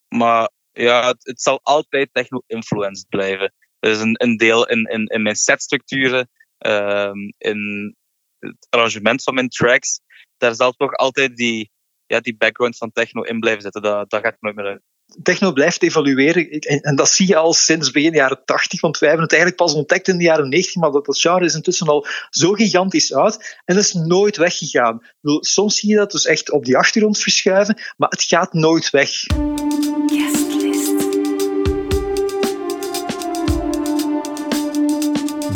maar 0.08 0.50
ja, 0.72 1.14
het, 1.18 1.40
zal 1.40 1.60
altijd 1.62 2.08
techno-influenced 2.12 3.08
blijven. 3.08 3.54
Er 3.78 3.90
is 3.90 4.00
een, 4.00 4.22
een 4.22 4.36
deel 4.36 4.68
in, 4.68 4.84
in, 4.84 5.06
in 5.06 5.22
mijn 5.22 5.36
setstructuren, 5.36 6.30
um, 6.58 7.34
in 7.38 7.94
het 8.38 8.66
arrangement 8.70 9.22
van 9.22 9.34
mijn 9.34 9.48
tracks. 9.48 10.00
Daar 10.36 10.54
zal 10.54 10.72
toch 10.72 10.92
altijd 10.92 11.36
die, 11.36 11.70
ja, 12.06 12.20
die 12.20 12.36
background 12.36 12.76
van 12.76 12.92
techno 12.92 13.22
in 13.22 13.40
blijven 13.40 13.62
zitten. 13.62 13.82
Dat, 13.82 14.10
dat 14.10 14.22
gaat 14.22 14.40
nooit 14.40 14.54
meer 14.54 14.66
uit 14.66 14.82
techno 15.23 15.53
blijft 15.53 15.83
evolueren. 15.83 16.51
En, 16.51 16.96
dat 16.96 17.09
zie 17.09 17.27
je 17.27 17.37
al 17.37 17.53
sinds 17.53 17.90
begin 17.90 18.12
jaren 18.12 18.42
80, 18.44 18.81
want 18.81 18.99
wij 18.99 19.09
hebben 19.09 19.27
het 19.27 19.37
eigenlijk 19.37 19.62
pas 19.62 19.75
ontdekt 19.75 20.09
in 20.09 20.16
de 20.16 20.25
jaren 20.25 20.49
90, 20.49 20.75
maar 20.75 20.90
dat, 20.90 21.05
dat 21.05 21.18
genre 21.18 21.44
is 21.44 21.55
intussen 21.55 21.87
al 21.87 22.07
zo 22.31 22.53
gigantisch 22.53 23.12
oud 23.12 23.59
en 23.64 23.77
is 23.77 23.92
nooit 23.92 24.37
weggegaan. 24.37 25.03
Soms 25.40 25.77
zie 25.77 25.90
je 25.90 25.96
dat 25.96 26.11
dus 26.11 26.27
echt 26.27 26.51
op 26.51 26.64
die 26.64 26.77
achtergrond 26.77 27.18
verschuiven, 27.18 27.81
maar 27.96 28.09
het 28.09 28.23
gaat 28.23 28.53
nooit 28.53 28.90
weg. 28.90 29.11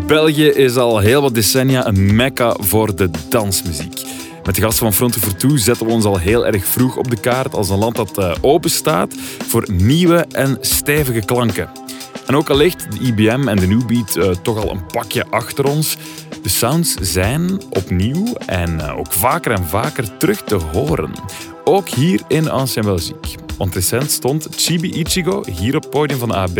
België 0.06 0.48
is 0.48 0.76
al 0.76 0.98
heel 0.98 1.22
wat 1.22 1.34
decennia 1.34 1.86
een 1.86 2.16
mekka 2.16 2.56
voor 2.60 2.96
de 2.96 3.10
dansmuziek. 3.28 4.13
Met 4.44 4.54
de 4.54 4.60
gasten 4.60 4.84
van 4.84 4.94
Fronte 4.94 5.20
for 5.20 5.36
Two 5.36 5.56
zetten 5.56 5.86
we 5.86 5.92
ons 5.92 6.04
al 6.04 6.18
heel 6.18 6.46
erg 6.46 6.66
vroeg 6.66 6.96
op 6.96 7.10
de 7.10 7.20
kaart 7.20 7.54
als 7.54 7.68
een 7.68 7.78
land 7.78 7.96
dat 7.96 8.18
uh, 8.18 8.34
open 8.40 8.70
staat 8.70 9.14
voor 9.46 9.68
nieuwe 9.72 10.26
en 10.30 10.58
stevige 10.60 11.20
klanken. 11.20 11.70
En 12.26 12.36
ook 12.36 12.50
al 12.50 12.56
ligt 12.56 12.92
de 12.92 12.98
IBM 12.98 13.48
en 13.48 13.56
de 13.56 13.66
New 13.66 13.86
Beat 13.86 14.16
uh, 14.16 14.30
toch 14.30 14.62
al 14.62 14.70
een 14.70 14.86
pakje 14.86 15.26
achter 15.30 15.66
ons, 15.66 15.96
de 16.42 16.48
sounds 16.48 16.94
zijn 17.00 17.62
opnieuw 17.70 18.34
en 18.46 18.74
uh, 18.74 18.98
ook 18.98 19.12
vaker 19.12 19.52
en 19.52 19.64
vaker 19.64 20.16
terug 20.16 20.42
te 20.42 20.54
horen. 20.54 21.10
Ook 21.64 21.88
hier 21.88 22.20
in 22.28 22.50
Ancien 22.50 22.82
Belgique. 22.82 23.42
Want 23.58 23.74
recent 23.74 24.10
stond 24.10 24.48
Chibi 24.50 24.92
Ichigo 24.92 25.44
hier 25.50 25.76
op 25.76 25.82
het 25.82 25.90
podium 25.90 26.18
van 26.18 26.32
AB 26.32 26.58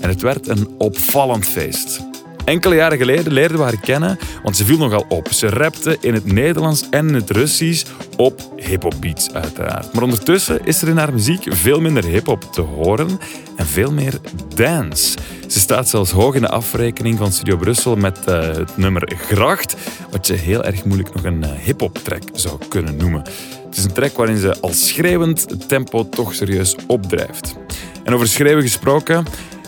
en 0.00 0.08
het 0.08 0.20
werd 0.20 0.48
een 0.48 0.68
opvallend 0.78 1.48
feest. 1.48 2.00
Enkele 2.44 2.74
jaren 2.74 2.98
geleden 2.98 3.32
leerden 3.32 3.56
we 3.56 3.62
haar 3.62 3.80
kennen, 3.80 4.18
want 4.42 4.56
ze 4.56 4.64
viel 4.64 4.78
nogal 4.78 5.04
op. 5.08 5.32
Ze 5.32 5.48
rapte 5.48 5.96
in 6.00 6.14
het 6.14 6.32
Nederlands 6.32 6.88
en 6.90 7.08
in 7.08 7.14
het 7.14 7.30
Russisch 7.30 7.84
op 8.16 8.52
hip-hop 8.56 8.94
beats, 9.00 9.32
uiteraard. 9.32 9.92
Maar 9.92 10.02
ondertussen 10.02 10.64
is 10.64 10.82
er 10.82 10.88
in 10.88 10.96
haar 10.96 11.12
muziek 11.12 11.46
veel 11.48 11.80
minder 11.80 12.04
hip-hop 12.04 12.52
te 12.52 12.60
horen 12.60 13.18
en 13.56 13.66
veel 13.66 13.92
meer 13.92 14.20
dance. 14.54 15.18
Ze 15.48 15.60
staat 15.60 15.88
zelfs 15.88 16.10
hoog 16.10 16.34
in 16.34 16.40
de 16.40 16.48
afrekening 16.48 17.18
van 17.18 17.32
Studio 17.32 17.56
Brussel 17.56 17.96
met 17.96 18.18
uh, 18.28 18.40
het 18.40 18.76
nummer 18.76 19.12
Gracht, 19.16 19.76
wat 20.10 20.26
je 20.26 20.34
heel 20.34 20.64
erg 20.64 20.84
moeilijk 20.84 21.14
nog 21.14 21.24
een 21.24 21.42
uh, 21.44 21.50
hip-hop 21.50 21.98
track 22.02 22.22
zou 22.32 22.58
kunnen 22.68 22.96
noemen. 22.96 23.22
Het 23.64 23.76
is 23.76 23.84
een 23.84 23.92
track 23.92 24.16
waarin 24.16 24.38
ze 24.38 24.60
al 24.60 24.72
schreeuwend 24.72 25.50
het 25.50 25.68
tempo 25.68 26.08
toch 26.08 26.34
serieus 26.34 26.76
opdrijft. 26.86 27.56
En 28.04 28.14
over 28.14 28.28
schreeuwen 28.28 28.62
gesproken, 28.62 29.24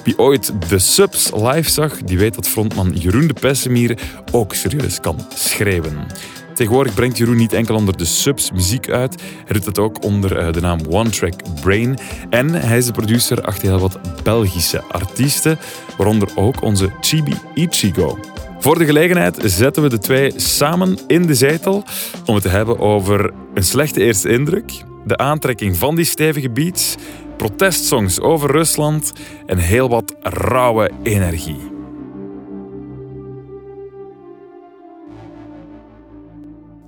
wie 0.06 0.18
ooit 0.18 0.52
de 0.68 0.78
Subs 0.78 1.30
live 1.34 1.70
zag, 1.70 2.02
die 2.02 2.18
weet 2.18 2.34
dat 2.34 2.48
frontman 2.48 2.92
Jeroen 2.92 3.26
de 3.26 3.34
Pessemier 3.40 3.98
ook 4.32 4.54
serieus 4.54 5.00
kan 5.00 5.26
schreeuwen. 5.34 6.06
Tegenwoordig 6.54 6.94
brengt 6.94 7.16
Jeroen 7.16 7.36
niet 7.36 7.52
enkel 7.52 7.74
onder 7.74 7.96
de 7.96 8.04
Subs 8.04 8.52
muziek 8.52 8.90
uit, 8.90 9.22
hij 9.44 9.52
doet 9.52 9.64
het 9.64 9.78
ook 9.78 10.04
onder 10.04 10.36
eh, 10.36 10.52
de 10.52 10.60
naam 10.60 10.80
One 10.88 11.10
Track 11.10 11.60
Brain. 11.60 11.98
En 12.30 12.52
hij 12.52 12.78
is 12.78 12.86
de 12.86 12.92
producer 12.92 13.42
achter 13.42 13.68
heel 13.68 13.78
wat 13.78 13.98
Belgische 14.22 14.82
artiesten, 14.82 15.58
waaronder 15.96 16.28
ook 16.34 16.62
onze 16.62 16.90
Chibi 17.00 17.34
Ichigo. 17.54 18.18
Voor 18.58 18.78
de 18.78 18.84
gelegenheid 18.84 19.38
zetten 19.44 19.82
we 19.82 19.88
de 19.88 19.98
twee 19.98 20.32
samen 20.36 20.98
in 21.06 21.26
de 21.26 21.34
zetel 21.34 21.84
om 22.24 22.34
het 22.34 22.42
te 22.42 22.48
hebben 22.48 22.78
over 22.78 23.32
een 23.54 23.64
slechte 23.64 24.00
eerste 24.00 24.28
indruk, 24.28 24.72
de 25.04 25.16
aantrekking 25.16 25.76
van 25.76 25.96
die 25.96 26.04
stevige 26.04 26.50
beats, 26.50 26.96
protestsongs 27.36 28.20
over 28.20 28.50
Rusland 28.50 29.12
en 29.46 29.58
heel 29.58 29.88
wat 29.88 30.14
rauwe 30.22 30.90
energie. 31.02 31.74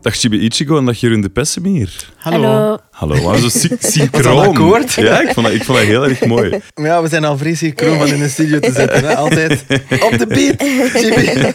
Dag 0.01 0.15
Chibi 0.15 0.39
Ichigo 0.39 0.77
en 0.79 0.85
dag 0.85 1.01
Jeroen 1.01 1.21
de 1.21 1.29
Pessemier. 1.29 2.13
Hallo. 2.17 2.43
Hallo, 2.43 2.79
maar 3.07 3.39
zo 3.39 3.49
synchroon. 3.79 4.49
akkoord. 4.49 4.93
Ja, 4.93 5.21
ik 5.21 5.33
vond, 5.33 5.47
dat, 5.47 5.55
ik 5.55 5.65
vond 5.65 5.79
dat 5.79 5.87
heel 5.87 6.09
erg 6.09 6.25
mooi. 6.25 6.61
Ja, 6.75 7.03
we 7.03 7.09
zijn 7.09 7.25
al 7.25 7.39
vrij 7.39 7.55
synchroon 7.55 7.99
van 7.99 8.09
in 8.09 8.19
de 8.19 8.29
studio 8.29 8.59
te 8.59 8.73
zitten. 8.73 9.05
Hè? 9.05 9.17
Altijd 9.17 9.65
op 10.01 10.19
de 10.19 10.27
beat, 10.27 10.63
Chibi. 10.93 11.53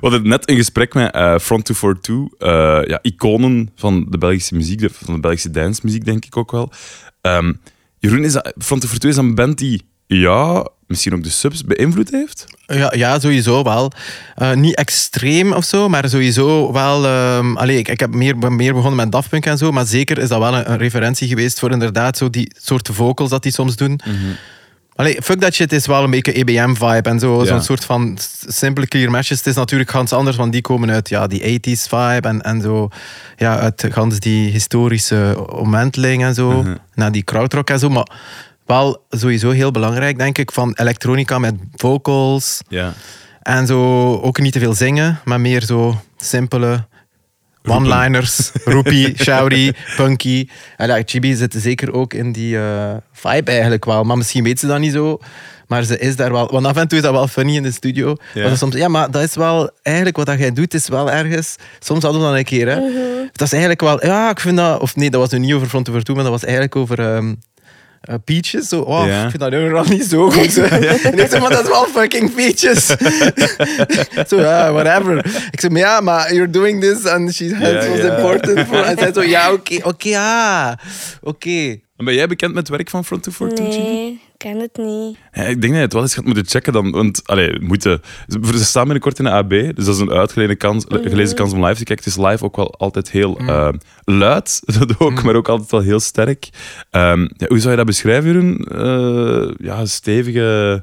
hadden 0.00 0.28
net 0.28 0.48
een 0.48 0.56
gesprek 0.56 0.94
met 0.94 1.14
uh, 1.14 1.38
Front 1.38 1.64
242, 1.64 2.48
uh, 2.48 2.88
ja, 2.88 2.98
iconen 3.02 3.70
van 3.76 4.06
de 4.08 4.18
Belgische 4.18 4.54
muziek, 4.54 4.88
van 4.92 5.14
de 5.14 5.20
Belgische 5.20 5.50
dancemuziek 5.50 6.04
denk 6.04 6.24
ik 6.24 6.36
ook 6.36 6.50
wel. 6.50 6.72
Um, 7.22 7.60
Jeroen, 7.98 8.24
is 8.24 8.32
dat, 8.32 8.52
Front 8.58 8.80
242 8.80 9.10
is 9.10 9.16
een 9.16 9.34
band 9.34 9.58
die 9.58 9.82
ja, 10.06 10.68
misschien 10.86 11.14
ook 11.14 11.22
de 11.22 11.30
subs 11.30 11.64
beïnvloed 11.64 12.10
heeft? 12.10 12.44
Ja, 12.66 12.92
ja 12.96 13.18
sowieso 13.18 13.62
wel. 13.62 13.92
Uh, 14.36 14.52
niet 14.52 14.74
extreem 14.74 15.52
of 15.52 15.64
zo, 15.64 15.88
maar 15.88 16.08
sowieso 16.08 16.72
wel. 16.72 17.04
Um, 17.36 17.56
allee, 17.56 17.78
ik, 17.78 17.88
ik 17.88 18.00
heb 18.00 18.14
meer, 18.14 18.36
meer 18.52 18.74
begonnen 18.74 18.96
met 18.96 19.12
Daft 19.12 19.28
Punk 19.28 19.46
en 19.46 19.58
zo, 19.58 19.70
maar 19.70 19.86
zeker 19.86 20.18
is 20.18 20.28
dat 20.28 20.38
wel 20.38 20.54
een, 20.54 20.70
een 20.70 20.78
referentie 20.78 21.28
geweest 21.28 21.58
voor 21.58 21.70
inderdaad 21.70 22.16
zo 22.16 22.30
die 22.30 22.52
soort 22.58 22.88
vocals 22.92 23.30
dat 23.30 23.42
die 23.42 23.52
soms 23.52 23.76
doen. 23.76 24.00
Mm 24.04 24.12
-hmm. 24.12 24.36
Allee, 24.96 25.22
fuck 25.22 25.40
dat 25.40 25.54
shit 25.54 25.72
is 25.72 25.86
wel 25.86 26.04
een 26.04 26.10
beetje 26.10 26.32
EBM-vibe 26.32 27.08
en 27.08 27.18
zo. 27.18 27.40
Ja. 27.40 27.46
Zo'n 27.46 27.62
soort 27.62 27.84
van 27.84 28.18
simpele 28.46 28.86
clear 28.86 29.10
matches. 29.10 29.38
Het 29.38 29.46
is 29.46 29.54
natuurlijk 29.54 29.90
ganz 29.90 30.12
anders, 30.12 30.36
want 30.36 30.52
die 30.52 30.60
komen 30.60 30.90
uit 30.90 31.08
ja, 31.08 31.26
die 31.26 31.60
80s-vibe 31.60 32.28
en, 32.28 32.42
en 32.42 32.60
zo. 32.60 32.88
Ja, 33.36 33.58
uit 33.58 33.86
gans 33.90 34.18
die 34.18 34.50
historische 34.50 35.46
omwenteling 35.50 36.24
en 36.24 36.34
zo. 36.34 36.50
Mm 36.50 36.62
-hmm. 36.62 36.78
Naar 36.94 37.12
die 37.12 37.22
krautrock 37.22 37.70
en 37.70 37.78
zo. 37.78 37.88
Maar 37.88 38.10
wel 38.66 39.04
sowieso 39.10 39.50
heel 39.50 39.70
belangrijk, 39.70 40.18
denk 40.18 40.38
ik, 40.38 40.52
van 40.52 40.72
elektronica 40.74 41.38
met 41.38 41.54
vocals. 41.74 42.60
Ja. 42.68 42.92
En 43.42 43.66
zo 43.66 44.12
ook 44.20 44.38
niet 44.38 44.52
te 44.52 44.58
veel 44.58 44.74
zingen, 44.74 45.20
maar 45.24 45.40
meer 45.40 45.62
zo 45.62 46.00
simpele 46.16 46.86
one-liners, 47.62 48.50
roepie, 48.64 49.14
shouty, 49.22 49.72
punky. 49.96 50.48
En 50.76 50.88
ja, 50.88 51.02
Chibi 51.04 51.34
zit 51.34 51.54
zeker 51.58 51.92
ook 51.92 52.14
in 52.14 52.32
die 52.32 52.56
uh, 52.56 52.94
vibe 53.12 53.50
eigenlijk 53.50 53.84
wel. 53.84 54.04
Maar 54.04 54.16
misschien 54.16 54.44
weet 54.44 54.60
ze 54.60 54.66
dat 54.66 54.78
niet 54.78 54.92
zo. 54.92 55.18
Maar 55.66 55.82
ze 55.82 55.98
is 55.98 56.16
daar 56.16 56.32
wel... 56.32 56.50
Want 56.50 56.66
af 56.66 56.76
en 56.76 56.88
toe 56.88 56.98
is 56.98 57.04
dat 57.04 57.12
wel 57.12 57.28
funny 57.28 57.56
in 57.56 57.62
de 57.62 57.72
studio. 57.72 58.16
Ja, 58.34 58.56
soms, 58.56 58.74
ja 58.74 58.88
maar 58.88 59.10
dat 59.10 59.22
is 59.22 59.34
wel... 59.34 59.70
Eigenlijk 59.82 60.16
wat 60.16 60.26
dat 60.26 60.38
jij 60.38 60.52
doet, 60.52 60.74
is 60.74 60.88
wel 60.88 61.10
ergens... 61.10 61.56
Soms 61.78 62.02
hadden 62.02 62.20
we 62.20 62.26
dat 62.26 62.36
een 62.36 62.44
keer, 62.44 62.68
hè. 62.68 62.74
-hmm. 62.74 63.30
Dat 63.32 63.46
is 63.46 63.52
eigenlijk 63.52 63.80
wel... 63.80 64.06
Ja, 64.06 64.30
ik 64.30 64.40
vind 64.40 64.56
dat... 64.56 64.80
Of 64.80 64.96
nee, 64.96 65.10
dat 65.10 65.20
was 65.20 65.30
nu 65.30 65.38
niet 65.38 65.52
over 65.52 65.68
Front 65.68 65.88
Over 65.88 66.02
Toe, 66.02 66.14
maar 66.14 66.24
dat 66.24 66.32
was 66.32 66.42
eigenlijk 66.42 66.76
over... 66.76 66.98
Um, 66.98 67.38
uh, 68.10 68.14
Peaches. 68.24 68.68
Zo, 68.68 68.80
oh, 68.80 69.06
ja. 69.06 69.24
ik 69.24 69.30
vind 69.30 69.42
dat 69.42 69.52
helemaal 69.52 69.84
niet 69.84 70.04
zo 70.04 70.30
goed. 70.30 70.52
Zo. 70.58 70.62
en 70.62 71.18
ik 71.18 71.28
zeg, 71.30 71.40
maar 71.40 71.50
dat 71.50 71.62
is 71.62 71.68
wel 71.68 71.84
fucking 71.84 72.34
Peaches. 72.34 72.86
zo, 74.28 74.40
ja, 74.40 74.72
whatever. 74.72 75.26
Ik 75.50 75.60
zeg, 75.60 75.70
maar 75.70 75.80
ja, 75.80 76.00
maar 76.00 76.34
you're 76.34 76.50
doing 76.50 76.80
this 76.80 77.06
and 77.06 77.34
she 77.34 77.44
yeah, 77.44 77.60
was 77.60 77.84
yeah. 77.84 78.16
important. 78.16 78.66
For, 78.66 78.82
en 78.82 78.98
zij 78.98 79.12
zo, 79.12 79.22
ja, 79.22 79.52
oké, 79.52 79.74
okay, 79.74 79.76
oké, 79.76 79.88
okay, 79.88 80.14
ah, 80.14 80.72
oké. 81.20 81.28
Okay. 81.28 81.82
Ben 81.96 82.14
jij 82.14 82.26
bekend 82.26 82.54
met 82.54 82.68
het 82.68 82.76
werk 82.76 82.90
van 82.90 83.04
Front 83.04 83.22
242? 83.22 83.84
Nee, 83.84 84.12
ik 84.12 84.23
ken 84.44 84.58
het 84.60 84.76
niet. 84.76 85.18
Ja, 85.32 85.42
ik 85.42 85.60
denk 85.60 85.62
dat 85.62 85.72
je 85.72 85.78
het 85.78 85.92
wel 85.92 86.02
eens 86.02 86.14
gaat 86.14 86.24
moeten 86.24 86.46
checken. 86.46 86.72
Dan, 86.72 86.90
want 86.90 87.26
allee, 87.26 87.60
moeten, 87.60 88.02
ze 88.54 88.64
staan 88.64 88.82
binnenkort 88.82 89.18
in 89.18 89.24
de 89.24 89.30
AB, 89.30 89.50
dus 89.50 89.84
dat 89.84 89.94
is 89.94 90.00
een 90.00 90.10
uitgelezen 90.10 90.56
kans, 90.56 90.86
mm 90.86 90.96
-hmm. 90.96 91.08
gelezen 91.08 91.36
kans 91.36 91.52
om 91.52 91.64
live 91.64 91.78
te 91.78 91.84
kijken. 91.84 92.04
Het 92.04 92.18
is 92.18 92.26
live 92.26 92.44
ook 92.44 92.56
wel 92.56 92.74
altijd 92.74 93.10
heel 93.10 93.38
mm. 93.38 93.48
uh, 93.48 93.68
luid, 94.04 94.62
dat 94.78 94.98
ook, 94.98 95.10
mm. 95.10 95.24
maar 95.24 95.34
ook 95.34 95.48
altijd 95.48 95.70
wel 95.70 95.80
heel 95.80 96.00
sterk. 96.00 96.48
Um, 96.90 97.30
ja, 97.36 97.46
hoe 97.46 97.58
zou 97.58 97.70
je 97.70 97.76
dat 97.76 97.86
beschrijven, 97.86 98.32
Jeroen? 98.32 98.68
Uh, 98.72 99.50
ja, 99.56 99.86
stevige, 99.86 100.82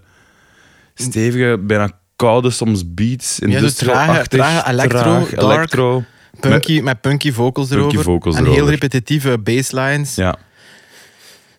stevige, 0.94 1.58
bijna 1.62 1.92
koude 2.16 2.50
soms 2.50 2.94
beats. 2.94 3.40
Ja, 3.46 3.60
dus 3.60 3.76
trage, 3.76 4.28
trage 4.28 4.70
electro, 4.72 5.00
traag, 5.00 5.30
dark, 5.30 5.42
electro. 5.42 6.04
Punky, 6.40 6.74
met, 6.74 6.84
met 6.84 7.02
punky 7.02 7.32
vocals 7.32 7.68
punky 7.68 7.84
erover. 7.84 8.04
Vocals 8.04 8.36
en 8.36 8.42
erover. 8.42 8.62
heel 8.62 8.70
repetitieve 8.72 9.38
basslines. 9.38 10.16
Ja. 10.16 10.38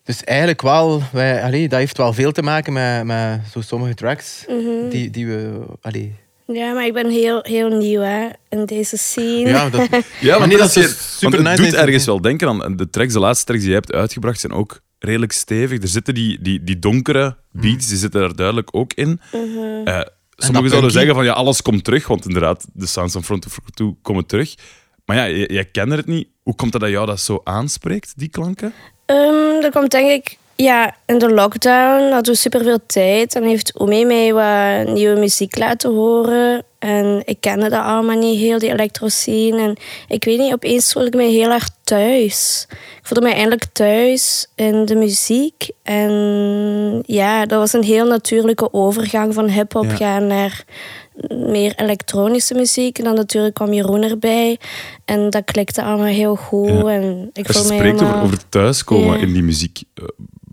Dus 0.04 0.24
eigenlijk 0.24 0.62
wel, 0.62 1.02
wij, 1.12 1.42
allee, 1.42 1.68
dat 1.68 1.78
heeft 1.78 1.96
wel 1.96 2.12
veel 2.12 2.32
te 2.32 2.42
maken 2.42 2.72
met, 2.72 3.04
met 3.04 3.40
zo 3.52 3.60
sommige 3.60 3.94
tracks 3.94 4.44
mm 4.48 4.58
-hmm. 4.58 4.88
die, 4.88 5.10
die 5.10 5.26
we. 5.26 5.60
Allee. 5.80 6.14
Ja, 6.46 6.72
maar 6.72 6.86
ik 6.86 6.92
ben 6.92 7.10
heel, 7.10 7.38
heel 7.42 7.68
nieuw 7.68 8.00
hè, 8.00 8.28
in 8.48 8.64
deze 8.64 8.96
scene. 8.96 9.48
Ja, 9.48 9.70
dat, 9.70 9.88
ja 10.20 10.38
maar 10.38 10.48
nee, 10.48 10.56
dat, 10.56 10.74
dat 10.74 10.84
is 10.84 11.18
super 11.18 11.38
het 11.38 11.48
nice 11.48 11.62
doet 11.62 11.80
ergens 11.80 12.04
wel 12.04 12.20
denken 12.20 12.62
aan 12.62 12.76
de 12.76 12.90
tracks, 12.90 13.12
de 13.12 13.18
laatste 13.18 13.44
tracks 13.44 13.62
die 13.62 13.70
je 13.70 13.76
hebt 13.76 13.92
uitgebracht 13.92 14.40
zijn 14.40 14.52
ook 14.52 14.80
redelijk 14.98 15.32
stevig. 15.32 15.82
Er 15.82 15.88
zitten 15.88 16.14
die, 16.14 16.42
die, 16.42 16.64
die 16.64 16.78
donkere 16.78 17.36
beats, 17.50 17.88
die 17.88 17.96
zitten 17.96 18.20
daar 18.20 18.34
duidelijk 18.34 18.68
ook 18.76 18.92
in. 18.92 19.08
Mm 19.08 19.54
-hmm. 19.54 19.88
uh, 19.88 20.00
sommigen 20.36 20.70
zouden 20.70 20.90
zeggen 20.90 21.14
van 21.14 21.24
ja, 21.24 21.32
alles 21.32 21.62
komt 21.62 21.84
terug, 21.84 22.06
want 22.06 22.26
inderdaad, 22.26 22.66
de 22.72 22.86
sounds 22.86 23.12
van 23.12 23.24
Front 23.24 23.46
of 23.46 23.58
Two 23.70 23.96
komen 24.02 24.26
terug. 24.26 24.54
Maar 25.04 25.16
ja, 25.16 25.46
jij 25.46 25.64
kende 25.64 25.96
het 25.96 26.06
niet. 26.06 26.28
Hoe 26.42 26.54
komt 26.54 26.72
het 26.72 26.82
dat 26.82 26.90
jou 26.90 27.06
dat 27.06 27.20
zo 27.20 27.40
aanspreekt, 27.44 28.12
die 28.16 28.28
klanken? 28.28 28.72
Um, 29.06 29.60
dat 29.60 29.72
komt 29.72 29.90
denk 29.90 30.10
ik 30.10 30.38
ja, 30.62 30.94
in 31.06 31.18
de 31.18 31.30
lockdown 31.30 32.12
hadden 32.12 32.32
we 32.32 32.38
superveel 32.38 32.78
tijd 32.86 33.34
en 33.34 33.42
heeft 33.42 33.78
Omi 33.78 34.04
mij 34.04 34.32
wat 34.32 34.94
nieuwe 34.94 35.18
muziek 35.18 35.58
laten 35.58 35.90
horen. 35.94 36.64
En 36.78 37.22
ik 37.24 37.36
kende 37.40 37.68
dat 37.68 37.82
allemaal 37.82 38.16
niet, 38.16 38.38
heel 38.38 38.58
die 38.58 38.70
elektroscene. 38.70 39.62
En 39.62 39.76
ik 40.08 40.24
weet 40.24 40.38
niet, 40.38 40.52
opeens 40.52 40.92
voelde 40.92 41.08
ik 41.08 41.14
me 41.14 41.22
heel 41.22 41.50
erg 41.50 41.68
thuis. 41.84 42.66
Ik 42.70 43.06
voelde 43.06 43.28
me 43.28 43.34
eindelijk 43.34 43.64
thuis 43.72 44.46
in 44.54 44.84
de 44.84 44.94
muziek. 44.94 45.70
En 45.82 47.02
ja, 47.06 47.46
dat 47.46 47.58
was 47.58 47.72
een 47.72 47.84
heel 47.84 48.06
natuurlijke 48.06 48.72
overgang 48.72 49.34
van 49.34 49.48
hip-hop 49.48 49.84
ja. 49.84 49.96
gaan 49.96 50.26
naar 50.26 50.64
meer 51.28 51.72
elektronische 51.76 52.54
muziek. 52.54 52.98
En 52.98 53.04
dan 53.04 53.14
natuurlijk 53.14 53.54
kwam 53.54 53.72
Jeroen 53.72 54.02
erbij. 54.02 54.58
En 55.04 55.30
dat 55.30 55.44
klikte 55.44 55.82
allemaal 55.82 56.06
heel 56.06 56.36
goed. 56.36 56.68
Ja. 56.68 56.88
En 56.88 57.30
ik 57.32 57.46
Als 57.46 57.56
je 57.56 57.62
voel 57.62 57.70
me 57.72 57.76
spreekt 57.78 58.00
helemaal... 58.00 58.12
over, 58.22 58.24
over 58.34 58.48
thuiskomen 58.48 59.20
in 59.20 59.32
die 59.32 59.42
muziek, 59.42 59.82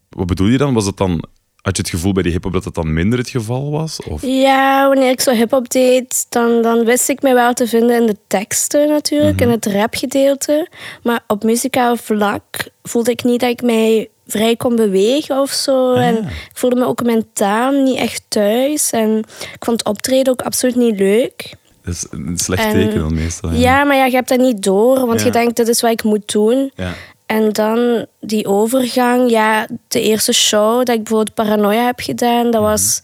wat 0.10 0.28
bedoel 0.28 0.48
je 0.48 0.58
dan? 0.58 0.74
Was 0.74 0.86
het 0.86 0.98
dan 0.98 1.24
had 1.60 1.76
je 1.78 1.82
het 1.84 1.92
gevoel 1.92 2.14
bij 2.14 2.24
die 2.24 2.32
hip-hop 2.32 2.54
dat 2.54 2.64
dat 2.64 2.76
dan 2.76 2.94
minder 2.94 3.20
het 3.20 3.30
geval 3.30 3.72
was? 3.72 4.00
Of? 4.10 4.22
Ja, 4.22 4.88
wanneer 4.88 5.10
ik 5.10 5.22
zo 5.22 5.32
hip-hop 5.32 5.70
deed, 5.70 6.26
dan, 6.30 6.62
dan 6.62 6.86
wist 6.86 7.10
ik 7.10 7.22
me 7.22 7.34
wel 7.34 7.54
te 7.54 7.68
vinden 7.68 8.00
in 8.02 8.06
de 8.06 8.16
teksten 8.28 8.88
natuurlijk, 8.88 9.34
Mhm. 9.40 9.44
in 9.44 9.50
het 9.50 9.66
rapgedeelte. 9.66 10.68
Maar 11.04 11.24
op 11.28 11.44
muzikaal 11.44 11.96
vlak 11.98 12.44
voelde 12.84 13.12
ik 13.12 13.24
niet 13.24 13.40
dat 13.40 13.50
ik 13.50 13.62
mij 13.62 14.10
vrij 14.30 14.56
kon 14.56 14.76
bewegen 14.76 15.40
of 15.42 15.52
zo. 15.52 15.94
Ah, 15.94 16.02
En 16.08 16.18
ik 16.18 16.52
voelde 16.54 16.76
me 16.76 16.86
ook 16.86 17.04
mentaal 17.04 17.72
niet 17.72 17.98
echt 17.98 18.24
thuis. 18.28 18.90
En 18.90 19.18
ik 19.54 19.66
vond 19.66 19.80
het 19.80 19.88
optreden 19.88 20.34
ook 20.34 20.42
absoluut 20.42 20.76
niet 20.76 21.00
leuk. 21.00 21.54
Dat 21.84 21.94
is 21.94 22.08
een 22.10 22.38
slecht 22.38 22.64
En- 22.64 22.72
teken 22.74 23.00
dan 23.00 23.14
meestal. 23.14 23.52
Ja. 23.52 23.58
Ja, 23.60 23.84
maar 23.84 23.96
ja, 23.96 24.06
je 24.06 24.16
hebt 24.16 24.30
dat 24.30 24.40
niet 24.40 24.64
door, 24.64 25.06
want 25.06 25.20
Ja. 25.20 25.26
je 25.26 25.32
denkt, 25.32 25.56
dit 25.56 25.68
is 25.68 25.82
wat 25.82 25.92
ik 25.92 26.04
moet 26.04 26.32
doen. 26.32 26.72
Ja. 26.76 26.94
En 27.26 27.52
dan 27.52 28.06
die 28.20 28.46
overgang, 28.48 29.30
ja, 29.30 29.68
de 29.88 30.02
eerste 30.02 30.34
show 30.34 30.78
dat 30.78 30.90
ik 30.96 31.04
bijvoorbeeld 31.04 31.34
Paranoia 31.34 31.86
heb 31.86 32.00
gedaan, 32.00 32.42
Mhm. 32.42 32.52
dat 32.52 32.62
was, 32.62 33.02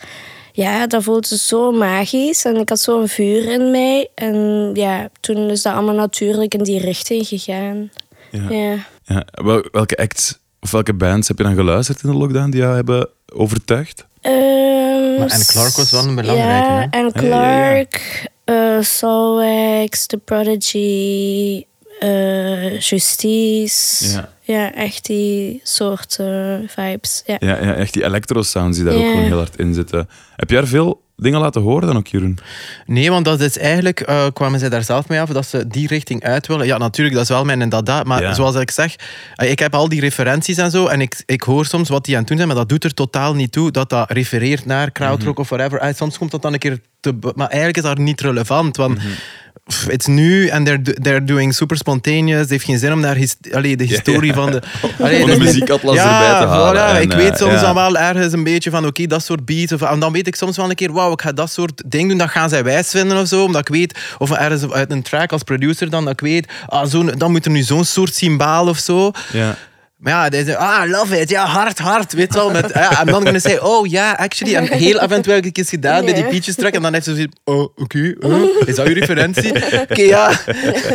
ja, 0.52 0.88
dat 0.88 1.04
voelde 1.04 1.38
zo 1.38 1.72
magisch. 1.72 2.46
En 2.46 2.56
ik 2.56 2.70
had 2.70 2.80
zo'n 2.80 3.08
vuur 3.08 3.52
in 3.52 3.72
mij. 3.72 4.08
En 4.16 4.70
ja, 4.74 5.10
toen 5.20 5.50
is 5.50 5.62
dat 5.62 5.74
allemaal 5.74 5.96
natuurlijk 5.96 6.54
in 6.54 6.64
die 6.64 6.80
richting 6.80 7.28
gegaan. 7.28 7.92
Ja. 8.32 8.50
Ja. 8.50 8.76
Ja. 9.06 9.26
Wel- 9.32 9.66
Welke 9.72 9.98
acts 9.98 10.40
of 10.66 10.72
welke 10.72 10.94
bands 10.94 11.28
heb 11.28 11.38
je 11.38 11.44
dan 11.44 11.56
geluisterd 11.56 12.04
in 12.04 12.10
de 12.10 12.16
lockdown 12.18 12.50
die 12.50 12.62
jou 12.62 12.76
hebben 12.76 13.10
overtuigd? 13.34 14.06
Ehm, 14.22 15.20
Maar 15.20 15.28
en 15.30 15.46
Clark 15.46 15.76
was 15.76 15.92
wel 15.92 16.04
een 16.08 16.16
belangrijke, 16.16 16.68
Ja, 16.72 16.80
hè? 16.80 16.88
en 16.90 17.12
Ja, 17.14 17.22
ja, 17.22 17.22
ja. 17.22 17.74
Clark, 17.82 18.26
eh 18.44 18.82
Soulwax, 18.82 20.06
The 20.06 20.18
Prodigy, 20.18 21.64
eh, 22.00 22.80
Justice. 22.80 24.12
Ja. 24.12 24.30
Ja, 24.42 24.74
echt 24.74 25.06
die 25.06 25.60
soort 25.64 26.18
eh, 26.20 26.56
vibes. 26.68 27.24
Ja. 27.26 27.36
Ja, 27.40 27.64
ja, 27.64 27.74
echt 27.74 27.94
die 27.94 28.04
electro-sounds 28.04 28.78
die 28.78 28.86
daar 28.86 28.96
ook 28.96 29.06
gewoon 29.10 29.24
heel 29.24 29.38
hard 29.38 29.58
in 29.60 29.74
zitten. 29.74 30.10
Heb 30.36 30.50
jij 30.50 30.60
er 30.62 30.68
veel 30.68 31.02
dingen 31.16 31.40
laten 31.40 31.62
horen 31.62 31.88
dan 31.88 31.98
ook, 31.98 32.08
Jeroen? 32.08 32.38
Nee, 32.86 33.10
want 33.12 33.26
dat 33.26 33.40
is 33.42 33.58
eigenlijk, 33.58 34.00
eh, 34.00 34.26
kwamen 34.34 34.60
zij 34.60 34.70
daar 34.70 34.84
zelf 34.84 35.08
mee 35.08 35.22
af, 35.22 35.30
dat 35.30 35.46
ze 35.48 35.68
die 35.68 35.88
richting 35.88 36.24
uit 36.24 36.48
willen. 36.48 36.66
Ja, 36.66 36.78
natuurlijk, 36.78 37.16
dat 37.16 37.24
is 37.24 37.30
wel 37.30 37.46
mijn 37.46 37.70
dada. 37.70 38.04
Maar 38.04 38.22
Ja. 38.22 38.34
zoals 38.34 38.56
ik 38.56 38.72
zeg, 38.72 38.96
eh, 39.36 39.52
ik 39.52 39.60
heb 39.60 39.76
al 39.76 39.90
die 39.90 40.00
referenties 40.00 40.58
en 40.58 40.72
zo. 40.72 40.88
En 40.88 41.02
ik, 41.02 41.24
ik 41.26 41.42
hoor 41.42 41.66
soms 41.66 41.90
wat 41.90 42.06
die 42.06 42.14
aan 42.14 42.20
het 42.20 42.28
doen 42.28 42.38
zijn, 42.38 42.50
maar 42.50 42.58
dat 42.58 42.70
doet 42.70 42.84
er 42.84 42.94
totaal 42.94 43.36
niet 43.36 43.52
toe 43.52 43.72
dat 43.72 43.90
dat 43.90 44.12
refereert 44.12 44.66
naar 44.66 44.92
krautrock 44.92 45.32
Mhm. 45.34 45.42
of 45.42 45.50
whatever. 45.50 45.96
Soms 45.96 46.18
komt 46.18 46.32
dat 46.32 46.42
dan 46.42 46.54
een 46.54 46.60
keer 46.60 46.80
te... 47.00 47.14
Maar 47.36 47.48
eigenlijk 47.48 47.78
is 47.78 47.84
dat 47.84 47.98
niet 47.98 48.22
relevant, 48.22 48.78
want... 48.78 48.98
Mhm. 48.98 49.08
Het 49.64 50.00
is 50.00 50.06
nu 50.06 50.48
en 50.48 50.64
they're, 50.64 50.82
do- 50.82 50.94
they're 50.94 51.24
doing 51.24 51.54
super 51.54 51.78
spontaneous. 51.78 52.40
Het 52.40 52.50
heeft 52.50 52.64
geen 52.66 52.80
zin 52.80 52.94
om 52.94 53.02
daar 53.02 53.16
his, 53.16 53.36
allee, 53.52 53.78
de 53.78 53.84
historie 53.84 54.34
van 54.34 54.52
de... 54.52 54.62
Allee, 55.00 55.22
Om 55.24 55.30
de 55.30 55.38
muziekatlas 55.38 55.96
ja, 55.96 56.04
erbij 56.04 56.42
te 56.42 56.48
halen. 56.48 56.82
voilà. 56.82 56.96
en, 56.96 57.02
ik 57.02 57.12
eh, 57.12 57.18
weet 57.18 57.38
soms 57.38 57.54
ja. 57.54 57.62
dan 57.62 57.76
wel 57.76 57.98
ergens 57.98 58.34
een 58.34 58.44
beetje 58.44 58.70
van, 58.70 58.86
oké, 58.86 59.06
dat 59.08 59.24
soort 59.24 59.46
beats. 59.46 59.72
Of, 59.72 59.82
en 59.82 60.00
dan 60.00 60.12
weet 60.12 60.28
ik 60.28 60.36
soms 60.36 60.58
wel 60.58 60.70
een 60.70 60.76
keer, 60.76 60.94
wauw, 60.94 61.12
ik 61.12 61.22
ga 61.22 61.32
dat 61.32 61.52
soort 61.52 61.82
dingen 61.86 62.08
doen. 62.08 62.18
Dat 62.18 62.30
gaan 62.30 62.50
zij 62.50 62.64
wijs 62.64 62.90
vinden 62.90 63.18
of 63.18 63.28
zo. 63.28 63.44
Omdat 63.44 63.62
ik 63.62 63.70
weet, 63.76 64.00
of 64.18 64.32
ergens 64.32 64.72
uit 64.72 64.92
een 64.92 65.02
track 65.02 65.32
als 65.32 65.44
producer 65.44 65.90
dan, 65.90 66.04
dat 66.04 66.14
ik 66.14 66.20
weet, 66.20 66.48
ah, 66.66 66.88
zo, 66.88 67.04
dan 67.04 67.32
moet 67.32 67.46
er 67.46 67.52
nu 67.52 67.62
zo'n 67.62 67.86
soort 67.86 68.16
symbaal 68.16 68.68
of 68.68 68.78
zo. 68.78 69.12
Ja. 69.34 69.58
Maar 69.96 70.14
ja, 70.14 70.30
die 70.30 70.44
zei, 70.44 70.56
ah, 70.56 70.90
love 70.90 71.20
it, 71.20 71.30
ja, 71.30 71.46
hard, 71.46 71.80
hard, 71.80 72.14
weet 72.14 72.34
wel. 72.34 72.52
Met, 72.52 72.72
ja, 72.74 73.00
en 73.00 73.06
dan 73.06 73.24
kunnen 73.24 73.42
ze 73.42 73.50
zeggen, 73.50 73.68
oh 73.68 73.88
ja, 73.88 74.12
actually. 74.12 74.56
En 74.56 74.78
heel 74.78 75.00
af 75.00 75.12
en 75.12 75.22
toe 75.22 75.34
heb 75.34 75.46
ik 75.46 75.58
eens 75.58 75.70
gedaan 75.70 76.06
bij 76.06 76.14
die. 76.14 76.24
Peaches 76.24 76.56
track. 76.56 76.74
En 76.74 76.82
dan 76.82 76.94
heeft 76.94 77.06
ze 77.06 77.16
zoiets, 77.16 77.38
oh, 77.44 77.68
oké, 77.76 78.16
huh? 78.20 78.44
is 78.66 78.76
dat 78.76 78.88
uw 78.88 78.94
referentie? 78.94 79.52
Oké, 79.82 80.02
ja. 80.02 80.32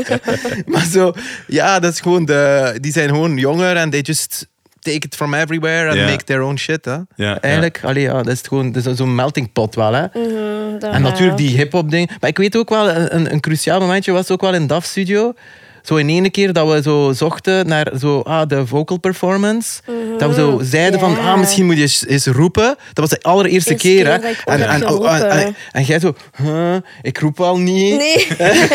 maar 0.67 0.85
zo, 0.93 1.13
ja, 1.47 1.79
dat 1.79 1.93
is 1.93 2.01
gewoon 2.01 2.25
de, 2.25 2.75
die 2.81 2.93
zijn 2.93 3.09
gewoon 3.09 3.37
jonger 3.37 3.77
en 3.77 3.91
they 3.91 4.01
just 4.01 4.49
take 4.81 5.07
it 5.07 5.15
from 5.15 5.35
everywhere 5.35 5.89
and 5.89 6.11
make 6.11 6.25
their 6.25 6.43
own 6.43 6.57
shit, 6.57 6.85
hè. 6.85 6.97
ja. 7.17 7.41
Eigenlijk, 7.41 7.81
allee, 7.83 8.03
ja, 8.03 8.23
dat 8.23 8.33
is 8.33 8.41
gewoon 8.49 8.73
dat 8.73 8.87
is 8.87 8.97
zo'n 8.97 9.15
melting 9.15 9.53
pot 9.53 9.75
wel, 9.75 9.93
hè. 9.93 10.07
Mhm, 10.13 10.85
En 10.85 11.03
natuurlijk 11.03 11.37
die 11.39 11.57
hip-hop 11.57 11.91
ding. 11.91 12.11
Maar 12.21 12.31
ik 12.31 12.39
weet 12.39 12.57
ook 12.57 12.69
wel, 12.69 12.91
een, 12.91 13.33
een 13.33 13.41
cruciaal 13.41 13.81
momentje 13.81 14.13
was 14.13 14.31
ook 14.31 14.41
wel 14.41 14.55
in 14.55 14.67
DAF 14.67 14.85
Studio. 14.85 15.35
Zo 15.83 15.97
in 15.97 16.09
ene 16.09 16.31
keer 16.31 16.53
dat 16.53 16.73
we 16.73 16.83
zo 16.83 17.13
zochten 17.13 17.67
naar 17.67 17.93
zo, 17.99 18.21
ah, 18.21 18.49
de 18.49 18.67
vocal 18.67 18.99
performance. 18.99 19.81
Dat 20.19 20.29
we 20.29 20.35
zo 20.35 20.61
zeiden 20.63 21.01
van, 21.01 21.19
ah, 21.19 21.39
misschien 21.39 21.67
moet 21.67 21.77
je 21.77 21.83
eens, 21.83 22.07
eens 22.07 22.27
roepen. 22.27 22.77
Dat 22.93 23.09
was 23.09 23.09
de 23.09 23.23
allereerste 23.23 23.71
Eerste 23.71 23.89
keer. 23.89 24.07
hè. 24.07 24.13
en, 24.13 24.61
heb 24.61 24.91
oh, 24.91 25.15
en, 25.15 25.57
en, 25.73 25.85
jij 25.85 25.99
zo, 26.01 26.15
huh, 26.37 26.77
ik 27.03 27.19
roep 27.19 27.41
al 27.41 27.59
niet. 27.59 27.97
Nee. 27.97 28.27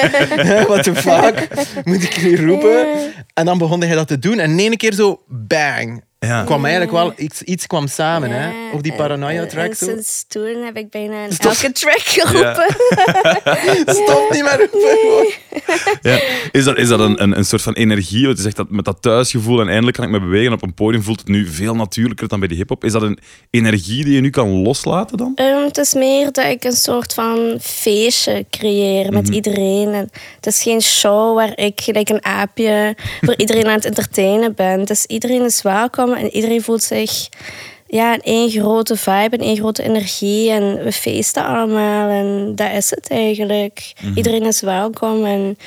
What 0.68 0.84
the 0.84 0.96
fuck? 0.96 1.48
Moet 1.84 2.04
ik 2.04 2.22
nu 2.22 2.46
roepen? 2.46 2.86
En 3.34 3.46
dan 3.46 3.58
begon 3.58 3.82
hij 3.82 3.96
dat 3.96 4.08
te 4.08 4.20
doen. 4.20 4.40
En 4.40 4.52
in 4.52 4.60
ene 4.60 4.78
keer 4.78 4.94
zo, 4.94 5.22
bang. 5.28 6.04
Ja. 6.26 6.44
kwam 6.44 6.62
eigenlijk 6.66 6.92
wel, 6.94 7.14
iets, 7.18 7.42
iets 7.42 7.68
kwam 7.68 7.88
samen. 7.88 8.30
Ja, 8.30 8.36
Hè? 8.36 8.50
Of 8.74 8.82
die 8.82 8.92
en- 8.92 8.98
paranoia 8.98 9.42
en- 9.42 9.48
track 9.48 9.70
En 9.70 9.76
zo. 9.76 9.86
sinds 9.86 10.26
toen 10.28 10.64
heb 10.64 10.78
ik 10.78 10.90
bijna 10.90 11.24
in 11.24 11.32
Stop. 11.32 11.52
elke 11.52 11.72
track 11.72 12.02
geroepen. 12.02 12.76
Stop 14.04 14.28
niet 14.32 14.44
meer 14.44 14.70
roepen. 14.72 15.34
Ja. 16.02 16.20
Is 16.52 16.64
dat, 16.64 16.78
is 16.78 16.88
dat 16.88 17.00
een, 17.00 17.24
een, 17.24 17.38
een 17.38 17.46
soort 17.46 17.62
van 17.62 17.74
energie? 17.74 18.26
Want 18.26 18.38
je 18.38 18.44
zegt 18.44 18.56
dat 18.56 18.70
met 18.70 18.86
dat 18.86 18.98
thuisgevoel 19.02 19.62
en 19.62 19.68
eindelijk 19.68 19.98
kan 19.98 20.06
ik 20.06 20.12
me 20.12 20.20
bewegen 20.20 20.54
op 20.54 20.62
een 20.64 20.74
podium 20.74 21.04
voelt 21.04 21.20
het 21.20 21.28
nu 21.28 21.48
veel 21.48 21.76
natuurlijker 21.76 22.28
dan 22.28 22.40
bij 22.40 22.48
die 22.48 22.58
hip-hop. 22.58 22.84
Is 22.84 22.92
dat 22.92 23.02
een 23.02 23.20
energie 23.50 24.04
die 24.04 24.14
je 24.14 24.22
nu 24.22 24.30
kan 24.30 24.50
loslaten 24.50 25.18
dan? 25.18 25.32
Ehm, 25.36 25.64
het 25.66 25.78
is 25.78 25.94
meer 25.94 26.32
dat 26.32 26.46
ik 26.46 26.64
een 26.64 26.72
soort 26.72 27.14
van 27.14 27.58
feestje 27.62 28.46
creëer 28.50 29.12
met 29.12 29.24
Mhm. 29.24 29.34
iedereen. 29.34 29.94
En 29.94 30.10
het 30.36 30.46
is 30.46 30.62
geen 30.62 30.82
show 30.82 31.36
waar 31.36 31.52
ik 31.58 31.82
gelijk 31.82 32.10
een 32.10 32.26
aapje 32.26 32.96
voor 33.22 33.34
iedereen 33.38 33.66
aan 33.68 33.74
het 33.74 33.86
entertainen 33.86 34.54
ben. 34.56 34.86
Dus 34.86 35.06
iedereen 35.06 35.44
is 35.46 35.62
welkom 35.62 36.14
en 36.18 36.30
iedereen 36.30 36.62
voelt 36.62 36.84
zich 36.84 37.30
ja, 37.88 38.14
in 38.14 38.22
één 38.22 38.50
grote 38.50 38.96
vibe, 38.96 39.38
in 39.38 39.44
één 39.44 39.58
grote 39.58 39.84
energie. 39.84 40.52
En 40.52 40.84
we 40.84 40.92
feesten 40.92 41.46
allemaal 41.46 42.10
en 42.10 42.56
dat 42.56 42.72
is 42.72 42.90
het 42.90 43.10
eigenlijk. 43.10 43.94
Mhm. 44.02 44.18
Iedereen 44.18 44.44
is 44.46 44.62
welkom 44.62 45.26
en 45.26 45.58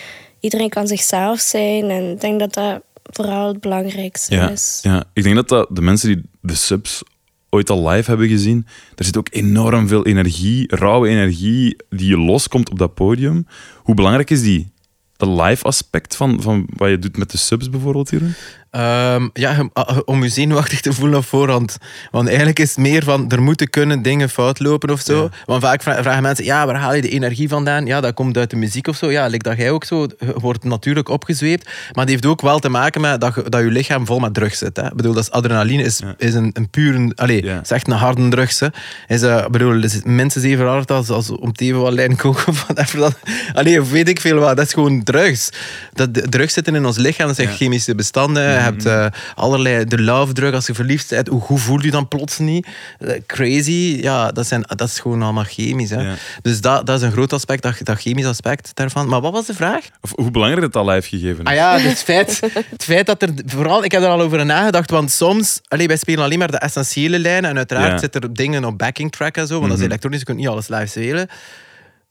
iedereen 0.41 0.69
kan 0.69 0.87
zichzelf 0.87 1.41
zijn. 1.41 1.91
En 1.91 2.11
ik 2.11 2.21
denk 2.21 2.41
dat 2.41 2.55
dat 2.55 2.83
vooral 3.03 3.49
het 3.49 3.61
belangrijkste 3.61 4.35
Ja, 4.35 4.49
is. 4.51 4.79
ja. 4.83 5.05
Ik 5.13 5.23
denk 5.23 5.35
dat, 5.35 5.49
dat 5.49 5.69
de 5.71 5.81
mensen 5.83 6.09
die 6.09 6.23
de 6.41 6.55
subs 6.55 7.03
ooit 7.51 7.71
al 7.71 7.89
live 7.89 8.11
hebben 8.11 8.29
gezien, 8.29 8.67
er 8.95 9.05
zit 9.05 9.17
ook 9.17 9.29
enorm 9.31 9.89
veel 9.89 10.07
energie, 10.07 10.77
rauwe 10.77 11.09
energie, 11.09 11.77
die 11.91 12.09
je 12.09 12.19
loskomt 12.19 12.71
op 12.71 12.79
dat 12.79 12.95
podium. 12.95 13.47
Hoe 13.77 13.95
belangrijk 13.95 14.31
is 14.31 14.43
die? 14.43 14.71
Dat 15.17 15.29
live 15.29 15.65
aspect 15.65 16.17
van, 16.17 16.43
van 16.43 16.69
wat 16.77 16.89
je 16.89 16.99
doet 16.99 17.17
met 17.17 17.31
de 17.31 17.39
subs 17.39 17.71
bijvoorbeeld, 17.71 18.11
Jeroen? 18.11 18.35
Ehm, 18.71 19.29
ja, 19.33 19.69
ah, 19.73 19.99
om 20.05 20.23
je 20.23 20.29
zenuwachtig 20.29 20.81
te 20.81 20.93
voelen 20.93 21.19
op 21.19 21.25
voorhand. 21.25 21.77
Want 22.11 22.27
eigenlijk 22.29 22.59
is 22.59 22.69
het 22.69 22.79
meer 22.79 23.05
van, 23.05 23.31
er 23.31 23.43
moeten 23.43 23.71
kunnen 23.71 24.03
dingen 24.03 24.31
fout 24.31 24.59
lopen 24.61 24.91
of 24.91 25.01
zo. 25.01 25.23
Ja. 25.23 25.29
Want 25.45 25.63
vaak 25.63 25.83
vra- 25.83 26.03
vragen 26.03 26.23
mensen, 26.23 26.45
ja, 26.45 26.67
waar 26.67 26.77
haal 26.77 26.95
je 26.95 27.03
de 27.03 27.09
energie 27.09 27.49
vandaan? 27.49 27.87
Ja, 27.87 28.01
dat 28.01 28.15
komt 28.15 28.37
uit 28.37 28.51
de 28.51 28.57
muziek 28.57 28.87
of 28.89 28.97
zo. 28.97 29.11
Ja, 29.11 29.27
like 29.27 29.49
dat 29.49 29.57
jij 29.57 29.71
ook 29.71 29.85
zo, 29.85 30.07
wordt 30.35 30.65
natuurlijk 30.65 31.09
opgezweept. 31.09 31.65
Maar 31.65 31.75
het 32.05 32.09
heeft 32.09 32.27
ook 32.27 32.41
wel 32.41 32.59
te 32.59 32.69
maken 32.69 33.01
met 33.01 33.21
dat 33.21 33.35
je, 33.35 33.43
dat 33.49 33.61
je 33.61 33.67
lichaam 33.71 34.07
vol 34.07 34.19
met 34.19 34.35
drugs 34.35 34.59
zit. 34.59 34.77
Hè. 34.77 34.87
Ik 34.87 34.95
bedoel, 34.95 35.13
dat 35.15 35.23
is 35.23 35.31
adrenaline 35.31 35.83
is, 35.83 35.99
Ja. 35.99 36.15
is 36.19 36.35
een, 36.35 36.51
een 36.53 36.71
pure, 36.71 37.13
allez, 37.15 37.43
Ja. 37.43 37.61
is 37.61 37.71
echt 37.71 37.87
een 37.87 37.93
harde 37.93 38.29
drugs. 38.29 38.61
Hè. 38.61 38.67
Is, 39.09 39.23
eh, 39.23 39.37
ik 39.45 39.51
bedoel, 39.51 39.83
is 39.83 40.01
minstens 40.05 40.45
even 40.45 40.67
hard 40.67 40.91
als, 40.91 41.09
als 41.09 41.31
om 41.31 41.49
het 41.49 41.61
even 41.61 41.81
wat 41.81 41.93
lijn 41.93 42.17
koken 42.17 42.47
of 42.47 42.63
whatever. 42.65 42.99
Dat, 43.09 43.17
allee, 43.55 43.83
weet 43.83 44.09
ik 44.09 44.21
veel 44.21 44.39
wat. 44.39 44.57
Dat 44.57 44.67
is 44.67 44.73
gewoon 44.73 45.03
drugs. 45.03 45.49
Dat, 45.93 46.31
drugs 46.31 46.53
zitten 46.53 46.75
in 46.75 46.87
ons 46.87 46.97
lichaam, 46.97 47.27
dat 47.27 47.37
zijn 47.37 47.49
chemische 47.49 47.95
bestanden. 47.95 48.57
Je 48.59 48.65
hebt 48.65 48.87
eh, 48.87 49.07
allerlei, 49.35 49.85
de 49.85 50.03
love 50.03 50.53
als 50.53 50.67
je 50.67 50.75
verliefd 50.75 51.09
bent, 51.11 51.29
hoe, 51.29 51.41
hoe 51.43 51.59
voel 51.59 51.83
je 51.83 51.91
dan 51.91 52.09
plots 52.09 52.39
niet? 52.39 52.67
Eh, 52.99 53.21
crazy, 53.27 53.99
ja, 54.03 54.33
dat, 54.33 54.47
zijn, 54.47 54.63
dat 54.77 54.89
is 54.89 54.99
gewoon 55.01 55.23
allemaal 55.23 55.45
chemisch. 55.45 55.91
Hè. 55.91 56.01
Ja. 56.01 56.15
Dus 56.43 56.61
dat, 56.61 56.87
dat 56.87 56.97
is 56.97 57.03
een 57.07 57.13
groot 57.13 57.33
aspect, 57.33 57.63
dat, 57.63 57.75
dat 57.83 58.01
chemisch 58.01 58.27
aspect 58.27 58.71
daarvan. 58.75 59.09
Maar 59.09 59.21
wat 59.21 59.33
was 59.33 59.47
de 59.47 59.55
vraag? 59.55 59.85
Of 60.01 60.13
hoe 60.15 60.31
belangrijk 60.31 60.65
het 60.67 60.77
al 60.77 60.89
live 60.89 61.09
gegeven 61.09 61.45
is? 61.45 61.51
Ah 61.51 61.55
ja, 61.55 61.79
het 61.79 61.99
feit, 62.03 62.41
het 62.71 62.85
feit 62.85 63.07
dat 63.07 63.23
er... 63.23 63.29
Vooral, 63.47 63.85
ik 63.85 63.93
heb 63.93 64.03
er 64.03 64.09
al 64.09 64.21
over 64.21 64.47
nagedacht, 64.47 64.91
want 64.91 65.11
soms... 65.11 65.61
Allee, 65.69 65.87
wij 65.87 65.97
spelen 65.97 66.25
alleen 66.25 66.39
maar 66.39 66.51
de 66.51 66.59
essentiële 66.59 67.19
lijnen 67.19 67.51
en 67.51 67.57
uiteraard 67.57 67.93
Ja. 67.93 67.99
zitten 67.99 68.21
er 68.21 68.35
dingen 68.35 68.65
op 68.65 68.79
backing 68.79 69.13
track 69.13 69.37
en 69.37 69.47
zo, 69.47 69.55
want 69.55 69.63
dat 69.65 69.73
is 69.73 69.79
Mhm. 69.79 69.87
elektronisch, 69.89 70.19
je 70.19 70.25
kunt 70.25 70.39
niet 70.39 70.49
alles 70.49 70.69
live 70.69 70.87
spelen. 70.87 71.29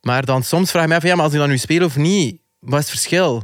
Maar 0.01 0.25
dan 0.25 0.43
soms 0.43 0.71
vraag 0.71 0.83
ik 0.83 0.89
me 0.89 0.95
af, 0.95 1.03
ja, 1.03 1.15
maar 1.15 1.23
als 1.23 1.33
je 1.33 1.39
dat 1.39 1.47
nu 1.47 1.57
speelt 1.57 1.83
of 1.83 1.95
niet, 1.95 2.37
wat 2.59 2.79
is 2.79 2.85
het 2.85 2.89
verschil? 2.89 3.43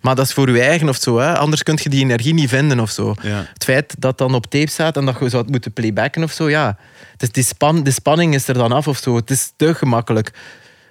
Maar 0.00 0.14
dat 0.14 0.26
is 0.26 0.32
voor 0.32 0.50
je 0.50 0.60
eigen 0.62 0.88
of 0.88 0.96
zo, 0.96 1.18
hè? 1.18 1.36
anders 1.38 1.62
kun 1.62 1.78
je 1.82 1.88
die 1.88 2.02
energie 2.04 2.34
niet 2.34 2.48
vinden 2.48 2.80
of 2.80 2.90
zo. 2.90 3.14
Ja. 3.22 3.44
Het 3.52 3.64
feit 3.64 3.94
dat 3.98 4.18
dan 4.18 4.34
op 4.34 4.46
tape 4.46 4.70
staat 4.70 4.96
en 4.96 5.04
dat 5.04 5.16
je 5.20 5.28
zou 5.28 5.42
het 5.42 5.50
moeten 5.50 5.72
playbacken 5.72 6.22
of 6.22 6.32
zo, 6.32 6.48
ja. 6.50 6.78
Dus 7.16 7.30
die 7.30 7.44
span, 7.44 7.82
de 7.82 7.90
spanning 7.90 8.34
is 8.34 8.48
er 8.48 8.54
dan 8.54 8.72
af 8.72 8.88
of 8.88 8.98
zo. 8.98 9.16
Het 9.16 9.30
is 9.30 9.52
te 9.56 9.74
gemakkelijk. 9.74 10.30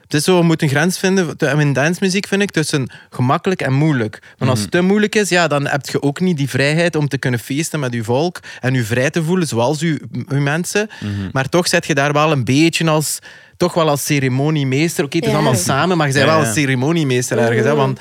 Het 0.02 0.14
is 0.14 0.24
zo, 0.24 0.38
je 0.38 0.44
moet 0.44 0.62
een 0.62 0.70
grens 0.70 0.98
vinden 1.00 1.36
in 1.60 1.74
dancemuziek, 1.74 2.28
vind 2.28 2.42
ik, 2.42 2.52
tussen 2.52 2.90
gemakkelijk 3.10 3.62
en 3.62 3.74
moeilijk. 3.74 4.20
Want 4.38 4.52
als 4.52 4.60
het 4.62 4.72
te 4.72 4.82
moeilijk 4.82 5.16
is, 5.16 5.30
ja, 5.30 5.48
dan 5.48 5.68
heb 5.68 5.86
je 5.86 6.02
ook 6.02 6.20
niet 6.20 6.38
die 6.38 6.50
vrijheid 6.50 6.96
om 6.96 7.08
te 7.08 7.18
kunnen 7.18 7.40
feesten 7.40 7.80
met 7.80 7.94
je 7.94 8.04
volk 8.04 8.40
en 8.60 8.74
je 8.74 8.84
vrij 8.84 9.10
te 9.10 9.24
voelen 9.24 9.48
zoals 9.48 9.80
je, 9.80 10.02
je 10.30 10.36
mensen. 10.36 10.90
Maar 11.32 11.50
toch 11.50 11.68
zet 11.68 11.86
je 11.86 11.96
daar 11.96 12.14
wel 12.14 12.32
een 12.32 12.44
beetje 12.44 12.90
als, 12.90 13.20
toch 13.58 13.74
wel 13.74 13.90
als 13.90 14.06
ceremoniemeester. 14.06 15.06
Oké, 15.06 15.16
het 15.16 15.26
is 15.26 15.32
Ja. 15.32 15.38
allemaal 15.38 15.60
samen, 15.60 15.98
maar 15.98 16.08
je 16.08 16.14
bent 16.14 16.26
Ja, 16.26 16.32
wel 16.32 16.42
ja. 16.42 16.48
een 16.48 16.54
ceremoniemeester 16.54 17.38
ergens. 17.38 17.66
Hè, 17.66 17.76
want 17.76 18.00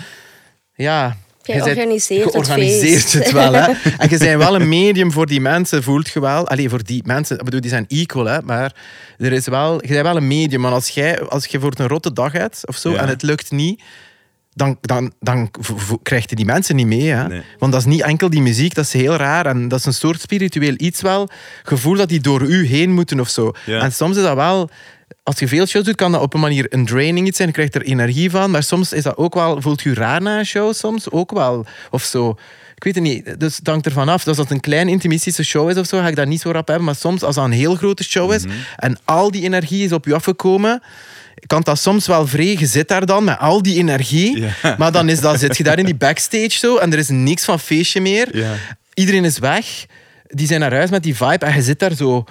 ja... 0.74 1.16
Jij 1.42 1.56
je 1.56 1.62
bent- 1.62 1.76
organiseert 1.76 2.24
het 2.24 2.32
je 2.32 2.38
organiseert 2.38 3.00
feest. 3.02 3.12
het 3.12 3.32
wel, 3.32 3.52
hè. 3.52 3.66
En 3.98 4.08
je 4.10 4.18
bent 4.18 4.38
wel 4.42 4.54
een 4.54 4.68
medium 4.68 5.12
voor 5.12 5.26
die 5.26 5.40
mensen, 5.40 5.82
voelt 5.82 6.08
je 6.10 6.20
wel. 6.20 6.48
Allee, 6.48 6.68
voor 6.68 6.84
die 6.84 7.02
mensen, 7.06 7.38
ik 7.38 7.44
bedoel, 7.44 7.60
die 7.60 7.70
zijn 7.70 7.84
equal, 7.88 8.24
hè. 8.24 8.42
Maar 8.42 8.74
er 9.18 9.32
is 9.32 9.46
wel, 9.46 9.82
je 9.82 9.88
bent 9.88 10.02
wel 10.02 10.16
een 10.16 10.26
medium. 10.26 10.60
Maar 10.60 10.72
als 10.72 10.88
jij, 10.88 11.20
als 11.20 11.46
je 11.46 11.60
voor 11.60 11.72
een 11.76 11.88
rotte 11.88 12.12
dag 12.12 12.32
hebt, 12.32 12.66
of 12.66 12.76
zo, 12.76 12.90
Ja. 12.90 12.98
en 13.00 13.08
het 13.08 13.22
lukt 13.22 13.50
niet... 13.50 13.82
Dan, 14.56 14.78
dan, 14.80 15.12
dan 15.20 15.50
krijg 16.02 16.30
je 16.30 16.36
die 16.36 16.44
mensen 16.44 16.76
niet 16.76 16.86
mee. 16.86 17.08
Hè? 17.10 17.28
Nee. 17.28 17.42
Want 17.58 17.72
dat 17.72 17.80
is 17.80 17.86
niet 17.86 18.02
enkel 18.02 18.30
die 18.30 18.40
muziek, 18.42 18.74
dat 18.74 18.84
is 18.84 18.92
heel 18.92 19.16
raar. 19.16 19.46
En 19.46 19.68
dat 19.68 19.78
is 19.78 19.84
een 19.84 19.94
soort 19.94 20.20
spiritueel 20.20 20.74
iets 20.76 21.00
wel. 21.00 21.28
Gevoel 21.62 21.96
dat 21.96 22.08
die 22.08 22.20
door 22.20 22.42
u 22.42 22.66
heen 22.66 22.90
moeten 22.92 23.20
of 23.20 23.28
zo. 23.28 23.52
Ja. 23.66 23.80
En 23.80 23.92
soms 23.92 24.16
is 24.16 24.22
dat 24.22 24.34
wel... 24.34 24.70
Als 25.24 25.38
je 25.38 25.48
veel 25.48 25.66
shows 25.66 25.84
doet, 25.84 25.94
kan 25.94 26.12
dat 26.12 26.20
op 26.20 26.34
een 26.34 26.40
manier 26.40 26.66
een 26.68 26.86
draining 26.86 27.26
iets 27.26 27.36
zijn. 27.36 27.48
Je 27.48 27.54
krijgt 27.54 27.74
er 27.74 27.82
energie 27.82 28.30
van. 28.30 28.50
Maar 28.50 28.62
soms 28.62 28.92
is 28.92 29.02
dat 29.02 29.16
ook 29.16 29.34
wel... 29.34 29.60
Voelt 29.60 29.82
je 29.82 29.94
raar 29.94 30.22
na 30.22 30.38
een 30.38 30.46
show 30.46 30.74
soms? 30.74 31.10
Ook 31.10 31.32
wel. 31.32 31.66
Of 31.90 32.02
zo. 32.02 32.36
Ik 32.74 32.84
weet 32.84 32.94
het 32.94 33.04
niet. 33.04 33.40
Dus 33.40 33.56
het 33.56 33.66
hangt 33.66 33.86
ervan 33.86 34.08
af. 34.08 34.24
Dus 34.24 34.26
als 34.26 34.36
het 34.36 34.50
een 34.50 34.60
klein 34.60 34.88
intimistische 34.88 35.44
show 35.44 35.70
is 35.70 35.76
of 35.76 35.86
zo, 35.86 35.98
ga 35.98 36.08
ik 36.08 36.16
dat 36.16 36.26
niet 36.26 36.40
zo 36.40 36.50
rap 36.50 36.66
hebben. 36.66 36.84
Maar 36.84 36.94
soms, 36.94 37.22
als 37.22 37.34
dat 37.34 37.44
een 37.44 37.52
heel 37.52 37.74
grote 37.74 38.04
show 38.04 38.32
is 38.32 38.42
en 38.76 38.98
al 39.04 39.30
die 39.30 39.42
energie 39.42 39.84
is 39.84 39.92
op 39.92 40.04
je 40.04 40.14
afgekomen, 40.14 40.82
kan 41.46 41.60
dat 41.60 41.78
soms 41.78 42.06
wel 42.06 42.26
vrij. 42.26 42.56
Je 42.58 42.66
zit 42.66 42.88
daar 42.88 43.06
dan 43.06 43.24
met 43.24 43.38
al 43.38 43.62
die 43.62 43.78
energie. 43.78 44.40
Ja. 44.40 44.52
Maar 44.78 44.92
dan, 44.92 45.08
is 45.08 45.20
dat, 45.20 45.38
zit 45.38 45.56
je 45.56 45.62
daar 45.62 45.78
in 45.78 45.84
die 45.84 45.94
backstage 45.94 46.50
zo 46.50 46.76
en 46.76 46.92
er 46.92 46.98
is 46.98 47.08
niks 47.08 47.44
van 47.44 47.60
feestje 47.60 48.00
meer. 48.00 48.36
Ja. 48.36 48.54
Iedereen 48.94 49.24
is 49.24 49.38
weg. 49.38 49.86
Die 50.26 50.46
zijn 50.46 50.60
naar 50.60 50.74
huis 50.74 50.90
met 50.90 51.02
die 51.02 51.16
vibe 51.16 51.46
en 51.46 51.54
je 51.54 51.62
zit 51.62 51.78
daar 51.78 51.94
zo... 51.94 52.24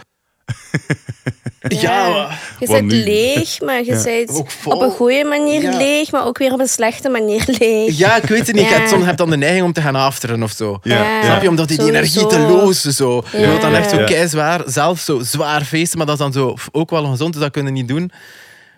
Ja, 1.67 2.29
je 2.59 2.67
bent 2.67 2.91
nu? 2.91 3.03
leeg, 3.03 3.61
maar 3.61 3.83
je 3.83 4.01
bent 4.03 4.43
op 4.65 4.81
een 4.81 4.91
goede 4.91 5.23
manier 5.23 5.61
Ja. 5.61 5.77
leeg, 5.77 6.11
maar 6.11 6.25
ook 6.25 6.37
weer 6.37 6.53
op 6.53 6.59
een 6.59 6.67
slechte 6.67 7.09
manier 7.09 7.43
leeg. 7.59 7.97
Ja, 7.97 8.15
ik 8.15 8.23
weet 8.23 8.47
het 8.47 8.55
niet. 8.55 8.63
Je 8.65 8.69
Ja. 8.69 8.77
hebt, 8.77 8.89
soms 8.89 9.01
heb 9.05 9.11
je 9.11 9.17
dan 9.17 9.29
de 9.29 9.37
neiging 9.37 9.65
om 9.65 9.73
te 9.73 9.81
gaan 9.81 9.95
afteren 9.95 10.43
of 10.43 10.51
zo. 10.51 10.79
Ja. 10.83 11.23
Snap 11.23 11.41
je? 11.41 11.49
Omdat 11.49 11.67
die, 11.67 11.77
die 11.77 11.87
energie 11.87 12.27
te 12.27 12.67
is. 12.69 12.81
Zo. 12.81 13.23
Je 13.31 13.47
wilt 13.47 13.61
dan 13.61 13.75
echt 13.75 13.89
zo 13.89 13.97
Ja. 13.99 14.03
kei 14.05 14.27
zwaar, 14.27 14.61
zelf 14.65 14.99
zo 14.99 15.19
zwaar 15.23 15.63
feesten, 15.63 15.97
maar 15.97 16.07
dat 16.07 16.15
is 16.15 16.21
dan 16.21 16.33
zo 16.33 16.55
ook 16.71 16.89
wel 16.89 17.05
gezond, 17.05 17.33
dus 17.33 17.41
dat 17.41 17.51
kunnen 17.51 17.73
we 17.73 17.79
niet 17.79 17.87
doen. 17.87 18.11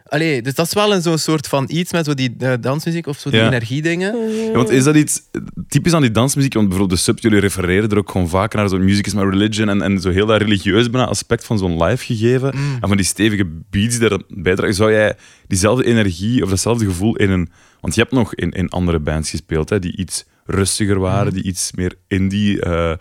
Allee, 0.06 0.41
dus 0.41 0.53
dat 0.53 0.66
is 0.66 0.74
wel 0.74 0.93
een 0.93 1.01
zo'n 1.01 1.18
soort 1.18 1.47
van 1.47 1.66
iets 1.68 1.91
met 1.91 2.06
zo 2.06 2.14
die 2.14 2.36
eh, 2.39 2.53
dansmuziek 2.60 3.08
of 3.08 3.20
zo, 3.20 3.30
die 3.30 3.39
Ja. 3.39 3.45
energiedingen. 3.47 4.30
Ja, 4.45 4.51
want 4.51 4.70
is 4.70 4.84
dat 4.84 4.95
iets 4.95 5.22
typisch 5.68 5.93
aan 5.93 6.01
die 6.01 6.12
dansmuziek? 6.12 6.53
Want 6.53 6.68
bijvoorbeeld 6.68 6.99
de 6.99 7.06
sub, 7.06 7.20
jullie 7.20 7.39
refereren 7.39 7.89
er 7.89 7.97
ook 7.97 8.12
gewoon 8.12 8.30
vaak 8.30 8.53
naar 8.53 8.70
zo'n 8.70 8.84
music 8.84 9.06
is 9.06 9.14
my 9.14 9.24
religion 9.24 9.70
en, 9.70 9.82
en 9.82 9.99
zo 10.01 10.10
heel 10.10 10.26
dat 10.26 10.41
religieus 10.41 10.89
bijna 10.89 11.08
aspect 11.08 11.45
van 11.45 11.58
zo'n 11.58 11.84
live 11.84 12.06
gegeven. 12.06 12.51
En 12.53 12.88
van 12.88 12.97
die 12.97 13.06
stevige 13.06 13.45
beats 13.70 13.97
die 13.99 14.10
daarbij 14.10 14.28
bijdragen. 14.30 14.76
Zou 14.76 14.91
jij 14.91 15.16
diezelfde 15.47 15.86
energie 15.86 16.43
of 16.43 16.49
datzelfde 16.49 16.86
gevoel 16.86 17.16
in 17.16 17.30
een... 17.30 17.49
Want 17.82 17.95
je 17.95 18.01
hebt 18.01 18.14
nog 18.14 18.36
in, 18.36 18.51
in 18.51 18.70
andere 18.70 18.99
bands 18.99 19.30
gespeeld 19.30 19.70
hè, 19.70 19.80
die 19.80 19.97
iets 19.97 20.26
rustiger 20.45 20.99
waren, 20.99 21.34
die 21.34 21.43
iets 21.43 21.72
meer 21.76 21.93
indie 22.08 22.62
eh, 22.62 22.93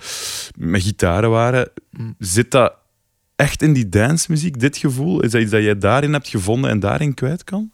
met 0.58 0.82
gitaren 0.82 1.30
waren. 1.30 1.70
Zit 2.18 2.50
dat 2.50 2.72
echt 3.36 3.62
in 3.62 3.72
die 3.72 3.88
dancemuziek, 3.88 4.60
dit 4.60 4.76
gevoel? 4.76 5.20
Is 5.20 5.30
dat 5.30 5.40
iets 5.42 5.50
dat 5.50 5.62
jij 5.62 5.78
daarin 5.78 6.12
hebt 6.12 6.28
gevonden 6.28 6.70
en 6.70 6.80
daarin 6.80 7.14
kwijt 7.14 7.44
kan? 7.44 7.70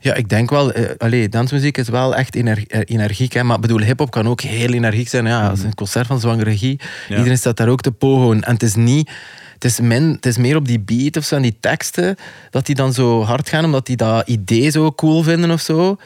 Ja, 0.00 0.14
ik 0.14 0.28
denk 0.28 0.50
wel. 0.50 0.72
eh 0.72 0.90
allee, 0.98 1.28
dansmuziek 1.28 1.78
is 1.78 1.88
wel 1.88 2.14
echt 2.16 2.36
eh, 2.36 2.56
energiek. 2.84 3.32
Hè, 3.32 3.42
maar 3.42 3.56
ik 3.56 3.62
bedoel, 3.62 3.80
hip-hop 3.80 4.10
kan 4.10 4.28
ook 4.28 4.40
heel 4.40 4.72
energiek 4.72 5.08
zijn. 5.08 5.26
Ja, 5.26 5.48
als 5.48 5.62
een 5.62 5.74
concert 5.74 6.06
van 6.06 6.20
Zwangere 6.20 6.50
Regie. 6.50 6.80
Ja. 7.08 7.16
Iedereen 7.16 7.38
staat 7.38 7.56
daar 7.56 7.68
ook 7.68 7.80
te 7.80 7.92
pogen. 7.92 8.42
En 8.42 8.52
het 8.52 8.62
is 8.62 8.74
niet. 8.74 9.10
Het 9.54 9.64
is, 9.64 9.80
min, 9.80 10.02
het 10.02 10.26
is 10.26 10.36
meer 10.36 10.56
op 10.56 10.66
die 10.66 10.80
beat 10.80 11.16
of 11.16 11.24
zo 11.24 11.36
en 11.36 11.42
die 11.42 11.56
teksten 11.60 12.16
dat 12.50 12.66
die 12.66 12.74
dan 12.74 12.92
zo 12.92 13.22
hard 13.22 13.48
gaan, 13.48 13.64
omdat 13.64 13.86
die 13.86 13.96
dat 13.96 14.28
idee 14.28 14.70
zo 14.70 14.92
cool 14.92 15.22
vinden 15.22 15.50
of 15.50 15.60
zo. 15.60 15.96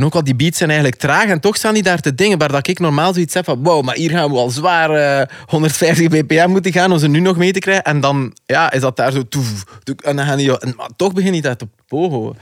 En 0.00 0.06
ook 0.06 0.14
al 0.14 0.24
die 0.24 0.34
beats 0.34 0.58
zijn 0.58 0.70
eigenlijk 0.70 1.00
traag 1.00 1.24
en 1.24 1.40
toch 1.40 1.56
staan 1.56 1.74
die 1.74 1.82
daar 1.82 2.00
te 2.00 2.14
dingen 2.14 2.38
waar 2.38 2.52
dat 2.52 2.68
ik 2.68 2.78
normaal 2.78 3.12
zoiets 3.12 3.34
heb 3.34 3.44
van 3.44 3.62
wow, 3.62 3.84
maar 3.84 3.94
hier 3.94 4.10
gaan 4.10 4.30
we 4.30 4.36
al 4.36 4.50
zwaar 4.50 4.90
eh, 4.90 5.26
150 5.46 6.08
bpm 6.08 6.50
moeten 6.50 6.72
gaan 6.72 6.92
om 6.92 6.98
ze 6.98 7.08
nu 7.08 7.20
nog 7.20 7.36
mee 7.36 7.52
te 7.52 7.58
krijgen. 7.58 7.84
En 7.84 8.00
dan 8.00 8.36
ja, 8.46 8.72
is 8.72 8.80
dat 8.80 8.96
daar 8.96 9.12
zo 9.12 9.22
en 10.04 10.16
dan 10.16 10.26
gaan 10.26 10.36
die, 10.36 10.58
en, 10.58 10.74
maar 10.76 10.88
toch 10.96 11.12
begin 11.12 11.34
je 11.34 11.42
daar 11.42 11.56
te 11.56 11.68
pogen. 11.86 12.36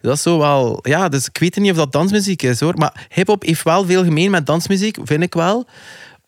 Dat 0.00 0.14
is 0.16 0.22
zo 0.22 0.38
wel... 0.38 0.78
Ja, 0.82 1.08
dus 1.08 1.26
ik 1.26 1.38
weet 1.38 1.56
niet 1.56 1.70
of 1.70 1.76
dat 1.76 1.92
dansmuziek 1.92 2.42
is, 2.42 2.60
hoor. 2.60 2.74
Maar 2.76 3.06
hip-hop 3.08 3.42
heeft 3.42 3.62
wel 3.62 3.86
veel 3.86 4.04
gemeen 4.04 4.30
met 4.30 4.46
dansmuziek, 4.46 4.96
vind 5.04 5.22
ik 5.22 5.34
wel. 5.34 5.66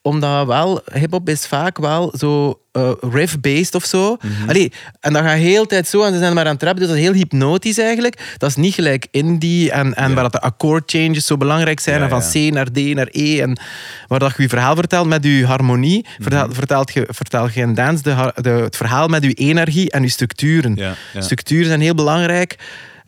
Omdat 0.02 0.46
wel... 0.46 0.82
Hip-hop 0.92 1.28
is 1.28 1.46
vaak 1.46 1.78
wel 1.78 2.14
zo 2.18 2.60
eh, 2.72 2.90
riff-based 3.00 3.74
of 3.74 3.84
zo. 3.84 4.16
Allee, 4.46 4.72
en 5.00 5.12
dan 5.12 5.22
ga 5.22 5.32
je 5.32 5.44
heel 5.44 5.66
tijd 5.66 5.88
zo 5.88 6.02
en 6.02 6.12
ze 6.12 6.18
zijn 6.18 6.34
maar 6.34 6.46
aan 6.46 6.54
het 6.54 6.62
rappen. 6.62 6.80
Dus 6.80 6.88
dat 6.88 6.98
is 6.98 7.04
heel 7.04 7.12
hypnotisch 7.12 7.78
eigenlijk. 7.78 8.34
Dat 8.38 8.50
is 8.50 8.56
niet 8.56 8.74
gelijk 8.74 9.06
indie 9.10 9.70
en, 9.70 9.94
en 9.94 10.14
waar 10.14 10.22
dat 10.22 10.32
de 10.32 10.40
akkoord 10.40 10.90
changes 10.90 11.26
zo 11.26 11.36
belangrijk 11.36 11.80
zijn. 11.80 11.96
Ja, 11.96 12.02
en 12.02 12.10
van 12.10 12.40
ja. 12.42 12.50
C 12.50 12.54
naar 12.54 12.70
D 12.72 12.94
naar 12.94 13.08
E. 13.10 13.40
En 13.40 13.60
waar 14.06 14.18
dat 14.18 14.36
je 14.36 14.42
je 14.42 14.48
verhaal 14.48 14.74
vertelt 14.74 15.06
met 15.06 15.24
je 15.24 15.46
harmonie. 15.46 16.06
Vertel, 16.18 16.46
vertelt 16.50 16.92
je, 16.92 17.08
vertel 17.10 17.48
je 17.54 17.60
in 17.60 17.74
dance 17.74 18.02
de, 18.02 18.50
het 18.50 18.76
verhaal 18.76 19.08
met 19.08 19.22
je 19.22 19.32
energie 19.32 19.90
en 19.90 20.02
je 20.02 20.08
structuren. 20.08 20.96
Structuren 21.18 21.66
zijn 21.66 21.80
heel 21.80 21.94
belangrijk 21.94 22.56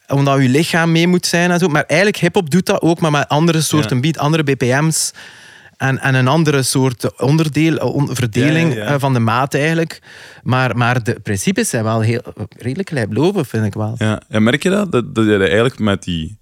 omdat 0.08 0.42
je 0.42 0.48
lichaam 0.48 0.92
mee 0.92 1.06
moet 1.06 1.26
zijn 1.26 1.50
en 1.50 1.58
zo. 1.58 1.68
Maar 1.68 1.84
eigenlijk, 1.86 2.18
hip-hop 2.18 2.50
doet 2.50 2.66
dat 2.66 2.80
ook, 2.80 3.00
maar 3.00 3.10
met 3.10 3.28
andere 3.28 3.60
soorten 3.60 4.00
beat, 4.00 4.18
andere 4.18 4.44
BPM's. 4.44 5.12
En, 5.88 5.98
en 6.00 6.14
een 6.14 6.28
andere 6.28 6.62
soort 6.62 7.20
onderdeel, 7.20 7.76
on- 7.76 8.16
verdeling 8.16 8.72
Ja, 8.72 8.78
ja, 8.78 8.84
ja. 8.84 8.94
eh, 8.94 9.00
van 9.00 9.12
de 9.12 9.18
maat 9.18 9.54
eigenlijk. 9.54 9.98
Maar, 10.42 10.76
maar 10.76 11.02
de 11.02 11.20
principes 11.22 11.68
zijn 11.68 11.84
wel 11.84 12.00
heel, 12.00 12.20
redelijk 12.58 12.88
gelijklopen, 12.88 13.44
vind 13.44 13.64
ik 13.66 13.74
wel. 13.74 13.94
Ja, 13.98 14.22
en 14.28 14.42
merk 14.42 14.62
je 14.62 14.70
dat? 14.70 14.92
Dat, 14.92 15.14
dat 15.14 15.24
je 15.24 15.38
eigenlijk 15.38 15.78
met 15.78 16.02
die, 16.02 16.38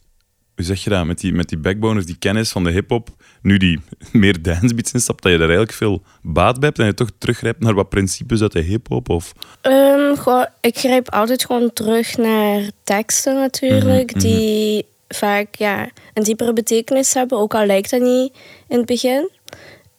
hoe 0.54 0.64
zeg 0.64 0.84
je 0.84 0.90
dat, 0.90 1.06
met 1.06 1.18
die, 1.20 1.32
met 1.32 1.48
die 1.48 1.58
backbone 1.58 1.98
of 1.98 2.04
die 2.04 2.16
kennis 2.18 2.50
van 2.50 2.64
de 2.64 2.70
hip-hop, 2.70 3.08
nu 3.42 3.56
die 3.56 3.80
meer 4.12 4.42
dancebeats 4.42 4.92
instapt, 4.92 5.22
dat 5.22 5.32
je 5.32 5.38
daar 5.38 5.48
eigenlijk 5.48 5.78
veel 5.78 6.02
baat 6.22 6.58
bij 6.58 6.68
hebt 6.68 6.78
en 6.80 6.86
je 6.86 6.94
toch 6.94 7.10
teruggrijpt 7.18 7.60
naar 7.60 7.74
wat 7.74 7.88
principes 7.88 8.42
uit 8.42 8.52
de 8.52 8.60
hip-hop? 8.60 9.08
Of... 9.08 9.32
Ehm, 9.60 10.14
goh, 10.16 10.44
ik 10.60 10.78
grijp 10.78 11.10
altijd 11.10 11.44
gewoon 11.44 11.70
terug 11.72 12.16
naar 12.16 12.70
teksten 12.84 13.34
natuurlijk, 13.34 14.20
die 14.20 14.90
vaak 15.14 15.54
ja, 15.54 15.88
een 16.14 16.22
diepere 16.22 16.52
betekenis 16.52 17.14
hebben, 17.14 17.38
ook 17.38 17.54
al 17.54 17.66
lijkt 17.66 17.90
dat 17.90 18.00
niet 18.00 18.32
in 18.68 18.76
het 18.76 18.86
begin. 18.86 19.30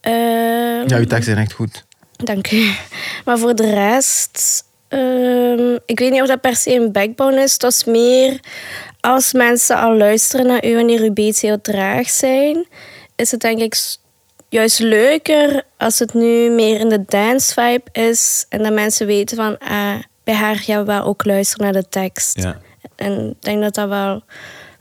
Ehm, 0.01 0.13
Ja, 0.87 0.97
je 0.97 1.05
teksten 1.05 1.23
zijn 1.23 1.37
echt 1.37 1.53
goed. 1.53 1.83
Dank 2.23 2.51
u. 2.51 2.71
Maar 3.25 3.37
voor 3.37 3.55
de 3.55 3.69
rest, 3.69 4.63
ehm, 4.87 5.77
ik 5.85 5.99
weet 5.99 6.11
niet 6.11 6.21
of 6.21 6.27
dat 6.27 6.41
per 6.41 6.55
se 6.55 6.75
een 6.75 6.91
backbone 6.91 7.41
is. 7.41 7.57
Dat 7.57 7.71
is 7.71 7.83
meer 7.83 8.39
als 8.99 9.33
mensen 9.33 9.77
al 9.77 9.97
luisteren 9.97 10.45
naar 10.47 10.65
u 10.65 10.75
wanneer 10.75 11.01
uw 11.01 11.13
beats 11.13 11.41
heel 11.41 11.61
traag 11.61 12.09
zijn, 12.09 12.67
is 13.15 13.31
het 13.31 13.39
denk 13.39 13.59
ik 13.59 13.75
juist 14.49 14.79
leuker 14.79 15.63
als 15.77 15.99
het 15.99 16.13
nu 16.13 16.49
meer 16.49 16.79
in 16.79 16.89
de 16.89 17.03
dance 17.05 17.53
vibe 17.53 18.01
is 18.07 18.45
en 18.49 18.63
dat 18.63 18.73
mensen 18.73 19.05
weten 19.07 19.37
van 19.37 19.57
ah, 19.57 19.95
bij 20.23 20.33
haar 20.33 20.55
gaan 20.55 20.79
we 20.79 20.85
wel 20.85 21.03
ook 21.03 21.25
luisteren 21.25 21.63
naar 21.63 21.81
de 21.81 21.89
tekst. 21.89 22.37
Ja, 22.41 22.59
En 22.95 23.29
ik 23.29 23.41
denk 23.41 23.61
dat 23.61 23.73
dat 23.73 23.89
wel 23.89 24.23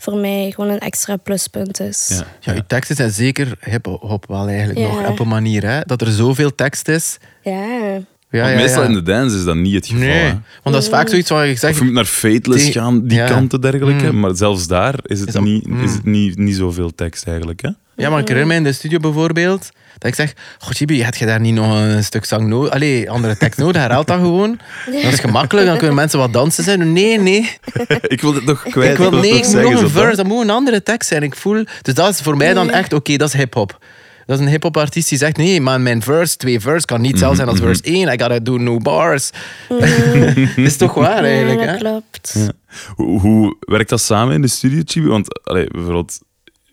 voor 0.02 0.16
mij 0.16 0.50
gewoon 0.54 0.70
een 0.70 0.78
extra 0.78 1.16
pluspunt 1.16 1.80
is. 1.80 2.06
ja, 2.10 2.24
Ja, 2.40 2.52
je 2.52 2.66
teksten 2.66 2.96
zijn 2.96 3.10
zeker 3.10 3.56
hip-hop 3.60 4.24
wel 4.28 4.48
eigenlijk 4.48 4.78
Ja. 4.78 4.86
nog. 4.86 5.08
Op 5.08 5.18
een 5.18 5.28
manier, 5.28 5.66
hè. 5.66 5.80
Dat 5.80 6.00
er 6.00 6.10
zoveel 6.12 6.54
tekst 6.54 6.88
is. 6.88 7.18
Ja. 7.42 8.00
Ja, 8.32 8.38
Want 8.40 8.52
ja, 8.52 8.60
meestal 8.60 8.82
ja. 8.82 8.88
in 8.88 8.94
de 8.94 9.02
dance 9.02 9.36
is 9.36 9.44
dat 9.44 9.54
niet 9.56 9.74
het 9.74 9.86
geval. 9.86 10.00
Nee, 10.02 10.18
hè. 10.18 10.28
want 10.62 10.74
dat 10.74 10.82
is 10.82 10.88
vaak 10.88 11.08
zoiets 11.08 11.30
waar 11.30 11.46
je 11.46 11.52
Of 11.52 11.58
zegt... 11.58 11.78
je 11.78 11.84
moet 11.84 11.92
naar 11.92 12.04
Fateless 12.04 12.64
Die- 12.64 12.72
gaan, 12.72 13.06
die 13.06 13.18
ja. 13.18 13.26
kanten 13.26 13.60
dergelijke. 13.60 14.12
Mm. 14.12 14.20
Maar 14.20 14.36
zelfs 14.36 14.66
daar 14.66 14.94
is 15.02 15.18
het, 15.18 15.28
Is 15.28 15.34
dat- 15.34 15.42
niet, 15.42 15.66
mm. 15.66 15.84
is 15.84 15.92
het 15.92 16.04
niet, 16.04 16.38
niet 16.38 16.56
zoveel 16.56 16.94
tekst 16.94 17.26
eigenlijk. 17.26 17.62
Hè? 17.62 17.68
Ja, 17.96 18.10
maar 18.10 18.20
ik 18.20 18.28
herinner 18.28 18.52
me 18.52 18.58
in 18.58 18.64
de 18.64 18.72
studio 18.72 18.98
bijvoorbeeld, 18.98 19.68
dat 19.98 20.08
ik 20.10 20.14
zeg, 20.14 20.34
goh 20.58 20.70
Chibi, 20.72 21.04
had 21.04 21.16
je 21.16 21.26
daar 21.26 21.40
niet 21.40 21.54
nog 21.54 21.80
een 21.80 22.04
stuk 22.04 22.24
zang 22.24 22.46
nodig? 22.48 22.72
Allee, 22.72 23.10
andere 23.10 23.36
tekst 23.36 23.58
nodig, 23.58 23.80
herhaal 23.82 24.04
dat 24.04 24.18
gewoon. 24.18 24.58
Dat 25.02 25.12
is 25.12 25.18
gemakkelijk, 25.18 25.66
dan 25.66 25.76
kunnen 25.78 25.96
mensen 25.96 26.18
wat 26.18 26.32
dansen 26.32 26.64
zijn. 26.64 26.92
Nee, 26.92 27.18
nee, 27.20 27.50
ik 28.02 28.20
wil 28.20 28.32
dit 28.32 28.44
nog 28.44 28.62
kwijt. 28.70 28.90
ik 28.90 28.96
wil 28.96 29.12
het 29.12 29.20
nee, 29.20 29.32
nog 29.62 29.72
ik 29.72 29.80
een 29.80 29.90
verse, 29.90 30.16
dat 30.16 30.26
moet 30.26 30.42
een 30.42 30.50
andere 30.50 30.82
tekst 30.82 31.08
zijn. 31.08 31.22
Ik 31.22 31.36
voel, 31.36 31.64
dus 31.82 31.94
dat 31.94 32.08
is 32.14 32.20
voor 32.20 32.36
mij 32.36 32.54
dan 32.54 32.70
echt, 32.70 32.92
oké, 32.92 33.16
dat 33.16 33.28
is 33.28 33.34
hip-hop. 33.34 33.78
Dat 34.26 34.38
is 34.38 34.44
een 34.44 34.50
hip-hop 34.50 34.76
artiest 34.76 35.08
die 35.08 35.18
zegt: 35.18 35.36
nee, 35.36 35.60
maar 35.60 35.80
mijn 35.80 36.02
verse, 36.02 36.36
twee 36.36 36.60
verse 36.60 36.86
kan 36.86 37.00
niet 37.00 37.10
hetzelfde 37.10 37.36
zijn 37.36 37.48
als 37.48 37.58
Mhm, 37.58 37.66
verse 37.66 37.82
1. 37.82 38.06
I 38.08 38.20
gotta 38.20 38.38
do 38.38 38.56
no 38.56 38.78
bars. 38.78 39.30
dat 40.56 40.56
is 40.56 40.76
toch 40.76 40.94
waar 40.94 41.24
eigenlijk? 41.24 41.60
ja, 41.60 41.66
hè? 41.66 41.72
dat 41.72 41.80
klopt. 41.80 42.34
Ja. 42.38 42.52
Hoe, 42.94 43.20
hoe 43.20 43.56
werkt 43.60 43.88
dat 43.90 44.00
samen 44.00 44.34
in 44.34 44.42
de 44.42 44.48
studio, 44.48 44.82
Chibi? 44.84 45.06
Want 45.08 45.44
allee, 45.48 45.66
bijvoorbeeld, 45.70 46.18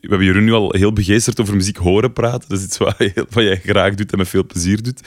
we 0.02 0.08
hebben 0.08 0.26
Jeroen 0.28 0.44
nu 0.44 0.52
al 0.54 0.74
heel 0.78 0.94
begeesterd 0.94 1.40
over 1.40 1.56
muziek 1.56 1.78
horen 1.78 2.14
praten. 2.14 2.50
Dat 2.50 2.58
is 2.60 2.64
iets 2.66 2.78
wat, 2.78 2.96
je- 2.98 3.26
wat 3.34 3.44
jij 3.44 3.60
graag 3.64 3.96
doet 3.96 4.12
en 4.12 4.18
met 4.18 4.28
veel 4.28 4.46
plezier 4.46 4.84
doet. 4.84 5.02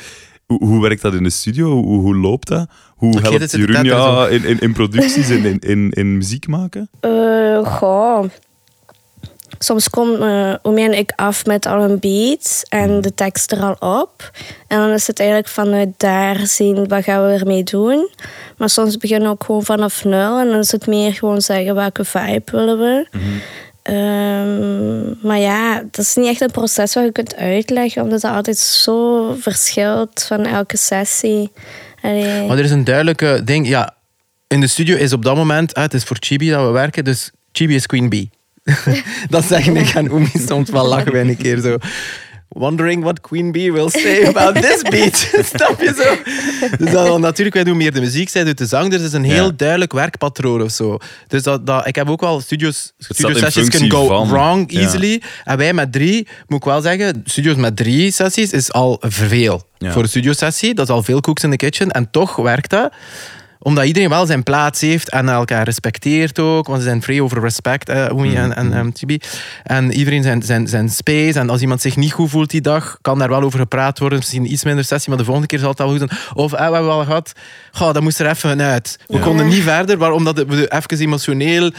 Hoe, 0.47 0.65
hoe 0.65 0.83
werkt 0.83 1.03
dat 1.03 1.15
in 1.15 1.23
de 1.23 1.31
studio? 1.31 1.71
Hoe, 1.83 2.01
hoe 2.01 2.17
loopt 2.17 2.49
dat? 2.49 2.71
Hoe 2.97 3.21
helpt 3.21 3.41
zit 3.41 3.51
Jeroen 3.61 3.85
jou 3.85 4.31
in, 4.31 4.45
in, 4.45 4.59
in 4.61 4.73
producties 4.73 5.29
en 5.31 5.45
in, 5.45 5.59
in, 5.59 5.91
in 5.91 6.17
muziek 6.17 6.47
maken? 6.47 6.89
Eh, 7.01 7.59
goh. 7.79 8.25
Soms 9.63 9.91
komen 9.91 10.59
Omi 10.63 10.85
en 10.85 10.99
ik 10.99 11.13
af 11.17 11.47
met 11.47 11.67
al 11.67 11.83
een 11.83 11.99
beat 11.99 12.63
en 12.69 13.01
de 13.01 13.15
tekst 13.15 13.53
er 13.53 13.63
al 13.63 14.01
op. 14.01 14.31
En 14.67 14.79
dan 14.79 14.91
is 14.91 15.07
het 15.07 15.19
eigenlijk 15.19 15.49
vanuit 15.49 15.89
daar 15.97 16.47
zien 16.47 16.89
wat 16.89 17.05
gaan 17.05 17.27
we 17.27 17.33
ermee 17.33 17.63
doen. 17.63 18.09
Maar 18.57 18.71
soms 18.71 18.97
beginnen 18.97 19.29
we 19.29 19.35
ook 19.35 19.45
gewoon 19.45 19.65
vanaf 19.65 20.05
nul. 20.05 20.39
En 20.39 20.49
dan 20.49 20.59
is 20.59 20.73
het 20.73 20.87
meer 20.87 21.15
gewoon 21.15 21.41
zeggen 21.41 21.75
welke 21.75 22.05
vibe 22.05 22.53
willen 22.53 22.79
we. 22.79 23.07
Ehm, 23.83 25.27
maar 25.27 25.39
ja, 25.39 25.83
dat 25.91 26.05
is 26.05 26.15
niet 26.15 26.27
echt 26.27 26.41
een 26.41 26.51
proces 26.51 26.95
wat 26.95 27.05
je 27.05 27.13
kunt 27.13 27.37
uitleggen. 27.37 28.03
Omdat 28.03 28.21
dat 28.21 28.35
altijd 28.35 28.59
zo 28.59 29.33
verschilt 29.41 30.25
van 30.29 30.47
elke 30.47 30.77
sessie. 30.77 31.53
Allee. 32.01 32.47
Maar 32.47 32.59
er 32.59 32.65
is 32.65 32.71
een 32.71 32.85
duidelijke 32.85 33.41
ding. 33.45 33.69
Ja, 33.69 33.95
in 34.49 34.61
de 34.61 34.67
studio 34.67 34.97
is 34.97 35.13
op 35.13 35.25
dat 35.25 35.37
moment, 35.37 35.77
het 35.77 35.95
is 35.95 36.05
voor 36.05 36.17
Chibi 36.21 36.51
dat 36.51 36.67
we 36.67 36.71
werken, 36.71 37.05
dus 37.05 37.31
Chibi 37.53 37.75
is 37.75 37.87
Queen 37.87 38.09
Bee. 38.09 38.31
dat 39.29 39.45
zeggen 39.45 39.77
ik 39.77 39.97
aan 39.97 40.11
Oemi 40.11 40.31
soms 40.47 40.71
wel 40.71 40.87
lachen 40.87 41.13
wij 41.13 41.21
een 41.21 41.37
keer 41.37 41.61
zo. 41.61 41.77
Wondering 42.49 43.03
what 43.03 43.21
Queen 43.21 43.53
Bee 43.53 43.73
will 43.73 43.89
say 43.89 44.27
about 44.27 44.55
this 44.63 44.83
beat. 44.83 45.17
Snap 45.55 45.81
je 45.81 45.95
zo? 45.97 46.17
Dus 46.85 47.19
natuurlijk, 47.19 47.55
wij 47.55 47.65
doen 47.65 47.77
meer 47.77 47.93
de 47.93 48.01
muziek, 48.01 48.29
zij 48.29 48.45
doet 48.45 48.59
de 48.59 48.67
zang. 48.67 48.91
Dus 48.91 48.99
het 49.01 49.09
is 49.09 49.13
een 49.13 49.25
heel 49.25 49.45
Ja. 49.45 49.53
duidelijk 49.57 49.93
werkpatroon 49.93 50.63
of 50.63 50.71
zo. 50.71 50.99
Dus 51.29 51.43
dat, 51.43 51.67
dat, 51.67 51.87
ik 51.87 51.95
heb 51.95 52.09
ook 52.09 52.21
wel 52.21 52.41
studios, 52.41 52.93
studio 52.99 53.37
sessions 53.39 53.69
can 53.69 53.91
go 53.91 54.07
van. 54.07 54.29
wrong 54.29 54.73
Ja. 54.73 54.81
easily. 54.81 55.23
En 55.45 55.57
wij 55.57 55.73
met 55.73 55.93
drie, 55.93 56.29
moet 56.47 56.59
ik 56.59 56.65
wel 56.65 56.81
zeggen, 56.81 57.23
studio's 57.25 57.57
met 57.57 57.77
drie 57.77 58.11
sessies 58.11 58.53
is 58.53 58.73
al 58.73 58.97
veel. 59.01 59.67
Ja. 59.79 59.93
Voor 59.93 60.03
een 60.03 60.09
studiosessie, 60.09 60.75
dat 60.75 60.89
is 60.89 60.95
al 60.95 61.03
veel 61.03 61.21
cooks 61.21 61.43
in 61.43 61.51
the 61.51 61.57
kitchen. 61.57 61.91
En 61.91 62.11
toch 62.11 62.37
werkt 62.37 62.71
dat. 62.71 62.93
Omdat 63.63 63.85
iedereen 63.85 64.09
wel 64.09 64.27
zijn 64.27 64.43
plaats 64.43 64.81
heeft 64.81 65.11
en 65.11 65.29
elkaar 65.29 65.65
respecteert 65.65 66.39
ook. 66.39 66.67
Want 66.67 66.79
ze 66.79 66.89
zijn 66.89 67.03
vrij 67.03 67.21
over 67.21 67.41
respect, 67.41 67.91
Oemi 68.13 68.35
en, 68.35 68.57
en 68.57 68.77
um, 68.77 68.93
Tibi. 68.93 69.21
En 69.63 69.93
iedereen 69.93 70.23
zijn, 70.23 70.43
zijn, 70.43 70.69
zijn 70.69 70.89
space. 70.89 71.39
En 71.39 71.51
als 71.51 71.61
iemand 71.61 71.81
zich 71.81 71.97
niet 71.97 72.13
goed 72.13 72.31
voelt 72.31 72.51
die 72.51 72.61
dag, 72.61 72.99
kan 73.01 73.19
daar 73.19 73.29
wel 73.29 73.43
over 73.43 73.59
gepraat 73.59 73.99
worden. 73.99 74.19
Misschien 74.19 74.53
iets 74.53 74.65
minder 74.65 74.85
sessie, 74.85 75.09
maar 75.09 75.19
de 75.19 75.25
volgende 75.25 75.49
keer 75.49 75.59
zal 75.59 75.69
het 75.69 75.79
wel 75.79 75.89
goed 75.89 75.99
zijn. 75.99 76.11
Of, 76.35 76.53
eh, 76.53 76.69
we 76.69 76.75
hebben 76.75 76.93
al 76.93 77.05
gehad, 77.05 77.33
goh, 77.73 77.93
dat 77.93 78.03
moest 78.03 78.21
er 78.21 78.27
even 78.27 78.63
uit. 78.63 78.99
We 79.07 79.19
konden 79.19 79.47
niet 79.47 79.63
verder, 79.63 79.99
waarom 79.99 80.17
omdat 80.17 80.47
we 80.49 80.73
even 80.73 80.99
emotioneel 80.99 81.73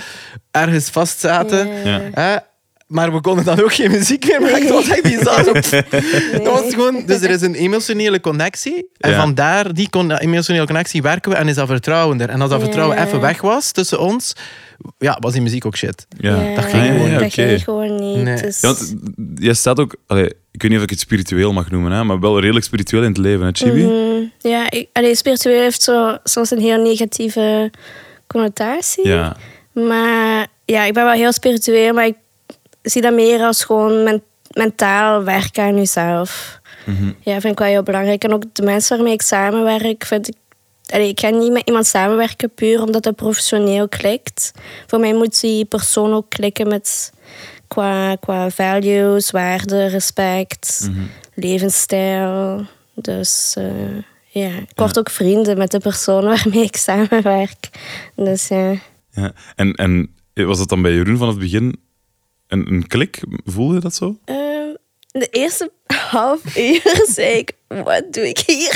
ergens 0.52 0.90
vastzaten. 0.90 1.68
Ja. 2.14 2.52
Maar 2.94 3.14
we 3.14 3.22
konden 3.22 3.46
dan 3.46 3.62
ook 3.64 3.74
geen 3.74 3.92
muziek 3.92 4.28
meer 4.28 4.42
maken. 4.42 4.68
Dat 4.68 4.70
was 4.86 4.88
echt 4.90 5.02
bizar. 5.04 5.44
Dat 6.44 6.62
was 6.64 6.74
gewoon, 6.74 7.04
dus 7.06 7.22
er 7.22 7.30
is 7.30 7.42
een 7.42 7.54
emotionele 7.56 8.20
connectie. 8.20 8.88
En 8.98 9.10
Ja. 9.12 9.20
vandaar 9.20 9.74
die 9.74 9.90
con- 9.90 10.12
emotionele 10.18 10.66
connectie 10.66 11.02
werken 11.02 11.32
we 11.32 11.38
en 11.38 11.48
is 11.48 11.56
dat 11.56 11.68
vertrouwender. 11.68 12.30
En 12.30 12.42
als 12.42 12.50
dat 12.50 12.60
Ja. 12.60 12.66
vertrouwen 12.66 12.98
even 13.06 13.20
weg 13.22 13.42
was 13.42 13.72
tussen 13.72 14.00
ons, 14.00 14.34
ja, 14.98 15.18
was 15.20 15.34
die 15.34 15.42
muziek 15.42 15.66
ook 15.66 15.78
shit. 15.78 16.06
Ja. 16.18 16.42
Ja, 16.42 16.56
dat 16.56 16.66
ging 16.66 16.86
gewoon 16.86 17.10
niet. 17.10 17.20
Dat 17.20 17.22
Oké. 17.28 17.30
ging 17.48 17.64
gewoon 17.64 17.96
niet. 17.96 18.24
Nee. 18.24 18.42
Dus- 18.42 18.62
Ja, 18.62 18.68
want 18.68 18.94
jij 19.36 19.54
staat 19.54 19.80
ook, 19.80 19.96
allee, 20.08 20.26
ik 20.52 20.62
weet 20.62 20.70
niet 20.72 20.78
of 20.80 20.84
ik 20.84 20.90
het 20.90 21.00
spiritueel 21.00 21.54
mag 21.54 21.72
noemen, 21.72 21.92
hè, 21.92 22.04
maar 22.04 22.20
wel 22.20 22.40
redelijk 22.40 22.66
spiritueel 22.66 23.02
in 23.04 23.10
het 23.10 23.18
leven, 23.18 23.46
hè, 23.46 23.52
Chibi? 23.54 23.84
Mhm. 23.84 24.24
Ja, 24.40 24.70
ik, 24.72 24.88
allee, 24.94 25.16
spiritueel 25.16 25.62
heeft 25.62 25.82
zo, 25.84 26.18
soms 26.24 26.52
een 26.52 26.60
heel 26.60 26.82
negatieve 26.84 27.72
connotatie. 28.28 29.08
Ja. 29.08 29.36
Maar 29.74 30.48
ja, 30.66 30.84
ik 30.84 30.94
ben 30.94 31.04
wel 31.04 31.14
heel 31.14 31.32
spiritueel, 31.34 31.94
maar 31.94 32.06
ik 32.06 32.16
zie 32.84 33.02
dat 33.02 33.14
meer 33.14 33.40
als 33.42 33.64
gewoon 33.64 34.04
men- 34.04 34.24
mentaal 34.54 35.24
werken 35.24 35.64
aan 35.64 35.76
jezelf. 35.76 36.60
Mhm. 36.86 37.12
Ja, 37.20 37.40
vind 37.40 37.54
ik 37.54 37.60
wel 37.60 37.68
heel 37.68 37.84
belangrijk. 37.84 38.24
En 38.24 38.34
ook 38.34 38.44
de 38.54 38.64
mensen 38.64 38.96
waarmee 38.96 39.14
ik 39.14 39.22
samenwerk, 39.22 40.06
vind 40.06 40.28
ik... 40.28 40.36
Allee, 40.86 41.08
ik 41.10 41.20
ga 41.20 41.30
niet 41.30 41.52
met 41.52 41.68
iemand 41.68 41.86
samenwerken 41.86 42.54
puur 42.54 42.82
omdat 42.82 43.06
het 43.06 43.16
professioneel 43.16 43.88
klikt. 43.88 44.52
Voor 44.88 45.00
mij 45.00 45.14
moet 45.14 45.42
die 45.42 45.66
persoon 45.66 46.14
ook 46.14 46.30
klikken 46.30 46.68
met 46.68 47.12
qua, 47.68 48.16
qua 48.16 48.50
values, 48.50 49.32
waarden, 49.32 49.90
respect, 49.90 50.88
Mhm. 50.92 51.02
levensstijl. 51.34 52.66
Dus 52.96 53.54
eh, 53.58 53.98
ja, 54.28 54.48
ik 54.48 54.72
word 54.76 55.00
ook 55.00 55.10
vrienden 55.10 55.58
met 55.58 55.72
de 55.72 55.80
persoon 55.80 56.24
waarmee 56.34 56.64
ik 56.64 56.76
samenwerk. 56.76 57.70
Dus 58.16 58.48
ja. 58.48 58.74
ja. 59.12 59.32
En, 59.56 59.74
en 59.74 60.16
was 60.34 60.58
dat 60.58 60.70
dan 60.70 60.82
bij 60.82 60.94
Jeroen 60.94 61.18
van 61.18 61.28
het 61.28 61.40
begin 61.40 61.80
een, 62.54 62.74
een 62.74 62.88
klik? 62.88 63.22
Voelde 63.46 63.74
je 63.74 63.80
dat 63.80 63.96
zo? 63.96 64.18
Ehm, 64.26 64.74
de 65.12 65.28
eerste 65.32 65.72
half 65.88 66.58
uur 66.58 67.04
zei 67.16 67.38
ik, 67.38 67.52
wat 67.68 68.14
doe 68.14 68.28
ik 68.28 68.40
hier? 68.40 68.76